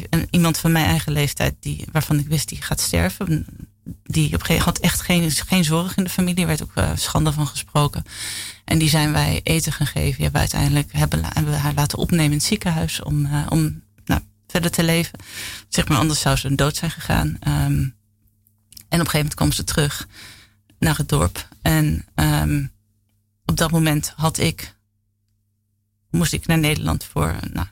een, 0.09 0.27
iemand 0.29 0.57
van 0.57 0.71
mijn 0.71 0.85
eigen 0.85 1.11
leeftijd, 1.11 1.55
die, 1.59 1.85
waarvan 1.91 2.19
ik 2.19 2.27
wist 2.27 2.49
die 2.49 2.61
gaat 2.61 2.81
sterven, 2.81 3.45
die 4.03 4.29
gegeven 4.45 4.65
moment 4.65 4.79
echt 4.79 5.01
geen, 5.01 5.31
geen 5.31 5.63
zorg 5.63 5.97
in 5.97 6.03
de 6.03 6.09
familie. 6.09 6.41
Er 6.41 6.47
werd 6.47 6.63
ook 6.63 6.75
uh, 6.75 6.91
schande 6.95 7.31
van 7.31 7.47
gesproken. 7.47 8.03
En 8.65 8.77
die 8.77 8.89
zijn 8.89 9.11
wij 9.11 9.39
eten 9.43 9.71
gaan 9.71 9.87
geven. 9.87 10.15
Die 10.15 10.23
hebben 10.23 10.31
we 10.31 10.53
uiteindelijk 10.53 10.91
hebben, 10.91 11.21
we 11.45 11.51
haar 11.51 11.73
laten 11.73 11.97
opnemen 11.97 12.31
in 12.31 12.37
het 12.37 12.43
ziekenhuis 12.43 13.03
om, 13.03 13.25
uh, 13.25 13.45
om 13.49 13.81
nou, 14.05 14.21
verder 14.47 14.71
te 14.71 14.83
leven. 14.83 15.19
Zeg 15.69 15.87
maar, 15.87 15.97
anders 15.97 16.19
zou 16.19 16.35
ze 16.35 16.47
dood 16.55 16.75
zijn 16.75 16.91
gegaan. 16.91 17.27
Um, 17.27 17.95
en 18.89 18.99
op 18.99 19.05
een 19.05 19.11
gegeven 19.11 19.17
moment 19.17 19.33
kwam 19.33 19.51
ze 19.51 19.63
terug 19.63 20.07
naar 20.79 20.97
het 20.97 21.09
dorp. 21.09 21.47
En 21.61 22.05
um, 22.15 22.71
op 23.45 23.57
dat 23.57 23.71
moment 23.71 24.13
had 24.15 24.37
ik, 24.37 24.75
moest 26.09 26.33
ik 26.33 26.47
naar 26.47 26.57
Nederland 26.57 27.03
voor, 27.03 27.35
nou, 27.51 27.67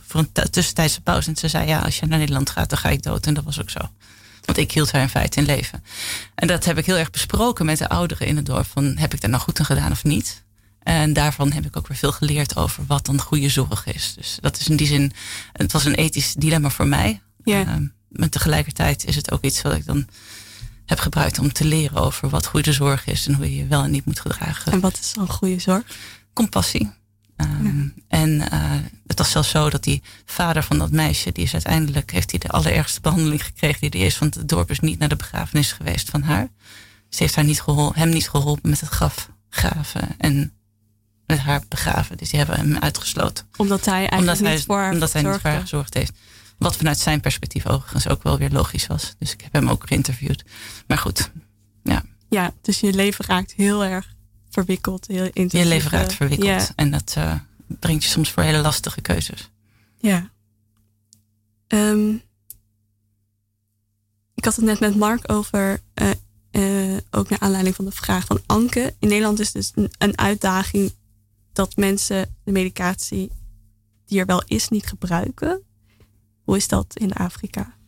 voor 0.00 0.20
een 0.20 0.50
tussentijdse 0.50 1.00
pauze. 1.00 1.28
En 1.28 1.36
ze 1.36 1.48
zei, 1.48 1.66
ja, 1.66 1.78
als 1.78 1.98
je 1.98 2.06
naar 2.06 2.18
Nederland 2.18 2.50
gaat, 2.50 2.68
dan 2.70 2.78
ga 2.78 2.88
ik 2.88 3.02
dood. 3.02 3.26
En 3.26 3.34
dat 3.34 3.44
was 3.44 3.60
ook 3.60 3.70
zo. 3.70 3.80
Want 4.50 4.62
ik 4.62 4.72
hield 4.72 4.92
haar 4.92 5.02
in 5.02 5.08
feite 5.08 5.40
in 5.40 5.46
leven. 5.46 5.84
En 6.34 6.46
dat 6.46 6.64
heb 6.64 6.78
ik 6.78 6.86
heel 6.86 6.96
erg 6.96 7.10
besproken 7.10 7.66
met 7.66 7.78
de 7.78 7.88
ouderen 7.88 8.26
in 8.26 8.36
het 8.36 8.46
dorp. 8.46 8.66
Van, 8.66 8.96
heb 8.96 9.14
ik 9.14 9.20
daar 9.20 9.30
nou 9.30 9.42
goed 9.42 9.58
aan 9.58 9.64
gedaan 9.64 9.90
of 9.90 10.04
niet? 10.04 10.44
En 10.82 11.12
daarvan 11.12 11.52
heb 11.52 11.66
ik 11.66 11.76
ook 11.76 11.88
weer 11.88 11.96
veel 11.96 12.12
geleerd 12.12 12.56
over 12.56 12.84
wat 12.86 13.06
dan 13.06 13.20
goede 13.20 13.48
zorg 13.48 13.86
is. 13.86 14.14
Dus 14.16 14.38
dat 14.40 14.60
is 14.60 14.68
in 14.68 14.76
die 14.76 14.86
zin, 14.86 15.12
het 15.52 15.72
was 15.72 15.84
een 15.84 15.94
ethisch 15.94 16.34
dilemma 16.34 16.70
voor 16.70 16.86
mij. 16.86 17.20
Ja. 17.44 17.60
Uh, 17.60 17.74
maar 18.08 18.28
tegelijkertijd 18.28 19.04
is 19.04 19.16
het 19.16 19.30
ook 19.30 19.42
iets 19.42 19.62
wat 19.62 19.74
ik 19.74 19.86
dan 19.86 20.08
heb 20.86 20.98
gebruikt 20.98 21.38
om 21.38 21.52
te 21.52 21.64
leren 21.64 21.96
over 21.96 22.28
wat 22.28 22.46
goede 22.46 22.72
zorg 22.72 23.06
is 23.06 23.26
en 23.26 23.34
hoe 23.34 23.50
je 23.50 23.56
je 23.56 23.66
wel 23.66 23.82
en 23.82 23.90
niet 23.90 24.04
moet 24.04 24.20
gedragen. 24.20 24.72
En 24.72 24.80
wat 24.80 24.98
is 25.00 25.12
dan 25.12 25.28
goede 25.28 25.58
zorg? 25.58 25.82
Compassie. 26.32 26.90
Ehm, 27.40 27.88
en 28.08 28.30
uh, 28.30 28.72
het 29.06 29.18
was 29.18 29.30
zelfs 29.30 29.50
zo 29.50 29.70
dat 29.70 29.84
die 29.84 30.02
vader 30.24 30.62
van 30.62 30.78
dat 30.78 30.90
meisje, 30.90 31.32
die 31.32 31.44
is 31.44 31.52
uiteindelijk, 31.52 32.10
heeft 32.10 32.30
hij 32.30 32.40
de 32.40 32.48
allerergste 32.48 33.00
behandeling 33.00 33.44
gekregen 33.44 33.90
die 33.90 34.00
er 34.00 34.06
is, 34.06 34.18
want 34.18 34.34
het 34.34 34.48
dorp 34.48 34.70
is 34.70 34.80
niet 34.80 34.98
naar 34.98 35.08
de 35.08 35.16
begrafenis 35.16 35.72
geweest 35.72 36.10
van 36.10 36.22
haar. 36.22 36.48
Ze 37.08 37.22
heeft 37.22 37.34
haar 37.34 37.44
niet 37.44 37.60
geholpen, 37.60 38.00
hem 38.00 38.08
niet 38.08 38.28
geholpen 38.28 38.70
met 38.70 38.80
het 38.80 38.88
graf 38.88 39.30
graven 39.48 40.08
en 40.18 40.52
met 41.26 41.38
haar 41.38 41.62
begraven. 41.68 42.16
Dus 42.16 42.30
die 42.30 42.38
hebben 42.38 42.56
hem 42.56 42.76
uitgesloten. 42.76 43.46
Omdat 43.56 43.84
hij 43.84 44.08
eigenlijk 44.08 44.38
omdat 44.38 44.52
niet 44.54 44.64
voor 44.64 44.90
Omdat 44.90 45.12
hij 45.12 45.22
niet 45.22 45.40
voor 45.40 45.50
haar 45.50 45.60
gezorgd 45.60 45.94
heeft. 45.94 46.12
Wat 46.58 46.76
vanuit 46.76 46.98
zijn 46.98 47.20
perspectief 47.20 47.66
overigens 47.66 48.08
ook 48.08 48.22
wel 48.22 48.38
weer 48.38 48.50
logisch 48.50 48.86
was. 48.86 49.14
Dus 49.18 49.32
ik 49.32 49.40
heb 49.40 49.52
hem 49.52 49.68
ook 49.68 49.86
geïnterviewd. 49.86 50.44
Maar 50.86 50.98
goed, 50.98 51.30
ja. 51.82 52.02
Ja, 52.28 52.52
dus 52.62 52.80
je 52.80 52.92
leven 52.92 53.24
raakt 53.24 53.52
heel 53.52 53.84
erg 53.84 54.14
verwikkeld. 54.50 55.06
Heel 55.06 55.24
intensief. 55.24 55.62
Je 55.62 55.66
leven 55.66 55.90
raakt 55.90 56.12
verwikkeld. 56.12 56.48
Ja. 56.48 56.68
En 56.76 56.90
dat 56.90 57.14
uh, 57.18 57.34
brengt 57.66 58.04
je 58.04 58.10
soms 58.10 58.30
voor 58.30 58.42
hele 58.42 58.60
lastige 58.60 59.00
keuzes. 59.00 59.50
Ja. 59.98 60.30
Um, 61.68 62.22
ik 64.34 64.44
had 64.44 64.56
het 64.56 64.64
net 64.64 64.80
met 64.80 64.96
Mark 64.96 65.32
over, 65.32 65.80
uh, 65.94 66.10
uh, 66.92 66.96
ook 67.10 67.28
naar 67.28 67.38
aanleiding 67.38 67.76
van 67.76 67.84
de 67.84 67.90
vraag 67.90 68.24
van 68.24 68.40
Anke. 68.46 68.94
In 68.98 69.08
Nederland 69.08 69.40
is 69.40 69.52
dus 69.52 69.72
een, 69.74 69.90
een 69.98 70.18
uitdaging 70.18 70.92
dat 71.52 71.76
mensen 71.76 72.36
de 72.44 72.52
medicatie 72.52 73.30
die 74.06 74.20
er 74.20 74.26
wel 74.26 74.42
is 74.46 74.68
niet 74.68 74.86
gebruiken. 74.86 75.62
Hoe 76.44 76.56
is 76.56 76.68
dat 76.68 76.96
in 76.96 77.12
Afrika? 77.12 77.78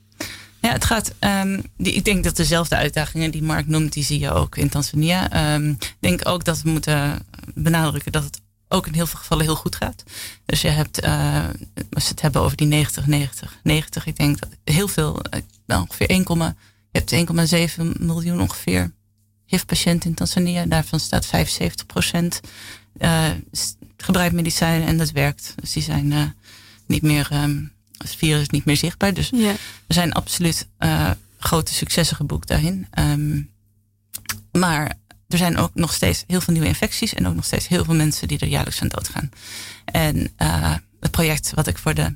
Ja, 0.62 0.72
het 0.72 0.84
gaat. 0.84 1.14
Um, 1.20 1.62
die, 1.76 1.92
ik 1.92 2.04
denk 2.04 2.24
dat 2.24 2.36
dezelfde 2.36 2.76
uitdagingen 2.76 3.30
die 3.30 3.42
Mark 3.42 3.66
noemt, 3.66 3.92
die 3.92 4.04
zie 4.04 4.18
je 4.18 4.30
ook 4.30 4.56
in 4.56 4.68
Tanzania. 4.68 5.54
Um, 5.54 5.70
ik 5.70 5.96
denk 6.00 6.28
ook 6.28 6.44
dat 6.44 6.62
we 6.62 6.70
moeten 6.70 7.26
benadrukken 7.54 8.12
dat 8.12 8.24
het 8.24 8.40
ook 8.68 8.86
in 8.86 8.94
heel 8.94 9.06
veel 9.06 9.18
gevallen 9.18 9.44
heel 9.44 9.56
goed 9.56 9.76
gaat. 9.76 10.02
Dus 10.44 10.60
je 10.60 10.68
hebt, 10.68 11.04
uh, 11.04 11.44
als 11.92 12.04
we 12.04 12.10
het 12.10 12.20
hebben 12.20 12.40
over 12.40 12.56
die 12.56 12.66
90, 12.66 13.06
90, 13.06 13.58
90, 13.62 14.06
ik 14.06 14.16
denk 14.16 14.40
dat 14.40 14.48
heel 14.64 14.88
veel, 14.88 15.20
uh, 15.66 15.80
ongeveer 15.80 16.08
1, 16.08 16.24
je 16.92 16.98
hebt 16.98 17.12
1,7 17.12 17.82
miljoen 18.00 18.40
ongeveer 18.40 18.92
HIV-patiënten 19.46 20.08
in 20.08 20.16
Tanzania. 20.16 20.66
Daarvan 20.66 21.00
staat 21.00 21.26
75 21.26 21.86
procent 21.86 22.40
uh, 22.98 23.30
gebruikt 23.96 24.34
medicijnen 24.34 24.88
en 24.88 24.98
dat 24.98 25.10
werkt. 25.10 25.54
Dus 25.56 25.72
die 25.72 25.82
zijn 25.82 26.34
niet 26.86 27.02
meer. 27.02 27.28
Um, 27.32 27.72
het 28.02 28.16
virus 28.16 28.48
niet 28.48 28.64
meer 28.64 28.76
zichtbaar. 28.76 29.14
Dus 29.14 29.30
ja. 29.34 29.50
er 29.86 29.94
zijn 29.94 30.12
absoluut 30.12 30.66
uh, 30.78 31.10
grote 31.38 31.74
successen 31.74 32.16
geboekt 32.16 32.48
daarin. 32.48 32.86
Um, 32.98 33.50
maar 34.52 34.94
er 35.28 35.38
zijn 35.38 35.56
ook 35.56 35.70
nog 35.74 35.92
steeds 35.92 36.24
heel 36.26 36.40
veel 36.40 36.52
nieuwe 36.52 36.68
infecties 36.68 37.14
en 37.14 37.26
ook 37.26 37.34
nog 37.34 37.44
steeds 37.44 37.68
heel 37.68 37.84
veel 37.84 37.94
mensen 37.94 38.28
die 38.28 38.38
er 38.38 38.46
jaarlijks 38.48 38.82
aan 38.82 38.88
doodgaan. 38.88 39.30
En 39.84 40.32
uh, 40.38 40.74
het 41.00 41.10
project 41.10 41.52
wat 41.54 41.66
ik 41.66 41.78
voor 41.78 41.94
de 41.94 42.14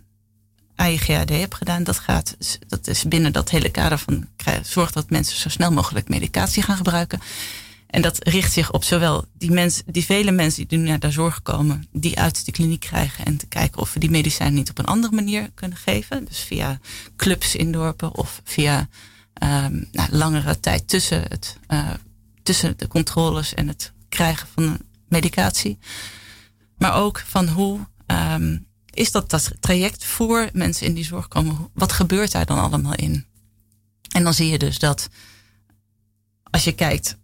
AIGAD 0.77 1.29
heb 1.29 1.55
gedaan, 1.55 1.85
dat 1.85 1.99
gaat, 1.99 2.37
dat 2.69 2.87
is 2.87 3.05
binnen 3.05 3.33
dat 3.33 3.51
hele 3.51 3.71
kader 3.71 3.99
van 3.99 4.27
zorg 4.63 4.93
dat 4.93 5.11
mensen 5.11 5.37
zo 5.37 5.49
snel 5.49 5.73
mogelijk 5.73 6.09
medicatie 6.09 6.63
gaan 6.63 6.77
gebruiken. 6.77 7.21
En 7.87 8.03
dat 8.03 8.29
richt 8.29 8.53
zich 8.53 8.73
op 8.73 8.85
zowel 8.85 9.25
die, 9.33 9.51
mensen, 9.51 9.85
die 9.87 10.05
vele 10.05 10.31
mensen 10.31 10.69
die 10.69 10.79
nu 10.79 10.89
naar 10.89 10.99
de 10.99 11.11
zorg 11.11 11.43
komen, 11.43 11.87
die 11.93 12.19
uit 12.19 12.45
de 12.45 12.53
kliniek 12.53 12.81
krijgen 12.81 13.25
en 13.25 13.37
te 13.37 13.47
kijken 13.47 13.81
of 13.81 13.93
we 13.93 14.01
die 14.01 14.11
medicijnen 14.11 14.55
niet 14.55 14.71
op 14.71 14.79
een 14.79 14.85
andere 14.85 15.15
manier 15.15 15.51
kunnen 15.55 15.79
geven. 15.79 16.25
Dus 16.25 16.39
via 16.39 16.79
clubs 17.17 17.55
in 17.55 17.73
dorpen 17.73 18.15
of 18.15 18.41
via 18.45 18.89
um, 19.43 19.89
nou, 19.93 20.09
langere 20.11 20.61
tijd 20.61 20.89
tussen, 20.89 21.23
het, 21.29 21.59
uh, 21.69 21.91
tussen 22.43 22.75
de 22.77 22.89
controles 22.89 23.55
en 23.55 23.69
het 23.69 23.93
krijgen 24.09 24.49
van 24.55 24.79
medicatie. 25.09 25.79
Maar 26.79 26.95
ook 26.95 27.23
van 27.27 27.49
hoe 27.49 27.87
um, 28.07 28.67
is 28.91 29.11
dat 29.11 29.31
dat 29.31 29.53
traject 29.61 30.05
voor 30.05 30.49
mensen 30.53 30.87
in 30.87 30.95
die 30.95 31.05
zorg 31.05 31.29
komen? 31.29 31.71
Wat 31.75 31.93
gebeurt 31.93 32.33
daar 32.33 32.47
dan 32.47 32.59
allemaal 32.59 32.95
in? 32.95 33.27
En 34.11 34.25
dan 34.25 34.35
zie 34.35 34.51
je 34.51 34.59
dus 34.59 34.79
dat 34.79 35.09
als 36.51 36.65
je 36.65 36.73
kijkt 36.73 37.17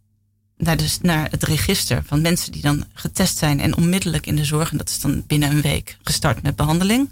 naar, 0.63 0.77
dus 0.77 0.99
naar 1.01 1.31
het 1.31 1.43
register 1.43 2.03
van 2.07 2.21
mensen 2.21 2.53
die 2.53 2.63
dan 2.63 2.85
getest 2.93 3.39
zijn 3.39 3.61
en 3.61 3.77
onmiddellijk 3.77 4.27
in 4.27 4.37
de 4.37 4.45
zorg, 4.45 4.71
en 4.71 4.77
dat 4.77 4.89
is 4.89 5.01
dan 5.01 5.25
binnen 5.27 5.51
een 5.51 5.61
week 5.61 5.97
gestart 6.03 6.43
met 6.43 6.57
behandeling, 6.57 7.11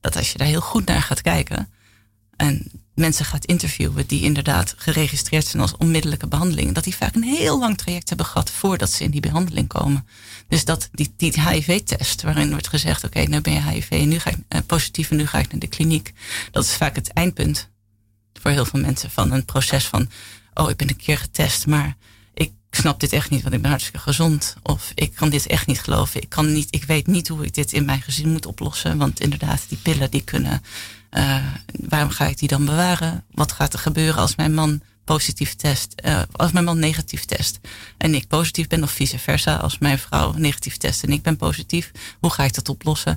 dat 0.00 0.16
als 0.16 0.32
je 0.32 0.38
daar 0.38 0.46
heel 0.46 0.60
goed 0.60 0.86
naar 0.86 1.02
gaat 1.02 1.22
kijken 1.22 1.68
en 2.36 2.70
mensen 2.94 3.24
gaat 3.24 3.44
interviewen 3.44 4.06
die 4.06 4.22
inderdaad 4.22 4.74
geregistreerd 4.76 5.46
zijn 5.46 5.62
als 5.62 5.76
onmiddellijke 5.76 6.26
behandeling, 6.26 6.74
dat 6.74 6.84
die 6.84 6.96
vaak 6.96 7.14
een 7.14 7.22
heel 7.22 7.58
lang 7.58 7.78
traject 7.78 8.08
hebben 8.08 8.26
gehad 8.26 8.50
voordat 8.50 8.90
ze 8.90 9.04
in 9.04 9.10
die 9.10 9.20
behandeling 9.20 9.68
komen. 9.68 10.06
Dus 10.48 10.64
dat 10.64 10.88
die, 10.92 11.14
die 11.16 11.40
HIV-test, 11.40 12.22
waarin 12.22 12.50
wordt 12.50 12.68
gezegd: 12.68 13.04
oké, 13.04 13.20
nu 13.20 13.40
ben 13.40 13.52
je 13.52 13.62
HIV 13.62 13.90
en 13.90 14.08
nu 14.08 14.18
ga 14.18 14.30
ik 14.30 14.36
uh, 14.48 14.60
positief 14.66 15.10
en 15.10 15.16
nu 15.16 15.26
ga 15.26 15.38
ik 15.38 15.50
naar 15.50 15.60
de 15.60 15.66
kliniek. 15.66 16.12
Dat 16.50 16.64
is 16.64 16.74
vaak 16.74 16.96
het 16.96 17.12
eindpunt 17.12 17.68
voor 18.32 18.50
heel 18.50 18.64
veel 18.64 18.80
mensen 18.80 19.10
van 19.10 19.32
een 19.32 19.44
proces 19.44 19.86
van: 19.86 20.08
oh, 20.54 20.70
ik 20.70 20.76
ben 20.76 20.88
een 20.88 20.96
keer 20.96 21.18
getest, 21.18 21.66
maar 21.66 21.96
ik 22.76 22.82
snap 22.82 23.00
dit 23.00 23.12
echt 23.12 23.30
niet, 23.30 23.42
want 23.42 23.54
ik 23.54 23.60
ben 23.60 23.70
hartstikke 23.70 24.00
gezond. 24.00 24.56
Of 24.62 24.92
ik 24.94 25.14
kan 25.14 25.30
dit 25.30 25.46
echt 25.46 25.66
niet 25.66 25.80
geloven. 25.80 26.22
Ik, 26.22 26.28
kan 26.28 26.52
niet, 26.52 26.68
ik 26.70 26.84
weet 26.84 27.06
niet 27.06 27.28
hoe 27.28 27.44
ik 27.44 27.54
dit 27.54 27.72
in 27.72 27.84
mijn 27.84 28.02
gezin 28.02 28.32
moet 28.32 28.46
oplossen. 28.46 28.98
Want 28.98 29.20
inderdaad, 29.20 29.64
die 29.68 29.78
pillen 29.78 30.10
die 30.10 30.22
kunnen. 30.22 30.62
Uh, 31.10 31.44
waarom 31.88 32.10
ga 32.10 32.26
ik 32.26 32.38
die 32.38 32.48
dan 32.48 32.64
bewaren? 32.64 33.24
Wat 33.30 33.52
gaat 33.52 33.72
er 33.72 33.78
gebeuren 33.78 34.20
als 34.20 34.36
mijn 34.36 34.54
man 34.54 34.80
positief 35.04 35.54
test, 35.54 35.94
uh, 36.04 36.22
als 36.32 36.52
mijn 36.52 36.64
man 36.64 36.78
negatief 36.78 37.24
test 37.24 37.58
en 37.96 38.14
ik 38.14 38.26
positief 38.26 38.66
ben, 38.66 38.82
of 38.82 38.90
vice 38.90 39.18
versa, 39.18 39.56
als 39.56 39.78
mijn 39.78 39.98
vrouw 39.98 40.32
negatief 40.32 40.76
test 40.76 41.02
en 41.02 41.12
ik 41.12 41.22
ben 41.22 41.36
positief, 41.36 41.90
hoe 42.20 42.30
ga 42.30 42.44
ik 42.44 42.54
dat 42.54 42.68
oplossen? 42.68 43.16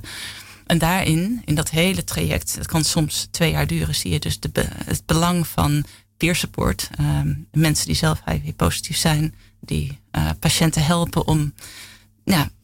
En 0.66 0.78
daarin, 0.78 1.42
in 1.44 1.54
dat 1.54 1.70
hele 1.70 2.04
traject, 2.04 2.54
het 2.54 2.66
kan 2.66 2.84
soms 2.84 3.28
twee 3.30 3.50
jaar 3.50 3.66
duren, 3.66 3.94
zie 3.94 4.12
je 4.12 4.18
dus 4.18 4.40
de, 4.40 4.50
het 4.84 5.02
belang 5.06 5.46
van 5.46 5.84
peer 6.20 6.36
support. 6.36 6.90
Um, 7.00 7.46
mensen 7.52 7.86
die 7.86 7.94
zelf 7.94 8.22
HIV-positief 8.24 8.96
zijn, 8.96 9.34
die 9.60 9.98
uh, 10.12 10.30
patiënten 10.40 10.84
helpen 10.84 11.26
om 11.26 11.52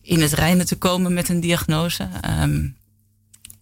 in 0.07 0.21
het 0.21 0.33
reinen 0.33 0.67
te 0.67 0.77
komen 0.77 1.15
met 1.15 1.29
een 1.29 1.41
diagnose. 1.41 2.09
Um, 2.41 2.77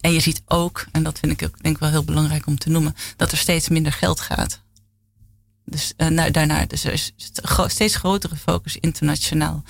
en 0.01 0.13
je 0.13 0.19
ziet 0.19 0.41
ook, 0.45 0.85
en 0.91 1.03
dat 1.03 1.19
vind 1.19 1.31
ik 1.31 1.47
ook 1.47 1.63
denk 1.63 1.79
wel 1.79 1.89
heel 1.89 2.03
belangrijk 2.03 2.47
om 2.47 2.57
te 2.57 2.69
noemen, 2.69 2.95
dat 3.15 3.31
er 3.31 3.37
steeds 3.37 3.69
minder 3.69 3.91
geld 3.91 4.19
gaat. 4.19 4.61
Dus 5.65 5.93
uh, 5.97 6.07
naar, 6.07 6.31
daarnaar, 6.31 6.67
dus 6.67 6.83
er 6.83 6.93
is 6.93 7.13
steeds 7.67 7.95
grotere 7.95 8.35
focus 8.35 8.77
internationaal 8.77 9.63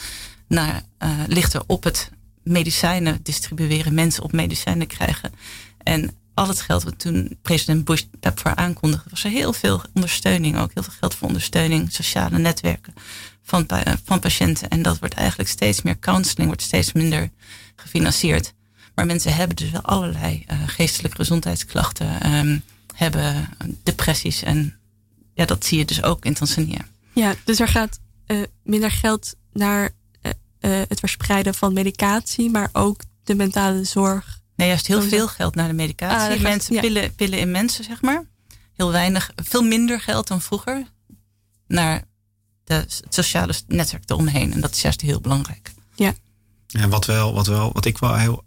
naar, 0.48 0.82
uh, 1.00 1.10
ligt 1.28 1.54
er 1.54 1.64
op 1.68 1.84
het 1.84 2.12
medicijnen 2.44 3.20
distribueren, 3.24 3.94
mensen 3.94 4.24
op 4.24 4.32
medicijnen 4.32 4.88
krijgen. 4.88 5.32
En 5.84 6.18
al 6.34 6.48
het 6.48 6.62
geld 6.62 6.84
wat 6.84 7.00
toen 7.00 7.38
president 7.42 7.86
Bush 7.86 8.04
PEPFAR 8.20 8.56
aankondigde, 8.56 9.10
was 9.10 9.24
er 9.24 9.32
heel 9.32 9.54
veel 9.54 9.82
ondersteuning 9.94 10.58
ook. 10.58 10.72
Heel 10.74 10.84
veel 10.84 10.94
geld 11.00 11.16
voor 11.16 11.28
ondersteuning, 11.28 11.92
sociale 11.92 12.38
netwerken 12.38 12.94
van, 13.46 13.68
van 14.04 14.20
patiënten. 14.20 14.70
En 14.70 14.82
dat 14.82 15.00
wordt 15.00 15.14
eigenlijk 15.14 15.50
steeds 15.50 15.82
meer 15.82 16.00
counseling, 16.00 16.48
wordt 16.48 16.62
steeds 16.62 16.94
minder 16.94 17.30
gefinancierd. 17.76 18.54
Maar 18.96 19.06
mensen 19.06 19.36
hebben 19.36 19.56
dus 19.56 19.70
wel 19.70 19.82
allerlei 19.82 20.46
uh, 20.52 20.58
geestelijke 20.66 21.18
gezondheidsklachten, 21.18 22.36
um, 22.36 22.64
hebben 22.96 23.50
depressies. 23.84 24.44
En 24.44 24.78
ja, 25.34 25.46
dat 25.46 25.66
zie 25.66 25.78
je 25.78 25.86
dus 25.86 26.04
ook 26.04 26.26
in 26.26 26.34
Tanzania. 26.34 26.86
Ja, 27.14 27.36
dus 27.44 27.60
er 27.60 27.68
gaat 27.68 28.00
uh, 28.28 28.44
minder 28.64 28.92
geld 28.92 29.36
naar 29.54 29.90
uh, 30.22 30.32
het 30.88 31.00
verspreiden 31.00 31.54
van 31.54 31.74
medicatie, 31.74 32.50
maar 32.50 32.70
ook 32.74 33.02
de 33.24 33.36
mentale 33.36 33.84
zorg 33.84 34.44
Nee, 34.56 34.68
juist 34.68 34.88
heel 34.88 35.02
veel 35.02 35.28
geld 35.28 35.56
naar 35.56 35.68
de 35.68 35.74
medicatie. 35.74 36.36
Ah, 36.36 36.42
mensen, 36.42 36.80
pillen, 36.80 37.16
pillen 37.16 37.40
in 37.40 37.52
mensen, 37.52 37.84
zeg 37.84 38.02
maar. 38.02 38.26
Heel 38.76 38.92
weinig, 38.92 39.32
veel 39.36 39.64
minder 39.64 40.00
geld 40.00 40.28
dan 40.28 40.42
vroeger. 40.42 40.84
Naar 41.68 42.04
de, 42.66 42.74
het 42.74 43.06
sociale 43.10 43.54
netwerk 43.68 44.10
eromheen. 44.10 44.54
En 44.54 44.62
dat 44.62 44.72
is 44.72 44.82
juist 44.82 45.02
heel 45.02 45.22
belangrijk. 45.22 45.74
Ja. 45.96 46.14
En 46.72 46.90
wat, 46.90 47.06
wel, 47.06 47.34
wat, 47.34 47.48
wel, 47.48 47.74
wat 47.74 47.86
ik 47.86 47.98
wel 47.98 48.16
heel 48.16 48.44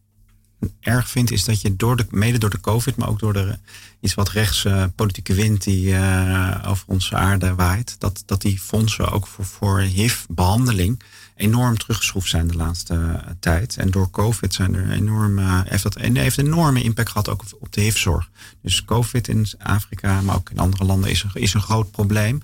erg 0.81 1.09
vind, 1.09 1.31
is 1.31 1.45
dat 1.45 1.61
je 1.61 1.77
door 1.77 1.97
de, 1.97 2.07
mede 2.11 2.39
door 2.39 2.51
de 2.51 2.61
COVID, 2.61 2.97
maar 2.97 3.09
ook 3.09 3.19
door 3.19 3.33
de 3.33 3.59
iets 4.01 4.15
wat 4.15 4.29
rechts 4.29 4.65
uh, 4.65 4.85
politieke 4.95 5.35
wind 5.35 5.63
die 5.63 5.87
uh, 5.87 6.65
over 6.67 6.85
onze 6.87 7.17
aarde 7.17 7.55
waait, 7.55 7.97
dat, 7.99 8.23
dat 8.27 8.41
die 8.41 8.59
fondsen 8.59 9.11
ook 9.11 9.27
voor, 9.27 9.45
voor 9.45 9.81
HIV-behandeling 9.81 11.03
enorm 11.39 11.79
teruggeschroefd 11.79 12.29
zijn 12.29 12.49
de 12.49 12.57
laatste 12.57 13.21
tijd. 13.41 13.77
En 13.77 13.91
door 13.91 14.11
COVID 14.11 14.55
zijn 14.55 14.75
er 14.75 14.91
enorm, 14.91 15.39
heeft 15.39 15.83
dat 15.83 15.99
heeft 15.99 16.37
een 16.37 16.47
enorme 16.47 16.83
impact 16.83 17.11
gehad 17.11 17.29
ook 17.29 17.45
op 17.59 17.73
de 17.73 17.81
HIV-zorg. 17.81 18.31
Dus 18.63 18.85
COVID 18.85 19.29
in 19.29 19.47
Afrika, 19.59 20.21
maar 20.21 20.35
ook 20.35 20.51
in 20.51 20.59
andere 20.59 20.85
landen, 20.85 21.11
is 21.11 21.23
een, 21.23 21.31
is 21.35 21.55
een 21.55 21.61
groot 21.61 21.91
probleem. 21.91 22.43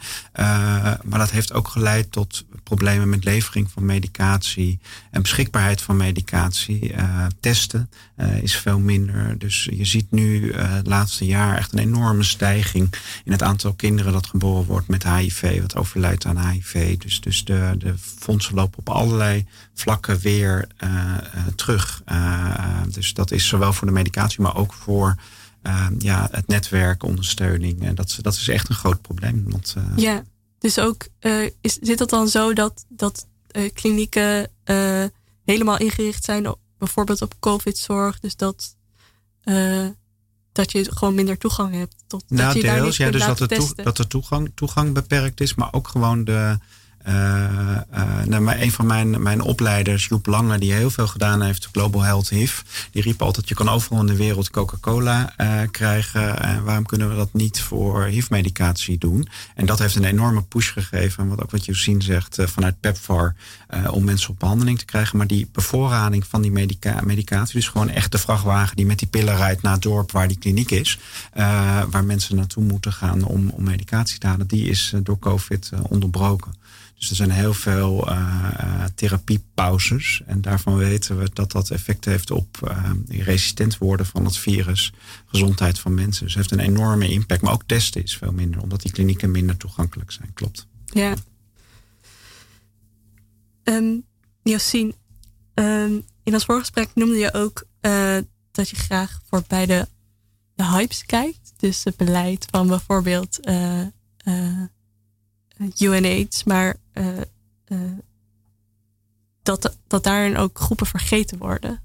maar 1.04 1.18
dat 1.18 1.30
heeft 1.30 1.52
ook 1.52 1.68
geleid 1.68 2.12
tot 2.12 2.44
problemen 2.62 3.08
met 3.08 3.24
levering 3.24 3.70
van 3.70 3.84
medicatie 3.84 4.78
en 5.10 5.22
beschikbaarheid 5.22 5.80
van 5.80 5.96
medicatie. 5.96 6.94
testen 7.40 7.90
is 8.40 8.56
veel 8.56 8.78
minder. 8.78 9.38
Dus 9.38 9.68
je 9.72 9.84
ziet 9.84 10.10
nu 10.10 10.54
het 10.54 10.86
laatste 10.86 11.26
jaar 11.26 11.56
echt 11.56 11.72
een 11.72 11.78
enorme 11.78 12.22
stijging 12.22 12.94
in 13.24 13.32
het 13.32 13.42
aantal 13.42 13.72
kinderen 13.72 14.12
dat 14.12 14.26
geboren 14.26 14.64
wordt 14.66 14.88
met 14.88 15.08
HIV, 15.08 15.60
wat 15.60 15.76
overlijdt 15.76 16.26
aan 16.26 16.48
HIV. 16.48 16.96
Dus, 16.98 17.20
dus 17.20 17.44
de, 17.44 17.74
de 17.78 17.94
fondsen 17.98 18.54
lopen 18.54 18.78
op 18.78 18.83
allerlei 18.92 19.46
vlakken 19.74 20.18
weer 20.18 20.68
uh, 20.84 20.90
uh, 21.34 21.46
terug. 21.56 22.02
Uh, 22.12 22.82
dus 22.88 23.14
dat 23.14 23.30
is 23.30 23.48
zowel 23.48 23.72
voor 23.72 23.86
de 23.86 23.92
medicatie, 23.92 24.40
maar 24.40 24.56
ook 24.56 24.72
voor 24.72 25.16
ja, 25.98 26.28
het 26.30 26.46
netwerk, 26.46 27.02
ondersteuning. 27.02 27.82
En 27.82 27.94
dat, 27.94 28.18
dat 28.20 28.34
is 28.34 28.48
echt 28.48 28.68
een 28.68 28.74
groot 28.74 29.02
probleem. 29.02 29.44
Want, 29.46 29.74
ja, 29.96 30.22
dus 30.58 30.78
ook 30.78 31.06
is, 31.60 31.78
zit 31.80 31.98
het 31.98 32.08
dan 32.08 32.28
zo 32.28 32.52
dat, 32.52 32.84
dat 32.88 33.26
klinieken 33.72 34.50
helemaal 35.44 35.78
ingericht 35.78 36.24
zijn 36.24 36.48
op 36.48 36.58
bijvoorbeeld 36.78 37.22
op 37.22 37.34
COVID-zorg? 37.40 38.20
Dus 38.20 38.36
dat 38.36 38.76
dat 40.54 40.72
je 40.72 40.92
gewoon 40.94 41.14
minder 41.14 41.38
toegang 41.38 41.74
hebt. 41.74 41.94
Tot, 42.06 42.24
nou, 42.28 42.44
dat 42.44 42.62
je 42.62 42.62
deels, 42.62 42.96
ja, 42.96 43.10
dus 43.10 43.26
dat 43.26 43.38
de, 43.38 43.72
dat 43.74 43.96
de 43.96 44.06
toegang, 44.06 44.52
toegang 44.54 44.92
beperkt 44.92 45.40
is, 45.40 45.54
maar 45.54 45.72
ook 45.72 45.88
gewoon 45.88 46.24
de, 46.24 46.58
nou, 48.24 48.40
maar 48.42 48.60
een 48.60 48.72
van 48.72 48.86
mijn, 48.86 49.22
mijn 49.22 49.40
opleiders, 49.40 50.06
Joep 50.06 50.26
Lange, 50.26 50.58
die 50.58 50.72
heel 50.72 50.90
veel 50.90 51.06
gedaan 51.06 51.42
heeft, 51.42 51.68
Global 51.72 52.02
Health 52.02 52.28
HIV, 52.28 52.60
die 52.90 53.02
riep 53.02 53.22
altijd: 53.22 53.48
je 53.48 53.54
kan 53.54 53.68
overal 53.68 54.00
in 54.00 54.06
de 54.06 54.16
wereld 54.16 54.50
Coca-Cola 54.50 55.34
uh, 55.36 55.60
krijgen. 55.70 56.42
En 56.42 56.64
waarom 56.64 56.86
kunnen 56.86 57.08
we 57.08 57.16
dat 57.16 57.32
niet 57.32 57.60
voor 57.60 58.04
HIV-medicatie 58.04 58.98
doen? 58.98 59.28
En 59.54 59.66
dat 59.66 59.78
heeft 59.78 59.94
een 59.94 60.04
enorme 60.04 60.42
push 60.42 60.72
gegeven, 60.72 61.28
wat 61.28 61.42
ook 61.42 61.50
wat 61.50 61.64
Josien 61.64 62.02
zegt, 62.02 62.38
vanuit 62.40 62.80
PEPFAR, 62.80 63.34
om 63.90 64.04
mensen 64.04 64.30
op 64.30 64.38
behandeling 64.38 64.78
te 64.78 64.84
krijgen. 64.84 65.18
Maar 65.18 65.26
die 65.26 65.48
bevoorrading 65.52 66.26
van 66.26 66.42
die 66.42 66.50
medica 66.50 67.00
medicatie, 67.04 67.54
dus 67.54 67.68
gewoon 67.68 67.88
echt 67.88 68.12
de 68.12 68.18
vrachtwagen 68.18 68.76
die 68.76 68.86
met 68.86 68.98
die 68.98 69.08
pillen 69.08 69.36
rijdt 69.36 69.62
naar 69.62 69.72
het 69.72 69.82
dorp 69.82 70.12
waar 70.12 70.28
die 70.28 70.38
kliniek 70.38 70.70
is, 70.70 70.98
waar 71.90 72.04
mensen 72.04 72.36
naartoe 72.36 72.64
moeten 72.64 72.92
gaan 72.92 73.22
om, 73.24 73.48
om 73.48 73.64
medicatie 73.64 74.18
te 74.18 74.26
halen, 74.26 74.46
die 74.46 74.68
is 74.68 74.94
door 75.02 75.18
COVID 75.18 75.70
onderbroken. 75.88 76.52
Dus 77.08 77.18
er 77.18 77.26
zijn 77.26 77.38
heel 77.38 77.54
veel 77.54 78.08
uh, 78.08 78.84
therapiepauzes. 78.94 80.22
En 80.26 80.40
daarvan 80.40 80.76
weten 80.76 81.18
we 81.18 81.30
dat 81.32 81.52
dat 81.52 81.70
effect 81.70 82.04
heeft 82.04 82.30
op 82.30 82.58
uh, 82.64 82.90
resistent 83.08 83.78
worden 83.78 84.06
van 84.06 84.24
het 84.24 84.36
virus, 84.36 84.92
gezondheid 85.26 85.78
van 85.78 85.94
mensen. 85.94 86.24
Dus 86.24 86.34
het 86.34 86.50
heeft 86.50 86.60
een 86.60 86.68
enorme 86.74 87.08
impact. 87.08 87.42
Maar 87.42 87.52
ook 87.52 87.62
testen 87.66 88.02
is 88.02 88.16
veel 88.16 88.32
minder, 88.32 88.62
omdat 88.62 88.82
die 88.82 88.92
klinieken 88.92 89.30
minder 89.30 89.56
toegankelijk 89.56 90.12
zijn. 90.12 90.32
Klopt. 90.32 90.66
Ja. 90.84 91.14
Um, 93.64 94.04
in 96.22 96.34
ons 96.34 96.44
voorgesprek 96.44 96.88
noemde 96.94 97.16
je 97.16 97.32
ook 97.32 97.66
dat 98.50 98.68
je 98.68 98.76
graag 98.76 99.20
voor 99.28 99.42
beide 99.46 99.88
de 100.54 100.64
hypes 100.64 101.04
kijkt. 101.06 101.52
Dus 101.56 101.84
het 101.84 101.96
beleid 101.96 102.46
van 102.50 102.68
bijvoorbeeld 102.68 103.38
maar 103.44 103.86
uh, 104.26 104.62
uh, 105.58 106.83
dat, 109.42 109.78
dat 109.86 110.04
daarin 110.04 110.36
ook 110.36 110.58
groepen 110.58 110.86
vergeten 110.86 111.38
worden. 111.38 111.82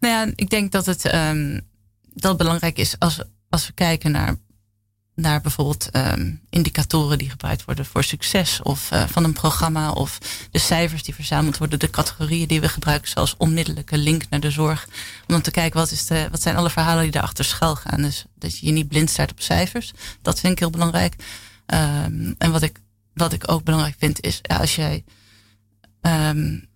Nou 0.00 0.14
ja, 0.14 0.32
ik 0.34 0.50
denk 0.50 0.72
dat 0.72 0.86
het 0.86 1.14
um, 1.14 1.68
dat 2.14 2.36
belangrijk 2.36 2.78
is 2.78 2.98
als, 2.98 3.20
als 3.48 3.66
we 3.66 3.72
kijken 3.72 4.10
naar, 4.10 4.36
naar 5.14 5.40
bijvoorbeeld 5.40 5.88
um, 5.96 6.40
indicatoren 6.50 7.18
die 7.18 7.30
gebruikt 7.30 7.64
worden 7.64 7.86
voor 7.86 8.04
succes 8.04 8.62
of 8.62 8.90
uh, 8.92 9.06
van 9.06 9.24
een 9.24 9.32
programma 9.32 9.92
of 9.92 10.18
de 10.50 10.58
cijfers 10.58 11.02
die 11.02 11.14
verzameld 11.14 11.58
worden, 11.58 11.78
de 11.78 11.90
categorieën 11.90 12.48
die 12.48 12.60
we 12.60 12.68
gebruiken, 12.68 13.08
zoals 13.08 13.36
onmiddellijke 13.36 13.98
link 13.98 14.28
naar 14.30 14.40
de 14.40 14.50
zorg. 14.50 14.88
Om 15.26 15.42
te 15.42 15.50
kijken 15.50 15.80
wat, 15.80 15.90
is 15.90 16.06
de, 16.06 16.28
wat 16.30 16.42
zijn 16.42 16.56
alle 16.56 16.70
verhalen 16.70 17.02
die 17.02 17.12
daarachter 17.12 17.44
schuil 17.44 17.76
gaan. 17.76 18.02
Dus 18.02 18.24
dat 18.34 18.58
je 18.58 18.66
je 18.66 18.72
niet 18.72 18.88
blind 18.88 19.10
staat 19.10 19.30
op 19.30 19.40
cijfers. 19.40 19.92
Dat 20.22 20.40
vind 20.40 20.52
ik 20.52 20.58
heel 20.58 20.70
belangrijk. 20.70 21.14
Um, 21.66 22.34
en 22.38 22.52
wat 22.52 22.62
ik, 22.62 22.80
wat 23.20 23.32
ik 23.32 23.50
ook 23.50 23.64
belangrijk 23.64 23.94
vind 23.98 24.20
is, 24.20 24.40
als 24.42 24.74
jij, 24.74 25.04
um, 26.00 26.68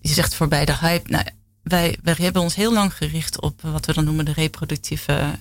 je 0.00 0.12
zegt 0.12 0.34
voorbij 0.34 0.64
de 0.64 0.76
hype, 0.76 1.10
nou, 1.10 1.24
wij, 1.62 1.98
wij 2.02 2.14
hebben 2.18 2.42
ons 2.42 2.54
heel 2.54 2.72
lang 2.72 2.94
gericht 2.94 3.40
op 3.40 3.60
wat 3.60 3.86
we 3.86 3.92
dan 3.92 4.04
noemen 4.04 4.24
de 4.24 4.32
reproductieve 4.32 5.38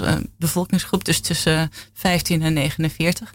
uh, 0.00 0.16
bevolkingsgroep, 0.38 1.04
dus 1.04 1.20
tussen 1.20 1.70
15 1.92 2.42
en 2.42 2.52
49. 2.52 3.34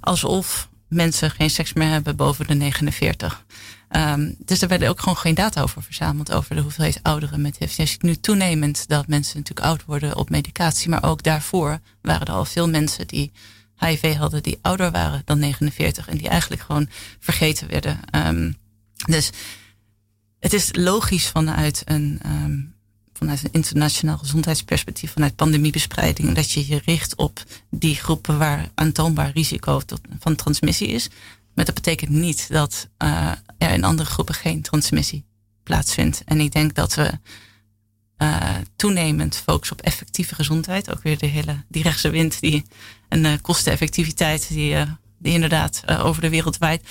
Alsof 0.00 0.68
mensen 0.88 1.30
geen 1.30 1.50
seks 1.50 1.72
meer 1.72 1.88
hebben 1.88 2.16
boven 2.16 2.46
de 2.46 2.54
49. 2.54 3.44
Um, 3.96 4.34
dus 4.38 4.62
er 4.62 4.68
werden 4.68 4.88
ook 4.88 5.00
gewoon 5.00 5.16
geen 5.16 5.34
data 5.34 5.62
over 5.62 5.82
verzameld 5.82 6.32
over 6.32 6.54
de 6.54 6.62
hoeveelheid 6.62 7.00
ouderen 7.02 7.40
met 7.40 7.56
HIV. 7.58 7.76
Je 7.76 7.86
ziet 7.86 8.02
nu 8.02 8.16
toenemend 8.16 8.88
dat 8.88 9.06
mensen 9.06 9.38
natuurlijk 9.38 9.66
oud 9.66 9.84
worden 9.84 10.16
op 10.16 10.30
medicatie, 10.30 10.88
maar 10.88 11.04
ook 11.04 11.22
daarvoor 11.22 11.80
waren 12.02 12.26
er 12.26 12.32
al 12.32 12.44
veel 12.44 12.68
mensen 12.68 13.06
die 13.06 13.32
HIV 13.80 14.16
hadden 14.16 14.42
die 14.42 14.58
ouder 14.62 14.90
waren 14.90 15.22
dan 15.24 15.38
49 15.38 16.08
en 16.08 16.16
die 16.16 16.28
eigenlijk 16.28 16.62
gewoon 16.62 16.88
vergeten 17.18 17.68
werden. 17.68 18.00
Um, 18.14 18.56
dus 19.06 19.30
het 20.38 20.52
is 20.52 20.68
logisch 20.72 21.26
vanuit 21.26 21.82
een, 21.84 22.20
um, 22.26 22.74
vanuit 23.12 23.44
een 23.44 23.52
internationaal 23.52 24.18
gezondheidsperspectief, 24.18 25.12
vanuit 25.12 25.36
pandemiebespreiding, 25.36 26.34
dat 26.34 26.50
je 26.50 26.66
je 26.66 26.80
richt 26.84 27.16
op 27.16 27.42
die 27.70 27.94
groepen 27.94 28.38
waar 28.38 28.68
aantoonbaar 28.74 29.30
risico 29.30 29.80
van 30.18 30.34
transmissie 30.34 30.88
is. 30.88 31.08
Maar 31.54 31.64
dat 31.64 31.74
betekent 31.74 32.10
niet 32.10 32.48
dat 32.48 32.88
uh, 32.98 33.32
er 33.58 33.70
in 33.70 33.84
andere 33.84 34.08
groepen 34.08 34.34
geen 34.34 34.62
transmissie 34.62 35.24
plaatsvindt. 35.62 36.22
En 36.24 36.40
ik 36.40 36.52
denk 36.52 36.74
dat 36.74 36.94
we 36.94 37.18
uh, 38.22 38.54
toenemend 38.76 39.36
focussen 39.36 39.78
op 39.78 39.84
effectieve 39.84 40.34
gezondheid. 40.34 40.90
Ook 40.90 41.02
weer 41.02 41.18
de 41.18 41.26
hele 41.26 41.64
die 41.68 41.82
rechtse 41.82 42.10
wind 42.10 42.40
die 42.40 42.64
een 43.08 43.24
uh, 43.24 43.32
kosteneffectiviteit 43.42 44.48
die, 44.48 44.74
uh, 44.74 44.82
die 45.18 45.32
inderdaad 45.32 45.82
over 45.86 46.22
de 46.22 46.28
wereld 46.28 46.58
waait. 46.58 46.82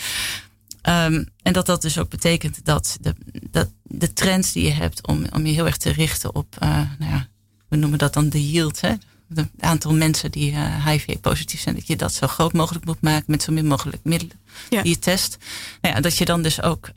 Um, 0.90 1.30
en 1.42 1.54
dat 1.54 1.66
dat 1.66 1.82
dus 1.82 1.98
ook 1.98 2.10
betekent 2.10 2.66
dat 2.66 2.98
de, 3.02 3.16
dat 3.50 3.72
de 3.84 4.14
trends 4.14 4.52
die 4.52 4.64
je 4.64 4.72
hebt 4.72 5.08
om, 5.08 5.26
om 5.34 5.46
je 5.46 5.54
heel 5.54 5.66
erg 5.66 5.78
te 5.78 5.92
richten 5.92 6.36
op, 6.36 6.56
nou 6.60 7.12
ja, 7.12 7.28
we 7.68 7.76
noemen 7.76 8.00
dat 8.00 8.14
dan 8.14 8.30
de 8.30 8.52
yield, 8.52 8.82
hè, 8.82 8.94
het 9.34 9.50
aantal 9.60 9.94
mensen 9.94 10.32
die 10.32 10.56
HIV-positief 10.86 11.62
zijn, 11.62 11.76
dat 11.76 11.88
je 11.88 11.96
dat 11.96 12.14
zo 12.14 12.28
groot 12.28 12.54
mogelijk 12.54 12.86
moet 12.86 13.02
maken 13.02 13.26
met 13.28 13.44
zo 13.44 13.52
min 13.52 13.68
mogelijk 13.68 14.04
middelen 14.04 14.40
ja. 14.70 14.82
die 14.82 14.92
je 14.92 15.00
test. 15.00 15.38
Nou 15.82 15.96
ja, 15.96 16.02
dat 16.02 16.18
je 16.18 16.26
dan 16.26 16.42
dus 16.42 16.62
ook 16.62 16.90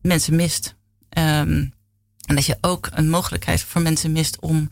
mensen 0.00 0.36
mist. 0.36 0.74
Um, 1.18 1.72
en 2.28 2.34
dat 2.34 2.46
je 2.46 2.58
ook 2.60 2.88
een 2.92 3.10
mogelijkheid 3.10 3.62
voor 3.62 3.82
mensen 3.82 4.12
mist 4.12 4.40
om 4.40 4.56
uh, 4.56 4.66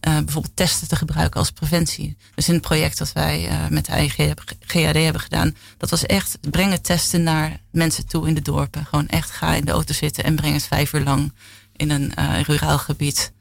bijvoorbeeld 0.00 0.56
testen 0.56 0.88
te 0.88 0.96
gebruiken 0.96 1.40
als 1.40 1.50
preventie. 1.50 2.16
Dus 2.34 2.48
in 2.48 2.54
het 2.54 2.62
project 2.62 2.98
dat 2.98 3.12
wij 3.12 3.50
met 3.70 3.86
de 3.86 3.92
eigen 3.92 4.34
GAD 4.60 4.94
hebben 4.94 5.20
gedaan, 5.20 5.56
dat 5.78 5.90
was 5.90 6.06
echt 6.06 6.38
brengen 6.50 6.82
testen 6.82 7.22
naar 7.22 7.60
mensen 7.70 8.06
toe 8.06 8.28
in 8.28 8.34
de 8.34 8.42
dorpen. 8.42 8.86
Gewoon 8.86 9.08
echt 9.08 9.30
ga 9.30 9.54
in 9.54 9.64
de 9.64 9.72
auto 9.72 9.94
zitten 9.94 10.24
en 10.24 10.36
breng 10.36 10.54
het 10.54 10.66
vijf 10.66 10.92
uur 10.92 11.02
lang 11.02 11.32
in 11.76 11.90
een 11.90 12.12
ruraal 12.42 12.78
gebied 12.78 13.32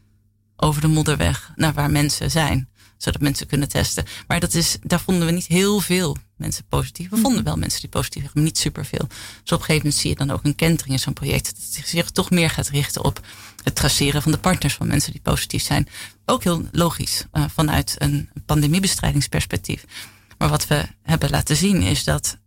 over 0.56 0.82
de 0.82 0.88
modderweg 0.88 1.52
naar 1.56 1.74
waar 1.74 1.92
mensen 1.92 2.32
zijn 2.32 2.70
zodat 3.04 3.22
mensen 3.22 3.48
kunnen 3.48 3.70
testen. 3.70 4.06
Maar 4.28 4.40
dat 4.40 4.54
is, 4.54 4.78
daar 4.82 5.00
vonden 5.00 5.26
we 5.26 5.32
niet 5.32 5.48
heel 5.48 5.80
veel 5.80 6.18
mensen 6.36 6.64
positief. 6.70 7.10
We 7.10 7.16
vonden 7.16 7.34
mhm. 7.34 7.44
wel 7.44 7.58
mensen 7.58 7.82
die 7.82 7.90
positief 7.90 8.22
waren, 8.22 8.38
maar 8.38 8.44
niet 8.44 8.58
superveel. 8.58 9.08
Dus 9.08 9.52
op 9.52 9.60
een 9.60 9.66
gegeven 9.66 9.76
moment 9.76 9.96
zie 9.96 10.10
je 10.10 10.16
dan 10.16 10.32
ook 10.32 10.44
een 10.44 10.56
kentering 10.56 10.94
in 10.94 11.00
zo'n 11.00 11.14
project. 11.14 11.46
Dat 11.46 11.88
zich 11.88 12.10
toch 12.10 12.30
meer 12.30 12.50
gaat 12.50 12.70
richten 12.70 13.04
op 13.04 13.22
het 13.64 13.76
traceren 13.76 14.22
van 14.22 14.32
de 14.32 14.38
partners 14.38 14.74
van 14.74 14.88
mensen 14.88 15.12
die 15.12 15.22
positief 15.22 15.64
zijn. 15.64 15.88
Ook 16.26 16.44
heel 16.44 16.66
logisch 16.72 17.26
uh, 17.34 17.44
vanuit 17.54 17.96
een 17.98 18.30
pandemiebestrijdingsperspectief. 18.46 19.86
Maar 20.38 20.50
wat 20.50 20.68
we 20.68 20.86
hebben 21.02 21.30
laten 21.30 21.56
zien 21.56 21.82
is 21.82 22.04
dat 22.04 22.38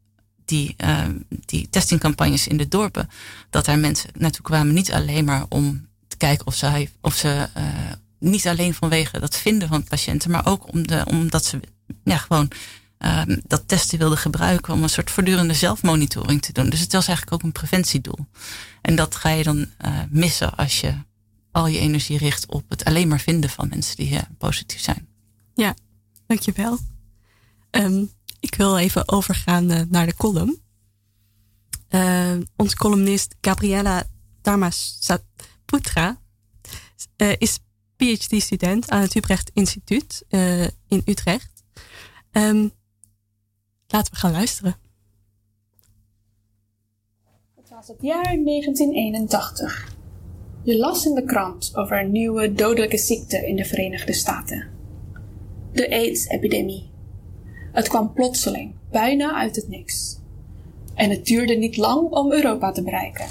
die, 0.45 0.75
uh, 0.85 1.05
die 1.29 1.69
testingcampagnes 1.71 2.47
in 2.47 2.57
de 2.57 2.69
dorpen, 2.69 3.09
dat 3.51 3.65
daar 3.65 3.79
mensen 3.79 4.11
naartoe 4.15 4.43
kwamen 4.45 4.75
niet 4.75 4.93
alleen 4.93 5.25
maar 5.25 5.45
om 5.49 5.89
te 6.09 6.17
kijken 6.17 6.47
of 6.47 6.55
ze, 6.55 6.89
of 7.01 7.15
ze 7.15 7.49
uh, 7.57 7.63
niet 8.19 8.47
alleen 8.47 8.75
vanwege 8.75 9.21
dat 9.21 9.37
vinden 9.37 9.69
van 9.69 9.85
patiënten, 9.85 10.31
maar 10.31 10.47
ook 10.47 10.73
om 10.73 10.87
de, 10.87 11.05
omdat 11.07 11.45
ze 11.45 11.61
ja, 12.05 12.17
gewoon 12.17 12.51
um, 12.99 13.41
dat 13.47 13.69
testen 13.69 13.99
wilden 13.99 14.19
gebruiken 14.19 14.75
om 14.75 14.83
een 14.83 14.89
soort 14.89 15.11
voortdurende 15.11 15.55
zelfmonitoring 15.55 16.43
te 16.43 16.53
doen. 16.53 16.71
Dus 16.71 16.81
het 16.81 16.93
was 16.93 17.07
eigenlijk 17.07 17.37
ook 17.37 17.43
een 17.43 17.53
preventiedoel. 17.53 18.27
En 18.83 18.97
dat 18.97 19.15
ga 19.15 19.29
je 19.29 19.43
dan 19.43 19.57
uh, 19.57 20.01
missen 20.11 20.55
als 20.57 20.81
je 20.81 20.95
al 21.51 21.67
je 21.67 21.79
energie 21.79 22.19
richt 22.19 22.47
op 22.47 22.65
het 22.69 22.85
alleen 22.85 23.09
maar 23.09 23.21
vinden 23.21 23.51
van 23.51 23.69
mensen 23.69 23.97
die 23.97 24.11
uh, 24.11 24.21
positief 24.39 24.81
zijn. 24.81 25.09
Ja, 25.55 25.75
dankjewel. 26.27 26.79
Um, 27.71 28.11
ik 28.41 28.55
wil 28.55 28.79
even 28.79 29.09
overgaan 29.09 29.73
uh, 29.73 29.81
naar 29.89 30.07
de 30.07 30.15
column. 30.15 30.61
Uh, 31.91 32.37
onze 32.57 32.77
columnist 32.77 33.35
Gabriella 33.41 34.05
Dharmasaputra 34.43 36.21
uh, 37.17 37.33
is 37.39 37.59
PhD-student 37.97 38.91
aan 38.91 39.01
het 39.01 39.15
Utrecht 39.15 39.51
Instituut 39.55 40.25
uh, 40.29 40.63
in 40.65 41.03
Utrecht. 41.05 41.65
Um, 42.33 42.71
laten 43.87 44.13
we 44.13 44.19
gaan 44.19 44.33
luisteren. 44.33 44.77
Het 47.57 47.69
was 47.69 47.89
het 47.89 47.97
jaar 48.01 48.45
1981. 48.45 49.95
Je 50.63 50.79
las 50.79 51.07
in 51.07 51.15
de 51.15 51.25
krant 51.25 51.77
over 51.77 52.01
een 52.01 52.13
nieuwe 52.13 52.53
dodelijke 52.53 52.99
ziekte 52.99 53.47
in 53.47 53.57
de 53.57 53.65
Verenigde 53.65 54.13
Staten. 54.13 54.69
De 55.73 55.91
AIDS-epidemie. 55.91 56.91
Het 57.73 57.89
kwam 57.89 58.13
plotseling, 58.13 58.75
bijna 58.91 59.35
uit 59.35 59.57
het 59.57 59.69
niks. 59.69 60.19
En 60.95 61.11
het 61.11 61.27
duurde 61.27 61.55
niet 61.55 61.77
lang 61.77 62.11
om 62.11 62.33
Europa 62.33 62.73
te 62.73 62.83
bereiken. 62.83 63.27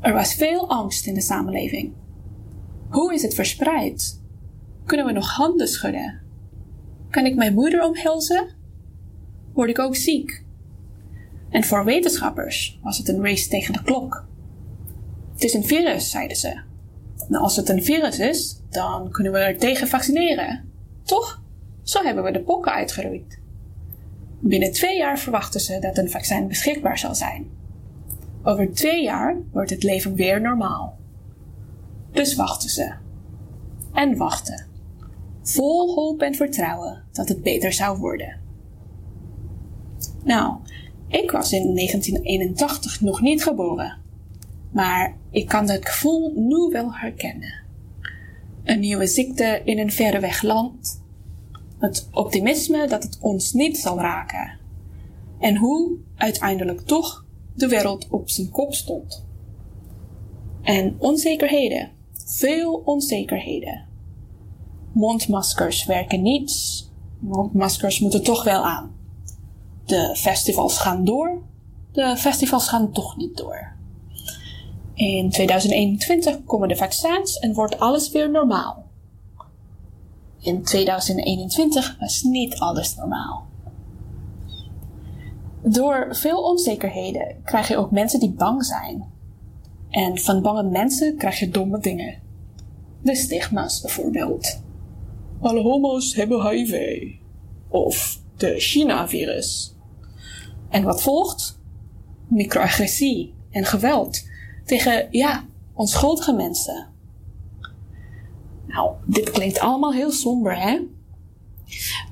Er 0.00 0.12
was 0.12 0.34
veel 0.34 0.68
angst 0.68 1.06
in 1.06 1.14
de 1.14 1.20
samenleving. 1.20 1.92
Hoe 2.88 3.14
is 3.14 3.22
het 3.22 3.34
verspreid? 3.34 4.20
Kunnen 4.84 5.06
we 5.06 5.12
nog 5.12 5.30
handen 5.30 5.68
schudden? 5.68 6.20
Kan 7.10 7.26
ik 7.26 7.34
mijn 7.34 7.54
moeder 7.54 7.84
omhelzen? 7.84 8.48
Word 9.52 9.68
ik 9.68 9.78
ook 9.78 9.96
ziek? 9.96 10.44
En 11.50 11.64
voor 11.64 11.84
wetenschappers 11.84 12.78
was 12.82 12.98
het 12.98 13.08
een 13.08 13.22
race 13.22 13.48
tegen 13.48 13.72
de 13.72 13.82
klok. 13.82 14.24
Het 15.32 15.44
is 15.44 15.54
een 15.54 15.64
virus, 15.64 16.10
zeiden 16.10 16.36
ze. 16.36 16.60
Nou, 17.28 17.42
als 17.42 17.56
het 17.56 17.68
een 17.68 17.82
virus 17.82 18.18
is, 18.18 18.60
dan 18.70 19.10
kunnen 19.10 19.32
we 19.32 19.38
er 19.38 19.58
tegen 19.58 19.88
vaccineren. 19.88 20.72
Toch? 21.02 21.42
Zo 21.82 22.02
hebben 22.02 22.24
we 22.24 22.30
de 22.30 22.42
pokken 22.42 22.72
uitgeroeid. 22.72 23.38
Binnen 24.40 24.72
twee 24.72 24.96
jaar 24.96 25.18
verwachten 25.18 25.60
ze 25.60 25.78
dat 25.78 25.98
een 25.98 26.10
vaccin 26.10 26.48
beschikbaar 26.48 26.98
zal 26.98 27.14
zijn. 27.14 27.50
Over 28.42 28.72
twee 28.72 29.02
jaar 29.02 29.36
wordt 29.52 29.70
het 29.70 29.82
leven 29.82 30.14
weer 30.14 30.40
normaal. 30.40 30.95
Dus 32.16 32.34
wachten 32.34 32.70
ze. 32.70 32.92
En 33.92 34.16
wachten. 34.16 34.66
Vol 35.42 35.94
hoop 35.94 36.20
en 36.20 36.34
vertrouwen 36.34 37.04
dat 37.12 37.28
het 37.28 37.42
beter 37.42 37.72
zou 37.72 37.98
worden. 37.98 38.40
Nou, 40.24 40.56
ik 41.08 41.30
was 41.30 41.52
in 41.52 41.74
1981 41.74 43.00
nog 43.00 43.20
niet 43.20 43.42
geboren. 43.42 43.98
Maar 44.70 45.16
ik 45.30 45.48
kan 45.48 45.66
dat 45.66 45.88
gevoel 45.88 46.32
nu 46.34 46.72
wel 46.72 46.94
herkennen. 46.94 47.54
Een 48.64 48.80
nieuwe 48.80 49.06
ziekte 49.06 49.60
in 49.64 49.78
een 49.78 49.92
verreweg 49.92 50.42
land. 50.42 51.02
Het 51.78 52.08
optimisme 52.12 52.86
dat 52.86 53.02
het 53.02 53.18
ons 53.20 53.52
niet 53.52 53.78
zal 53.78 53.98
raken. 53.98 54.58
En 55.38 55.56
hoe 55.56 55.96
uiteindelijk 56.16 56.80
toch 56.80 57.24
de 57.54 57.68
wereld 57.68 58.08
op 58.08 58.30
zijn 58.30 58.50
kop 58.50 58.74
stond. 58.74 59.24
En 60.62 60.96
onzekerheden. 60.98 61.94
Veel 62.28 62.82
onzekerheden. 62.84 63.84
Mondmaskers 64.92 65.84
werken 65.84 66.22
niet. 66.22 66.84
Mondmaskers 67.18 68.00
moeten 68.00 68.22
toch 68.22 68.44
wel 68.44 68.64
aan. 68.64 68.94
De 69.84 70.14
festivals 70.16 70.78
gaan 70.78 71.04
door. 71.04 71.42
De 71.92 72.16
festivals 72.16 72.68
gaan 72.68 72.92
toch 72.92 73.16
niet 73.16 73.36
door. 73.36 73.72
In 74.94 75.30
2021 75.30 76.44
komen 76.44 76.68
de 76.68 76.76
vaccins 76.76 77.38
en 77.38 77.54
wordt 77.54 77.78
alles 77.78 78.10
weer 78.10 78.30
normaal. 78.30 78.84
In 80.40 80.62
2021 80.62 81.96
was 82.00 82.22
niet 82.22 82.58
alles 82.58 82.94
normaal. 82.96 83.46
Door 85.62 86.08
veel 86.10 86.42
onzekerheden 86.42 87.42
krijg 87.44 87.68
je 87.68 87.76
ook 87.76 87.90
mensen 87.90 88.20
die 88.20 88.32
bang 88.32 88.64
zijn. 88.64 89.14
En 89.90 90.18
van 90.18 90.42
bange 90.42 90.62
mensen 90.62 91.16
krijg 91.16 91.38
je 91.38 91.48
domme 91.48 91.78
dingen. 91.78 92.22
De 93.02 93.14
stigma's 93.14 93.80
bijvoorbeeld. 93.80 94.62
Alle 95.40 95.60
homo's 95.60 96.14
hebben 96.14 96.48
HIV. 96.48 97.02
Of 97.68 98.20
de 98.36 98.54
China-virus. 98.58 99.74
En 100.68 100.82
wat 100.82 101.02
volgt? 101.02 101.60
Microagressie 102.28 103.34
en 103.50 103.64
geweld 103.64 104.28
tegen, 104.64 105.08
ja, 105.10 105.44
onschuldige 105.74 106.32
mensen. 106.32 106.86
Nou, 108.66 108.94
dit 109.04 109.30
klinkt 109.30 109.58
allemaal 109.58 109.92
heel 109.92 110.10
somber, 110.10 110.60
hè? 110.60 110.80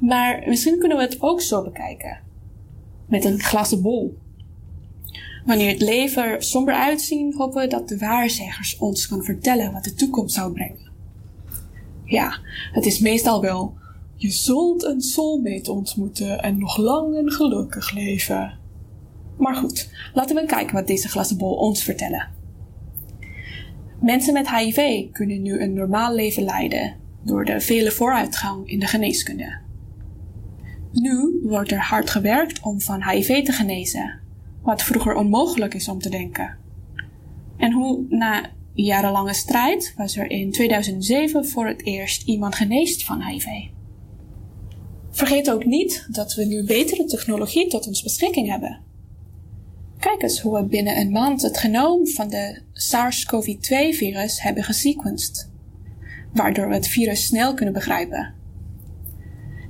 Maar 0.01 0.43
misschien 0.47 0.79
kunnen 0.79 0.97
we 0.97 1.03
het 1.03 1.23
ook 1.23 1.41
zo 1.41 1.63
bekijken. 1.63 2.21
Met 3.07 3.25
een 3.25 3.41
glazen 3.41 3.83
bol. 3.83 4.19
Wanneer 5.45 5.71
het 5.71 5.81
leven 5.81 6.25
er 6.25 6.43
somber 6.43 6.75
uitziet, 6.75 7.35
hopen 7.35 7.63
we 7.63 7.69
dat 7.69 7.89
de 7.89 7.99
waarzeggers 7.99 8.77
ons 8.77 9.09
kan 9.09 9.23
vertellen 9.23 9.73
wat 9.73 9.85
de 9.85 9.95
toekomst 9.95 10.35
zou 10.35 10.53
brengen. 10.53 10.93
Ja, 12.05 12.39
het 12.73 12.87
is 12.87 12.99
meestal 12.99 13.41
wel, 13.41 13.75
je 14.17 14.31
zult 14.31 14.85
een 14.85 15.01
soulmate 15.01 15.73
ontmoeten 15.73 16.43
en 16.43 16.59
nog 16.59 16.77
lang 16.77 17.17
en 17.17 17.33
gelukkig 17.33 17.93
leven. 17.93 18.59
Maar 19.37 19.55
goed, 19.55 19.91
laten 20.15 20.37
we 20.37 20.47
kijken 20.47 20.75
wat 20.75 20.87
deze 20.87 21.09
glazen 21.09 21.39
bol 21.39 21.55
ons 21.55 21.83
vertellen. 21.83 22.29
Mensen 24.01 24.33
met 24.33 24.51
HIV 24.51 25.11
kunnen 25.13 25.43
nu 25.43 25.61
een 25.61 25.75
normaal 25.75 26.15
leven 26.15 26.43
leiden 26.43 26.97
door 27.23 27.45
de 27.45 27.61
vele 27.61 27.91
vooruitgang 27.91 28.69
in 28.69 28.79
de 28.79 28.87
geneeskunde. 28.87 29.59
Nu 30.93 31.41
wordt 31.43 31.71
er 31.71 31.83
hard 31.83 32.11
gewerkt 32.11 32.61
om 32.61 32.81
van 32.81 33.09
HIV 33.09 33.45
te 33.45 33.53
genezen, 33.53 34.21
wat 34.65 34.83
vroeger 34.83 35.15
onmogelijk 35.15 35.75
is 35.75 35.89
om 35.89 35.99
te 35.99 36.09
denken. 36.09 36.57
En 37.57 37.73
hoe 37.73 38.07
na 38.09 38.51
jarenlange 38.73 39.35
strijd 39.35 39.95
was 39.97 40.17
er 40.17 40.31
in 40.31 40.53
2007 40.53 41.47
voor 41.47 41.67
het 41.67 41.85
eerst 41.85 42.27
iemand 42.27 42.55
geneest 42.55 43.05
van 43.05 43.23
HIV. 43.23 43.47
Vergeet 45.11 45.51
ook 45.51 45.65
niet 45.65 46.07
dat 46.11 46.35
we 46.35 46.45
nu 46.45 46.65
betere 46.65 47.05
technologie 47.05 47.69
tot 47.69 47.87
ons 47.87 48.03
beschikking 48.03 48.49
hebben. 48.49 48.81
Kijk 49.99 50.23
eens 50.23 50.41
hoe 50.41 50.61
we 50.61 50.67
binnen 50.67 50.99
een 50.99 51.11
maand 51.11 51.43
het 51.43 51.59
genoom 51.59 52.09
van 52.09 52.29
de 52.29 52.61
SARS-CoV-2-virus 52.73 54.43
hebben 54.43 54.65
gesequenced, 54.65 55.51
waardoor 56.33 56.69
we 56.69 56.75
het 56.75 56.89
virus 56.89 57.27
snel 57.27 57.55
kunnen 57.55 57.75
begrijpen. 57.75 58.35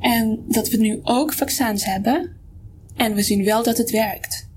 En 0.00 0.44
dat 0.48 0.68
we 0.68 0.76
nu 0.76 1.00
ook 1.02 1.32
vaccins 1.32 1.84
hebben 1.84 2.36
en 2.96 3.14
we 3.14 3.22
zien 3.22 3.44
wel 3.44 3.62
dat 3.62 3.78
het 3.78 3.90
werkt. 3.90 4.48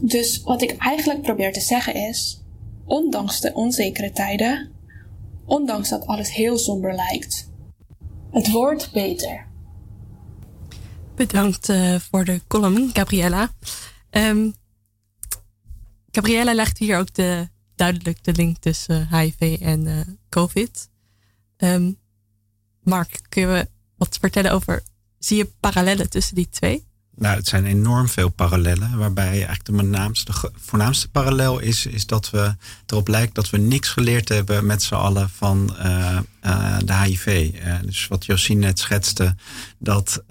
Dus 0.00 0.42
wat 0.42 0.62
ik 0.62 0.76
eigenlijk 0.76 1.22
probeer 1.22 1.52
te 1.52 1.60
zeggen 1.60 1.94
is, 1.94 2.42
ondanks 2.84 3.40
de 3.40 3.52
onzekere 3.54 4.12
tijden, 4.12 4.72
ondanks 5.44 5.88
dat 5.88 6.06
alles 6.06 6.34
heel 6.34 6.58
somber 6.58 6.94
lijkt, 6.94 7.50
het 8.30 8.50
wordt 8.50 8.92
beter. 8.92 9.46
Bedankt 11.14 11.68
uh, 11.68 11.94
voor 11.94 12.24
de 12.24 12.40
column, 12.46 12.90
Gabriella. 12.92 13.52
Um, 14.10 14.54
Gabriella 16.10 16.54
legt 16.54 16.78
hier 16.78 16.98
ook 16.98 17.14
de, 17.14 17.48
duidelijk 17.74 18.24
de 18.24 18.32
link 18.32 18.56
tussen 18.56 19.08
HIV 19.16 19.60
en 19.60 19.86
uh, 19.86 20.00
COVID. 20.28 20.88
Um, 21.56 21.98
Mark, 22.82 23.20
kun 23.28 23.48
je 23.48 23.68
wat 23.96 24.18
vertellen 24.20 24.52
over, 24.52 24.82
zie 25.18 25.36
je 25.36 25.52
parallellen 25.60 26.10
tussen 26.10 26.34
die 26.34 26.48
twee? 26.48 26.86
Nou, 27.18 27.36
het 27.36 27.48
zijn 27.48 27.66
enorm 27.66 28.08
veel 28.08 28.28
parallellen. 28.28 28.98
Waarbij 28.98 29.46
eigenlijk 29.46 29.64
de, 29.64 30.50
voornaamste, 30.54 31.08
parallel 31.08 31.58
is, 31.58 31.86
is 31.86 32.06
dat 32.06 32.30
we 32.30 32.54
erop 32.86 33.08
lijkt 33.08 33.34
dat 33.34 33.50
we 33.50 33.58
niks 33.58 33.88
geleerd 33.88 34.28
hebben 34.28 34.66
met 34.66 34.82
z'n 34.82 34.94
allen 34.94 35.30
van 35.30 35.76
uh, 35.78 36.18
uh, 36.46 36.76
de 36.84 36.94
HIV. 36.94 37.50
Uh, 37.54 37.74
dus 37.82 38.06
wat 38.08 38.26
Josien 38.26 38.58
net 38.58 38.78
schetste, 38.78 39.34
dat 39.78 40.22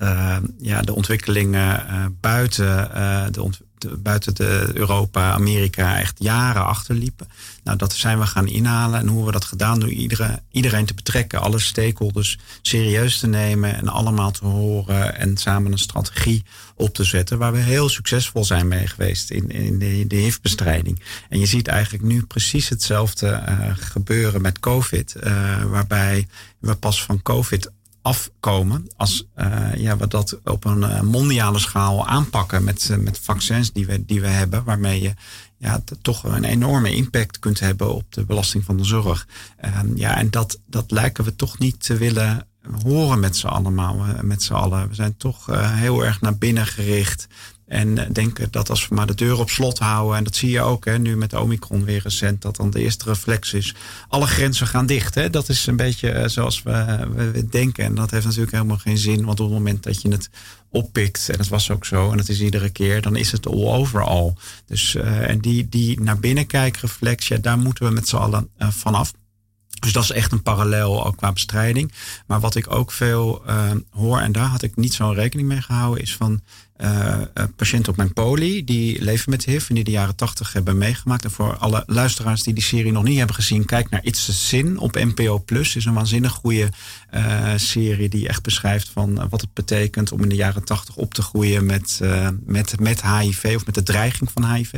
ja, 0.58 0.82
de 0.82 0.96
ontwikkelingen 0.96 2.18
buiten 2.20 2.92
de 3.32 3.42
ont 3.42 3.60
buiten 3.98 4.36
de 4.36 4.72
Europa, 4.74 5.32
Amerika 5.32 6.00
echt 6.00 6.16
jaren 6.18 6.66
achterliepen. 6.66 7.28
Nou, 7.64 7.78
dat 7.78 7.94
zijn 7.94 8.20
we 8.20 8.26
gaan 8.26 8.48
inhalen. 8.48 9.00
En 9.00 9.08
hoe 9.08 9.26
we 9.26 9.32
dat 9.32 9.46
gedaan 9.46 9.80
door 9.80 9.90
iedereen, 9.90 10.40
iedereen 10.52 10.86
te 10.86 10.94
betrekken, 10.94 11.42
alle 11.42 11.60
stakeholders 11.60 12.38
serieus 12.62 13.20
te 13.20 13.28
nemen 13.28 13.76
en 13.76 13.88
allemaal 13.88 14.32
te 14.32 14.46
horen 14.46 15.18
en 15.18 15.38
samen 15.38 15.72
een 15.72 15.78
strategie 15.78 16.44
op 16.76 16.94
te 16.94 17.04
zetten. 17.04 17.38
Waar 17.38 17.52
we 17.52 17.60
heel 17.60 17.90
succesvol 17.90 18.46
zijn 18.46 18.68
mee 18.68 18.88
geweest 18.88 19.32
in, 19.32 19.50
in 19.50 19.80
de, 19.80 20.08
de 20.08 20.16
HIV-bestrijding. 20.16 21.02
En 21.30 21.40
je 21.40 21.46
ziet 21.46 21.68
eigenlijk 21.68 22.04
nu 22.04 22.26
precies 22.26 22.70
hetzelfde 22.70 23.44
uh, 23.50 23.72
gebeuren 23.74 24.42
met 24.42 24.60
COVID. 24.60 25.16
Uh, 25.24 25.64
waarbij 25.64 26.28
we 26.60 26.76
pas 26.76 27.04
van 27.04 27.22
COVID 27.22 27.72
afkomen 28.06 28.88
als 28.98 29.28
uh, 29.36 29.76
ja, 29.76 29.98
we 29.98 30.08
dat 30.08 30.40
op 30.44 30.66
een 30.66 30.80
uh, 30.80 31.02
mondiale 31.02 31.60
schaal 31.60 32.08
aanpakken 32.08 32.64
met, 32.64 32.88
uh, 32.92 32.98
met 32.98 33.20
vaccins 33.20 33.72
die 33.72 33.86
we, 33.86 34.06
die 34.06 34.22
we 34.22 34.28
hebben, 34.28 34.64
waarmee 34.64 35.02
je 35.02 35.14
ja, 35.58 35.84
toch 36.02 36.24
een 36.24 36.44
enorme 36.44 36.96
impact 36.96 37.40
kunt 37.40 37.60
hebben 37.60 37.94
op 37.94 38.04
de 38.10 38.26
belasting 38.26 38.64
van 38.64 38.78
de 38.78 38.84
zorg. 38.84 39.28
Ehm, 39.58 39.96
ja, 39.96 40.18
en 40.18 40.30
dat, 40.30 40.60
dat 40.68 40.92
lijken 40.92 41.24
we 41.24 41.36
toch 41.36 41.60
niet 41.60 41.84
te 41.84 41.98
willen 41.98 42.48
horen 42.84 43.20
met 43.20 43.38
z'n 43.38 43.48
allemaal, 43.48 44.06
met 44.22 44.44
z'n 44.44 44.54
allen. 44.54 44.90
We 44.90 44.96
zijn 44.96 45.18
toch 45.18 45.46
heel 45.56 46.06
erg 46.06 46.22
naar 46.22 46.38
binnen 46.38 46.66
gericht 46.66 47.28
En 47.68 48.14
denken 48.14 48.48
dat 48.52 48.70
als 48.70 48.88
we 48.88 48.96
maar 48.96 49.08
de 49.08 49.16
deur 49.16 49.40
op 49.40 49.50
slot 49.50 49.80
houden, 49.80 50.18
en 50.18 50.24
dat 50.24 50.36
zie 50.36 50.50
je 50.50 50.62
ook 50.62 50.86
hè, 50.86 51.00
nu 51.00 51.18
met 51.18 51.34
Omicron 51.34 51.86
weer 51.86 52.02
recent, 52.04 52.42
dat 52.42 52.56
dan 52.56 52.70
de 52.70 52.80
eerste 52.80 53.06
reflex 53.06 53.54
is: 53.54 53.76
alle 54.08 54.28
grenzen 54.28 54.68
gaan 54.68 54.86
dicht. 54.86 55.16
Hè? 55.16 55.30
Dat 55.30 55.50
is 55.50 55.68
een 55.68 55.76
beetje 55.76 56.30
zoals 56.30 56.64
we, 56.64 57.08
we, 57.16 57.48
denken. 57.50 57.84
En 57.84 57.96
dat 57.96 58.12
heeft 58.12 58.26
natuurlijk 58.26 58.52
helemaal 58.52 58.78
geen 58.78 58.98
zin, 58.98 59.26
want 59.26 59.40
op 59.40 59.46
het 59.46 59.58
moment 59.58 59.84
dat 59.84 60.02
je 60.02 60.10
het 60.10 60.30
oppikt, 60.70 61.30
en 61.30 61.38
dat 61.38 61.48
was 61.48 61.72
ook 61.72 61.86
zo, 61.86 62.12
en 62.12 62.18
dat 62.18 62.30
is 62.30 62.42
iedere 62.42 62.70
keer, 62.70 63.02
dan 63.02 63.16
is 63.16 63.32
het 63.32 63.48
all 63.48 63.68
overal. 63.68 64.38
Dus, 64.66 64.96
en 64.96 65.40
die, 65.40 65.70
die 65.70 66.02
naar 66.02 66.20
binnen 66.20 66.48
kijkreflex, 66.48 67.28
ja, 67.28 67.38
daar 67.38 67.58
moeten 67.58 67.86
we 67.86 67.92
met 67.92 68.08
z'n 68.08 68.16
allen 68.16 68.50
vanaf. 68.58 69.14
Dus 69.80 69.94
dat 69.94 70.04
is 70.04 70.12
echt 70.12 70.32
een 70.32 70.44
parallel 70.44 71.06
ook 71.06 71.18
qua 71.18 71.32
bestrijding. 71.32 71.94
Maar 72.28 72.40
wat 72.40 72.56
ik 72.56 72.74
ook 72.74 72.92
veel 72.92 73.42
uh, 73.48 73.72
hoor, 73.90 74.20
en 74.20 74.32
daar 74.32 74.48
had 74.48 74.62
ik 74.62 74.76
niet 74.76 74.94
zo'n 74.94 75.14
rekening 75.14 75.48
mee 75.48 75.62
gehouden, 75.62 76.04
is 76.04 76.16
van 76.16 76.42
uh, 76.78 77.22
patiënten 77.56 77.92
op 77.92 77.98
mijn 77.98 78.14
poli 78.14 78.64
die 78.64 79.02
leven 79.02 79.30
met 79.30 79.46
HIV 79.46 79.70
en 79.70 79.76
die 79.76 79.84
de 79.84 79.92
jaren 79.92 80.16
tachtig 80.16 80.54
hebben 80.54 80.78
meegemaakt. 80.78 81.24
En 81.24 81.32
voor 81.32 81.58
alle 81.58 81.84
luisteraars 81.86 82.44
die 82.44 82.54
die 82.54 82.64
serie 82.64 82.92
nog 82.92 83.04
niet 83.04 83.18
hebben 83.18 83.36
gezien, 83.36 83.66
kijk 83.66 83.90
naar 83.90 84.04
It's 84.04 84.30
a 84.30 84.34
Sin 84.34 84.78
op 84.78 84.96
NPO 84.96 85.40
Plus. 85.40 85.76
is 85.76 85.86
een 85.86 85.94
waanzinnig 85.94 86.32
goede 86.32 86.70
uh, 87.14 87.52
serie 87.56 88.10
die 88.10 88.28
echt 88.28 88.44
beschrijft 88.44 88.90
van 88.90 89.30
wat 89.30 89.42
het 89.42 89.54
betekent 89.54 90.12
om 90.12 90.24
in 90.24 90.30
de 90.30 90.36
jaren 90.36 90.64
tachtig 90.64 90.96
op 90.96 91.14
te 91.14 91.22
groeien 91.22 91.66
met, 91.66 92.00
met, 92.46 92.80
met 92.80 93.02
HIV 93.02 93.54
of 93.56 93.66
met 93.66 93.76
de 93.76 93.84
dreiging 93.84 94.32
van 94.32 94.54
HIV. 94.54 94.74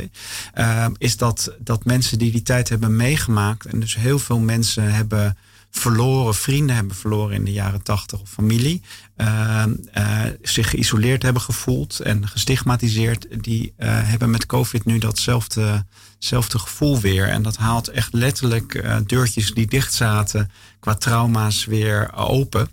is 0.98 1.16
dat, 1.16 1.54
dat 1.58 1.84
mensen 1.84 2.18
die 2.18 2.30
die 2.30 2.42
tijd 2.42 2.68
hebben 2.68 2.96
meegemaakt 2.96 3.66
en 3.66 3.80
dus 3.80 3.96
heel 3.96 4.18
veel 4.18 4.38
mensen 4.38 4.92
hebben 4.94 5.36
verloren, 5.70 6.34
vrienden 6.34 6.76
hebben 6.76 6.96
verloren 6.96 7.34
in 7.34 7.44
de 7.44 7.52
jaren 7.52 7.82
tachtig 7.82 8.20
of 8.20 8.28
familie. 8.28 8.82
Uh, 9.20 9.64
uh, 9.98 10.22
zich 10.42 10.70
geïsoleerd 10.70 11.22
hebben 11.22 11.42
gevoeld 11.42 12.00
en 12.00 12.28
gestigmatiseerd. 12.28 13.26
Die 13.42 13.72
uh, 13.78 13.88
hebben 13.88 14.30
met 14.30 14.46
COVID 14.46 14.84
nu 14.84 14.98
datzelfde, 14.98 15.84
zelfde 16.18 16.58
gevoel 16.58 17.00
weer. 17.00 17.28
En 17.28 17.42
dat 17.42 17.56
haalt 17.56 17.88
echt 17.88 18.12
letterlijk 18.12 18.84
deurtjes 19.06 19.54
die 19.54 19.66
dicht 19.66 19.94
zaten 19.94 20.50
qua 20.80 20.94
trauma's 20.94 21.64
weer 21.64 22.14
open. 22.14 22.68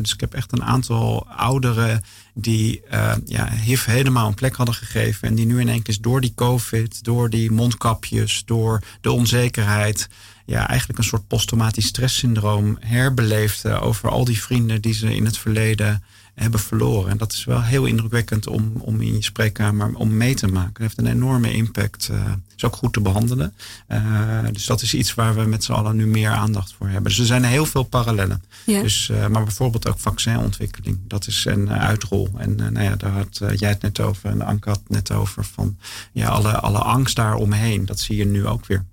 dus 0.00 0.12
ik 0.12 0.20
heb 0.20 0.34
echt 0.34 0.52
een 0.52 0.64
aantal 0.64 1.26
ouderen 1.28 2.02
die 2.34 2.82
ja, 3.24 3.50
HIV 3.50 3.84
helemaal 3.84 4.28
een 4.28 4.34
plek 4.34 4.56
hadden 4.56 4.74
gegeven. 4.74 5.28
En 5.28 5.34
die 5.34 5.46
nu 5.46 5.60
in 5.60 5.68
één 5.68 5.82
keer 5.82 5.98
door 6.00 6.20
die 6.20 6.32
COVID, 6.34 7.04
door 7.04 7.30
die 7.30 7.50
mondkapjes, 7.50 8.42
door 8.44 8.82
de 9.00 9.10
onzekerheid 9.10 10.08
ja, 10.48 10.68
eigenlijk 10.68 10.98
een 10.98 11.04
soort 11.04 11.26
posttraumatisch 11.26 11.86
stresssyndroom 11.86 12.76
herbeleefde 12.80 13.80
over 13.80 14.08
al 14.08 14.24
die 14.24 14.40
vrienden 14.40 14.80
die 14.80 14.94
ze 14.94 15.14
in 15.14 15.24
het 15.24 15.38
verleden 15.38 16.02
hebben 16.34 16.60
verloren. 16.60 17.10
En 17.10 17.16
dat 17.16 17.32
is 17.32 17.44
wel 17.44 17.62
heel 17.62 17.84
indrukwekkend 17.84 18.46
om, 18.46 18.72
om 18.78 19.00
in 19.00 19.14
je 19.14 19.22
spreekkamer 19.22 19.94
om 19.94 20.16
mee 20.16 20.34
te 20.34 20.46
maken. 20.46 20.72
Het 20.72 20.82
heeft 20.82 20.98
een 20.98 21.06
enorme 21.06 21.52
impact. 21.52 22.08
Uh, 22.12 22.32
is 22.56 22.64
ook 22.64 22.76
goed 22.76 22.92
te 22.92 23.00
behandelen. 23.00 23.54
Uh, 23.88 24.38
dus 24.52 24.66
dat 24.66 24.82
is 24.82 24.94
iets 24.94 25.14
waar 25.14 25.34
we 25.34 25.44
met 25.44 25.64
z'n 25.64 25.72
allen 25.72 25.96
nu 25.96 26.06
meer 26.06 26.30
aandacht 26.30 26.74
voor 26.78 26.86
hebben. 26.86 27.10
Dus 27.10 27.18
er 27.18 27.26
zijn 27.26 27.44
heel 27.44 27.66
veel 27.66 27.82
parallellen. 27.82 28.42
Ja. 28.66 28.82
Dus, 28.82 29.08
uh, 29.08 29.26
maar 29.26 29.44
bijvoorbeeld 29.44 29.88
ook 29.88 29.98
vaccinontwikkeling. 29.98 30.98
Dat 31.06 31.26
is 31.26 31.44
een 31.44 31.70
uitrol. 31.70 32.28
En 32.36 32.54
nou 32.54 32.82
ja, 32.82 32.96
daar 32.96 33.12
had 33.12 33.40
jij 33.58 33.68
het 33.68 33.82
net 33.82 34.00
over 34.00 34.30
en 34.30 34.42
Anke 34.42 34.68
had 34.68 34.78
het 34.78 34.90
net 34.90 35.12
over. 35.12 35.44
Van 35.44 35.78
ja, 36.12 36.28
alle, 36.28 36.60
alle 36.60 36.78
angst 36.78 37.16
daaromheen. 37.16 37.86
Dat 37.86 38.00
zie 38.00 38.16
je 38.16 38.26
nu 38.26 38.46
ook 38.46 38.66
weer. 38.66 38.84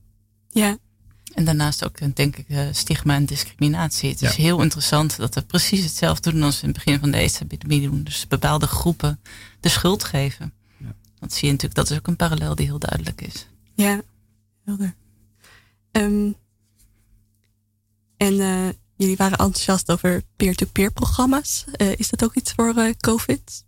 Ja, 0.50 0.78
en 1.36 1.46
daarnaast 1.46 1.86
ook, 1.86 2.16
denk 2.16 2.38
ik, 2.38 2.50
eh, 2.50 2.68
stigma 2.72 3.16
en 3.16 3.26
discriminatie. 3.26 4.10
Het 4.10 4.22
is 4.22 4.36
heel 4.36 4.62
interessant 4.62 5.18
dat 5.18 5.36
we 5.36 5.42
precies 5.42 5.84
hetzelfde 5.84 6.32
doen 6.32 6.44
als 6.44 6.62
in 6.62 6.68
het 6.68 6.78
begin 6.78 7.00
van 7.00 7.12
de 7.12 7.18
AIDS-epidemie 7.18 7.82
doen. 7.82 8.04
Dus 8.04 8.28
bepaalde 8.28 8.68
groepen 8.68 9.20
de 9.60 9.70
schuld 9.70 10.04
geven. 10.04 10.54
Ja. 10.78 10.96
Dat 11.20 11.34
zie 11.34 11.46
je 11.46 11.52
natuurlijk, 11.52 11.76
dat 11.76 11.90
is 11.90 11.98
ook 11.98 12.08
een 12.08 12.16
parallel 12.16 12.56
die 12.56 12.66
heel 12.66 12.80
duidelijk 12.80 13.22
is. 13.22 13.48
Ja, 13.74 14.02
helder. 14.66 14.96
Um, 15.92 16.36
en 18.18 18.34
uh, 18.34 18.70
jullie 18.96 19.18
waren 19.18 19.38
enthousiast 19.38 19.92
over 19.92 20.24
peer-to-peer 20.36 20.92
programma's. 20.92 21.66
Uh, 21.78 21.92
is 21.98 22.10
dat 22.10 22.24
ook 22.24 22.36
iets 22.36 22.52
voor 22.52 22.96
COVID? 23.00 23.65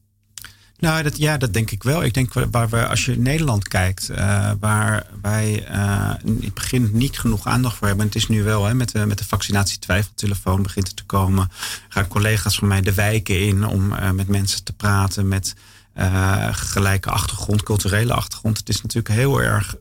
Nou, 0.79 1.03
dat, 1.03 1.17
ja, 1.17 1.37
dat 1.37 1.53
denk 1.53 1.71
ik 1.71 1.83
wel. 1.83 2.03
Ik 2.03 2.13
denk 2.13 2.33
waar 2.33 2.69
we, 2.69 2.87
als 2.87 3.05
je 3.05 3.17
Nederland 3.17 3.67
kijkt, 3.67 4.09
uh, 4.11 4.51
waar 4.59 5.05
wij 5.21 5.67
uh, 5.71 6.13
in 6.23 6.39
het 6.43 6.53
begin 6.53 6.89
niet 6.93 7.19
genoeg 7.19 7.47
aandacht 7.47 7.77
voor 7.77 7.87
hebben. 7.87 8.05
Het 8.05 8.15
is 8.15 8.27
nu 8.27 8.43
wel, 8.43 8.65
hè, 8.65 8.73
met, 8.73 8.91
de, 8.91 9.05
met 9.05 9.17
de 9.17 9.25
vaccinatietwijfeltelefoon 9.25 10.63
begint 10.63 10.87
het 10.87 10.95
te 10.95 11.05
komen. 11.05 11.51
Gaan 11.89 12.07
collega's 12.07 12.55
van 12.55 12.67
mij 12.67 12.81
de 12.81 12.93
wijken 12.93 13.39
in 13.39 13.65
om 13.65 13.93
uh, 13.93 14.11
met 14.11 14.27
mensen 14.27 14.63
te 14.63 14.73
praten 14.73 15.27
met 15.27 15.55
gelijke 16.51 17.09
achtergrond, 17.09 17.63
culturele 17.63 18.13
achtergrond. 18.13 18.57
Het 18.57 18.69
is 18.69 18.81
natuurlijk 18.81 19.15
heel 19.15 19.41
erg 19.41 19.75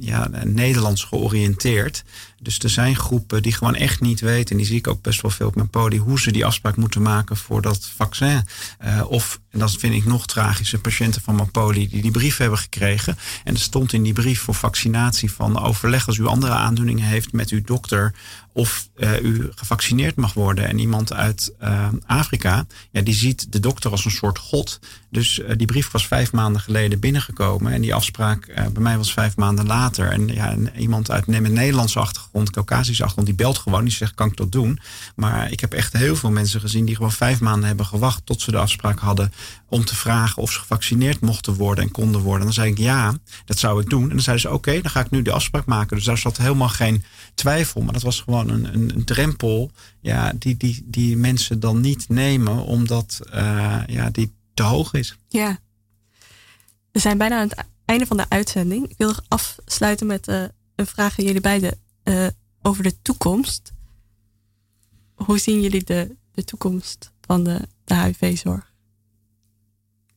ja, 0.00 0.28
Nederlands 0.44 1.04
georiënteerd. 1.04 2.04
Dus 2.40 2.58
er 2.58 2.70
zijn 2.70 2.96
groepen 2.96 3.42
die 3.42 3.52
gewoon 3.52 3.74
echt 3.74 4.00
niet 4.00 4.20
weten, 4.20 4.50
en 4.50 4.56
die 4.56 4.66
zie 4.66 4.76
ik 4.76 4.86
ook 4.86 5.02
best 5.02 5.22
wel 5.22 5.30
veel 5.30 5.46
op 5.46 5.54
mijn 5.54 5.68
podium, 5.68 6.02
hoe 6.02 6.20
ze 6.20 6.32
die 6.32 6.46
afspraak 6.46 6.76
moeten 6.76 7.02
maken 7.02 7.36
voor 7.36 7.62
dat 7.62 7.90
vaccin. 7.96 8.42
Uh, 8.84 9.10
of, 9.10 9.40
en 9.50 9.58
dat 9.58 9.76
vind 9.76 9.94
ik 9.94 10.04
nog 10.04 10.26
tragischer, 10.26 10.78
patiënten 10.78 11.22
van 11.22 11.34
mijn 11.34 11.50
poli 11.50 11.88
die 11.88 12.02
die 12.02 12.10
brief 12.10 12.36
hebben 12.36 12.58
gekregen. 12.58 13.18
En 13.44 13.54
er 13.54 13.60
stond 13.60 13.92
in 13.92 14.02
die 14.02 14.12
brief 14.12 14.40
voor 14.40 14.54
vaccinatie 14.54 15.32
van 15.32 15.58
overleg 15.58 16.06
als 16.06 16.16
u 16.16 16.26
andere 16.26 16.52
aandoeningen 16.52 17.04
heeft 17.04 17.32
met 17.32 17.50
uw 17.50 17.62
dokter 17.62 18.14
of 18.56 18.88
uh, 18.96 19.22
u 19.22 19.48
gevaccineerd 19.54 20.16
mag 20.16 20.34
worden. 20.34 20.68
En 20.68 20.78
iemand 20.78 21.12
uit 21.12 21.54
uh, 21.62 21.88
Afrika, 22.06 22.66
ja, 22.90 23.00
die 23.00 23.14
ziet 23.14 23.52
de 23.52 23.60
dokter 23.60 23.90
als 23.90 24.04
een 24.04 24.10
soort 24.10 24.38
god. 24.38 24.80
Dus 25.10 25.38
uh, 25.38 25.50
die 25.56 25.66
brief 25.66 25.90
was 25.90 26.06
vijf 26.06 26.32
maanden 26.32 26.60
geleden 26.60 27.00
binnengekomen. 27.00 27.72
En 27.72 27.80
die 27.80 27.94
afspraak 27.94 28.46
bij 28.54 28.82
mij 28.82 28.96
was 28.96 29.12
vijf 29.12 29.36
maanden 29.36 29.66
later. 29.66 30.10
En 30.10 30.26
ja, 30.28 30.56
iemand 30.76 31.10
uit 31.10 31.28
een 31.28 31.52
Nederlandse 31.52 31.98
achtergrond, 31.98 32.50
Caucasische 32.50 33.02
achtergrond, 33.02 33.36
die 33.36 33.46
belt 33.46 33.58
gewoon. 33.58 33.84
Die 33.84 33.92
zegt, 33.92 34.14
kan 34.14 34.28
ik 34.28 34.36
dat 34.36 34.52
doen? 34.52 34.80
Maar 35.16 35.50
ik 35.50 35.60
heb 35.60 35.72
echt 35.72 35.92
heel 35.92 36.16
veel 36.16 36.30
mensen 36.30 36.60
gezien 36.60 36.84
die 36.84 36.96
gewoon 36.96 37.12
vijf 37.12 37.40
maanden 37.40 37.66
hebben 37.66 37.86
gewacht 37.86 38.26
tot 38.26 38.40
ze 38.40 38.50
de 38.50 38.58
afspraak 38.58 38.98
hadden 38.98 39.32
om 39.68 39.84
te 39.84 39.96
vragen 39.96 40.42
of 40.42 40.52
ze 40.52 40.58
gevaccineerd 40.58 41.20
mochten 41.20 41.54
worden 41.54 41.84
en 41.84 41.90
konden 41.90 42.20
worden. 42.20 42.40
En 42.40 42.44
dan 42.44 42.54
zei 42.54 42.70
ik, 42.70 42.78
ja, 42.78 43.14
dat 43.44 43.58
zou 43.58 43.80
ik 43.82 43.90
doen. 43.90 44.02
En 44.02 44.08
dan 44.08 44.20
zeiden 44.20 44.48
ze, 44.48 44.54
oké, 44.54 44.80
dan 44.80 44.90
ga 44.90 45.00
ik 45.00 45.10
nu 45.10 45.22
de 45.22 45.32
afspraak 45.32 45.66
maken. 45.66 45.96
Dus 45.96 46.04
daar 46.04 46.18
zat 46.18 46.36
helemaal 46.36 46.68
geen 46.68 47.04
twijfel. 47.34 47.80
Maar 47.80 47.92
dat 47.92 48.02
was 48.02 48.20
gewoon 48.20 48.48
een, 48.48 48.74
een, 48.74 49.04
drempel 49.04 49.70
ja, 50.00 50.32
die, 50.38 50.56
die, 50.56 50.82
die 50.84 51.16
mensen 51.16 51.60
dan 51.60 51.80
niet 51.80 52.08
nemen, 52.08 52.64
omdat 52.64 53.20
uh, 53.34 53.82
ja, 53.86 54.10
die 54.10 54.34
te 54.54 54.62
hoog 54.62 54.94
is. 54.94 55.16
Ja. 55.28 55.58
We 56.92 56.98
zijn 56.98 57.18
bijna 57.18 57.40
aan 57.40 57.48
het 57.48 57.64
einde 57.84 58.06
van 58.06 58.16
de 58.16 58.28
uitzending. 58.28 58.88
Ik 58.88 58.96
wil 58.96 59.14
afsluiten 59.28 60.06
met 60.06 60.28
uh, 60.28 60.44
een 60.74 60.86
vraag 60.86 61.18
aan 61.18 61.24
jullie 61.24 61.40
beiden 61.40 61.78
uh, 62.04 62.26
over 62.62 62.82
de 62.82 63.02
toekomst. 63.02 63.72
Hoe 65.14 65.38
zien 65.38 65.60
jullie 65.60 65.84
de, 65.84 66.16
de 66.32 66.44
toekomst 66.44 67.12
van 67.20 67.44
de, 67.44 67.68
de 67.84 67.94
HIV-zorg? 67.94 68.74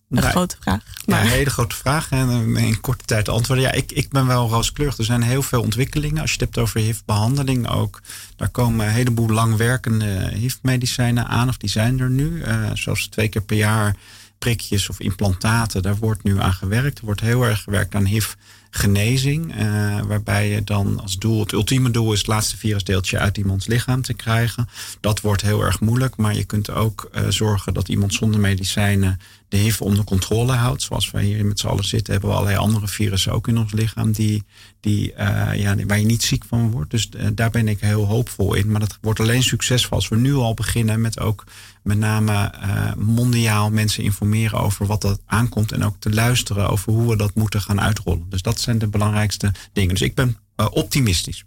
Een 0.09 0.19
nou, 0.19 0.29
grote 0.29 0.55
vraag. 0.59 0.83
Maar. 1.05 1.17
Ja, 1.17 1.23
een 1.23 1.37
hele 1.37 1.49
grote 1.49 1.75
vraag. 1.75 2.09
En 2.09 2.57
in 2.57 2.81
korte 2.81 3.05
tijd 3.05 3.29
antwoorden. 3.29 3.65
Ja, 3.65 3.71
ik, 3.71 3.91
ik 3.91 4.09
ben 4.09 4.27
wel 4.27 4.49
rooskleurig. 4.49 4.97
Er 4.97 5.03
zijn 5.03 5.21
heel 5.21 5.41
veel 5.41 5.61
ontwikkelingen. 5.61 6.21
Als 6.21 6.29
je 6.29 6.37
het 6.37 6.45
hebt 6.45 6.57
over 6.57 6.79
HIV-behandeling 6.79 7.69
ook. 7.69 8.01
Daar 8.35 8.49
komen 8.49 8.85
een 8.85 8.93
heleboel 8.93 9.29
langwerkende 9.29 10.31
HIV-medicijnen 10.33 11.27
aan. 11.27 11.49
Of 11.49 11.57
die 11.57 11.69
zijn 11.69 11.99
er 11.99 12.09
nu. 12.09 12.43
Uh, 12.45 12.69
zoals 12.73 13.07
twee 13.07 13.27
keer 13.27 13.41
per 13.41 13.57
jaar 13.57 13.95
prikjes 14.37 14.89
of 14.89 14.99
implantaten. 14.99 15.81
Daar 15.81 15.97
wordt 15.97 16.23
nu 16.23 16.39
aan 16.39 16.53
gewerkt. 16.53 16.99
Er 16.99 17.05
wordt 17.05 17.21
heel 17.21 17.43
erg 17.43 17.61
gewerkt 17.61 17.95
aan 17.95 18.05
HIV 18.05 18.33
genezing. 18.69 19.55
Uh, 19.55 20.01
waarbij 20.01 20.49
je 20.49 20.63
dan 20.63 20.99
als 21.01 21.17
doel, 21.17 21.39
het 21.39 21.51
ultieme 21.51 21.91
doel 21.91 22.11
is 22.13 22.17
het 22.17 22.27
laatste 22.27 22.57
virusdeeltje 22.57 23.19
uit 23.19 23.37
iemands 23.37 23.67
lichaam 23.67 24.01
te 24.01 24.13
krijgen. 24.13 24.69
Dat 24.99 25.21
wordt 25.21 25.41
heel 25.41 25.61
erg 25.61 25.79
moeilijk, 25.79 26.17
maar 26.17 26.35
je 26.35 26.43
kunt 26.43 26.69
ook 26.69 27.09
uh, 27.13 27.21
zorgen 27.29 27.73
dat 27.73 27.87
iemand 27.87 28.13
zonder 28.13 28.39
medicijnen 28.39 29.19
de 29.49 29.57
HIV 29.57 29.81
onder 29.81 30.03
controle 30.03 30.53
houdt. 30.53 30.81
Zoals 30.81 31.11
wij 31.11 31.23
hier 31.23 31.45
met 31.45 31.59
z'n 31.59 31.67
allen 31.67 31.83
zitten, 31.83 32.11
hebben 32.11 32.29
we 32.29 32.35
allerlei 32.35 32.59
andere 32.59 32.87
virussen 32.87 33.31
ook 33.31 33.47
in 33.47 33.57
ons 33.57 33.71
lichaam 33.71 34.11
die, 34.11 34.43
die, 34.79 35.11
uh, 35.11 35.51
ja, 35.53 35.75
waar 35.87 35.99
je 35.99 36.05
niet 36.05 36.23
ziek 36.23 36.43
van 36.47 36.71
wordt. 36.71 36.91
Dus 36.91 37.09
daar 37.33 37.49
ben 37.49 37.67
ik 37.67 37.79
heel 37.79 38.05
hoopvol 38.05 38.53
in. 38.53 38.71
Maar 38.71 38.79
dat 38.79 38.97
wordt 39.01 39.19
alleen 39.19 39.43
succesvol 39.43 39.97
als 39.97 40.07
we 40.07 40.15
nu 40.15 40.33
al 40.33 40.53
beginnen 40.53 41.01
met 41.01 41.19
ook 41.19 41.43
met 41.83 41.97
name 41.97 42.53
uh, 42.63 42.93
mondiaal 42.95 43.69
mensen 43.69 44.03
informeren 44.03 44.59
over 44.59 44.85
wat 44.85 45.01
dat 45.01 45.21
aankomt. 45.25 45.71
En 45.71 45.83
ook 45.83 45.95
te 45.99 46.13
luisteren 46.13 46.69
over 46.69 46.93
hoe 46.93 47.09
we 47.09 47.17
dat 47.17 47.35
moeten 47.35 47.61
gaan 47.61 47.81
uitrollen. 47.81 48.25
Dus 48.29 48.41
dat 48.41 48.59
zijn 48.59 48.77
de 48.77 48.87
belangrijkste 48.87 49.51
dingen. 49.73 49.89
Dus 49.89 50.01
ik 50.01 50.15
ben 50.15 50.37
optimistisch. 50.71 51.45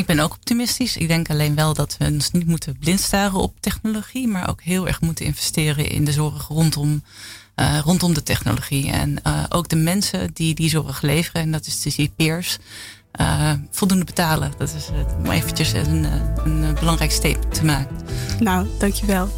Ik 0.00 0.06
ben 0.06 0.20
ook 0.20 0.32
optimistisch. 0.32 0.96
Ik 0.96 1.08
denk 1.08 1.30
alleen 1.30 1.54
wel 1.54 1.74
dat 1.74 1.96
we 1.98 2.04
ons 2.04 2.30
niet 2.30 2.46
moeten 2.46 2.78
blind 2.78 3.00
staren 3.00 3.38
op 3.38 3.54
technologie, 3.60 4.28
maar 4.28 4.48
ook 4.48 4.62
heel 4.62 4.86
erg 4.86 5.00
moeten 5.00 5.24
investeren 5.24 5.88
in 5.88 6.04
de 6.04 6.12
zorg 6.12 6.48
rondom, 6.48 7.02
uh, 7.56 7.78
rondom 7.78 8.14
de 8.14 8.22
technologie. 8.22 8.90
En 8.90 9.16
uh, 9.26 9.44
ook 9.48 9.68
de 9.68 9.76
mensen 9.76 10.30
die 10.32 10.54
die 10.54 10.68
zorg 10.68 11.02
leveren, 11.02 11.42
en 11.42 11.52
dat 11.52 11.66
is 11.66 11.82
de 11.82 11.90
CP'ers, 11.90 12.58
uh, 13.20 13.52
voldoende 13.70 14.04
betalen. 14.04 14.52
Dat 14.58 14.74
is 14.74 14.88
om 15.18 15.30
eventjes 15.30 15.72
een, 15.72 16.04
een 16.44 16.74
belangrijk 16.74 17.10
statement 17.10 17.54
te 17.54 17.64
maken. 17.64 17.96
Nou, 18.38 18.66
dankjewel. 18.78 19.28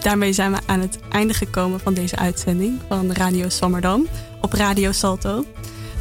Daarmee 0.00 0.32
zijn 0.32 0.52
we 0.52 0.58
aan 0.66 0.80
het 0.80 0.98
einde 1.10 1.34
gekomen 1.34 1.80
van 1.80 1.94
deze 1.94 2.16
uitzending 2.16 2.80
van 2.88 3.12
Radio 3.12 3.48
Swammerdam 3.48 4.06
op 4.40 4.52
Radio 4.52 4.92
Salto. 4.92 5.44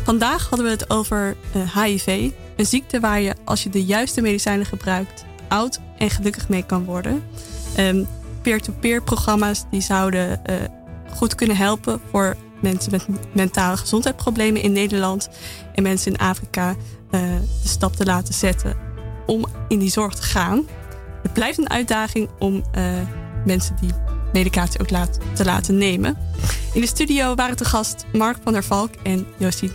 Vandaag 0.04 0.50
hadden 0.50 0.66
we 0.66 0.72
het 0.72 0.90
over 0.90 1.36
HIV, 1.74 2.08
eh, 2.08 2.32
een 2.56 2.66
ziekte 2.66 3.00
waar 3.00 3.22
je 3.22 3.36
als 3.44 3.64
je 3.64 3.70
de 3.70 3.84
juiste 3.84 4.22
medicijnen 4.22 4.66
gebruikt 4.66 5.26
oud 5.48 5.80
en 5.98 6.10
gelukkig 6.10 6.50
mee 6.50 6.66
kan 6.66 6.86
worden. 6.86 7.24
Um, 7.80 8.08
peer-to-peer 8.42 9.04
programma's 9.04 9.64
die 9.72 9.82
zouden 9.82 10.42
uh, 10.50 10.56
goed 11.16 11.36
kunnen 11.36 11.58
helpen 11.58 12.02
voor 12.10 12.36
mensen 12.62 12.92
met 12.92 13.08
mentale 13.34 13.78
gezondheidsproblemen 13.78 14.62
in 14.62 14.72
Nederland 14.72 15.30
en 15.76 15.84
mensen 15.84 16.12
in 16.12 16.20
Afrika 16.20 16.70
uh, 16.70 16.76
de 17.62 17.68
stap 17.68 17.96
te 17.96 18.06
laten 18.06 18.34
zetten 18.34 18.76
om 19.26 19.46
in 19.68 19.80
die 19.80 19.92
zorg 19.92 20.14
te 20.14 20.22
gaan. 20.22 20.68
Het 21.22 21.34
blijft 21.34 21.58
een 21.58 21.70
uitdaging 21.70 22.30
om 22.40 22.64
mensen 23.46 23.76
die 23.82 23.92
medicatie 24.34 24.80
ook 24.80 24.90
laat, 24.90 25.20
te 25.34 25.46
laten 25.46 25.78
nemen. 25.78 26.18
In 26.74 26.82
de 26.82 26.88
studio 26.88 27.36
waren 27.36 27.56
te 27.56 27.66
gast 27.66 28.06
Mark 28.14 28.38
van 28.44 28.54
der 28.54 28.64
Valk 28.64 28.92
en 29.04 29.26
Josie 29.38 29.72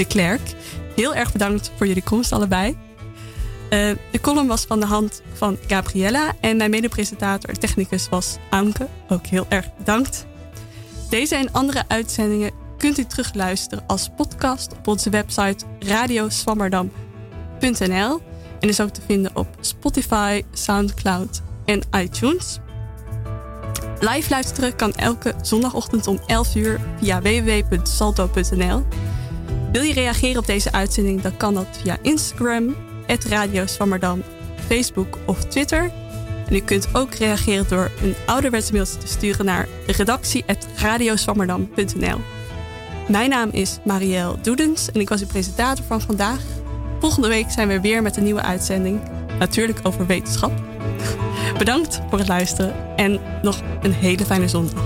de 0.00 0.06
Klerk. 0.06 0.40
Heel 0.96 1.14
erg 1.14 1.32
bedankt 1.32 1.70
voor 1.76 1.86
jullie 1.86 2.02
komst 2.02 2.32
allebei. 2.32 2.70
Uh, 2.70 2.76
de 4.10 4.20
column 4.20 4.48
was 4.48 4.64
van 4.64 4.80
de 4.80 4.86
hand 4.86 5.22
van 5.32 5.58
Gabriella 5.66 6.32
en 6.40 6.56
mijn 6.56 6.70
medepresentator 6.70 7.54
technicus 7.54 8.08
was 8.08 8.36
Anke. 8.50 8.88
Ook 9.08 9.26
heel 9.26 9.46
erg 9.48 9.76
bedankt. 9.76 10.26
Deze 11.10 11.36
en 11.36 11.52
andere 11.52 11.84
uitzendingen 11.88 12.50
kunt 12.78 12.98
u 12.98 13.04
terugluisteren 13.04 13.84
als 13.86 14.10
podcast 14.16 14.72
op 14.72 14.86
onze 14.86 15.10
website 15.10 15.64
radioswammerdam.nl 15.78 18.20
en 18.60 18.68
is 18.68 18.80
ook 18.80 18.90
te 18.90 19.00
vinden 19.06 19.30
op 19.34 19.48
Spotify, 19.60 20.42
Soundcloud 20.52 21.42
en 21.64 21.82
iTunes. 21.96 22.58
Live 23.98 24.30
luisteren 24.30 24.76
kan 24.76 24.92
elke 24.92 25.34
zondagochtend 25.42 26.06
om 26.06 26.20
11 26.26 26.54
uur 26.54 26.80
via 27.00 27.22
www.salto.nl. 27.22 28.84
Wil 29.72 29.82
je 29.82 29.92
reageren 29.92 30.38
op 30.38 30.46
deze 30.46 30.72
uitzending, 30.72 31.20
dan 31.20 31.36
kan 31.36 31.54
dat 31.54 31.66
via 31.82 31.96
Instagram, 32.02 32.74
Radio 33.28 33.66
Swammerdam, 33.66 34.22
Facebook 34.66 35.18
of 35.24 35.44
Twitter. 35.44 35.90
En 36.46 36.54
u 36.54 36.60
kunt 36.60 36.88
ook 36.92 37.14
reageren 37.14 37.68
door 37.68 37.90
een 38.02 38.14
ouderwetse 38.26 38.72
mail 38.72 38.84
te 38.84 39.06
sturen 39.06 39.44
naar 39.44 39.68
redactie.radioswammerdam.nl. 39.86 42.20
Mijn 43.08 43.30
naam 43.30 43.48
is 43.52 43.78
Marielle 43.84 44.36
Doedens 44.42 44.90
en 44.92 45.00
ik 45.00 45.08
was 45.08 45.20
uw 45.20 45.26
presentator 45.26 45.84
van 45.84 46.00
vandaag. 46.00 46.40
Volgende 47.00 47.28
week 47.28 47.50
zijn 47.50 47.68
we 47.68 47.80
weer 47.80 48.02
met 48.02 48.16
een 48.16 48.24
nieuwe 48.24 48.42
uitzending. 48.42 49.00
Natuurlijk 49.38 49.78
over 49.82 50.06
wetenschap. 50.06 50.52
Bedankt 51.58 52.00
voor 52.08 52.18
het 52.18 52.28
luisteren 52.28 52.96
en 52.96 53.20
nog 53.42 53.62
een 53.82 53.92
hele 53.92 54.24
fijne 54.24 54.48
zondag. 54.48 54.82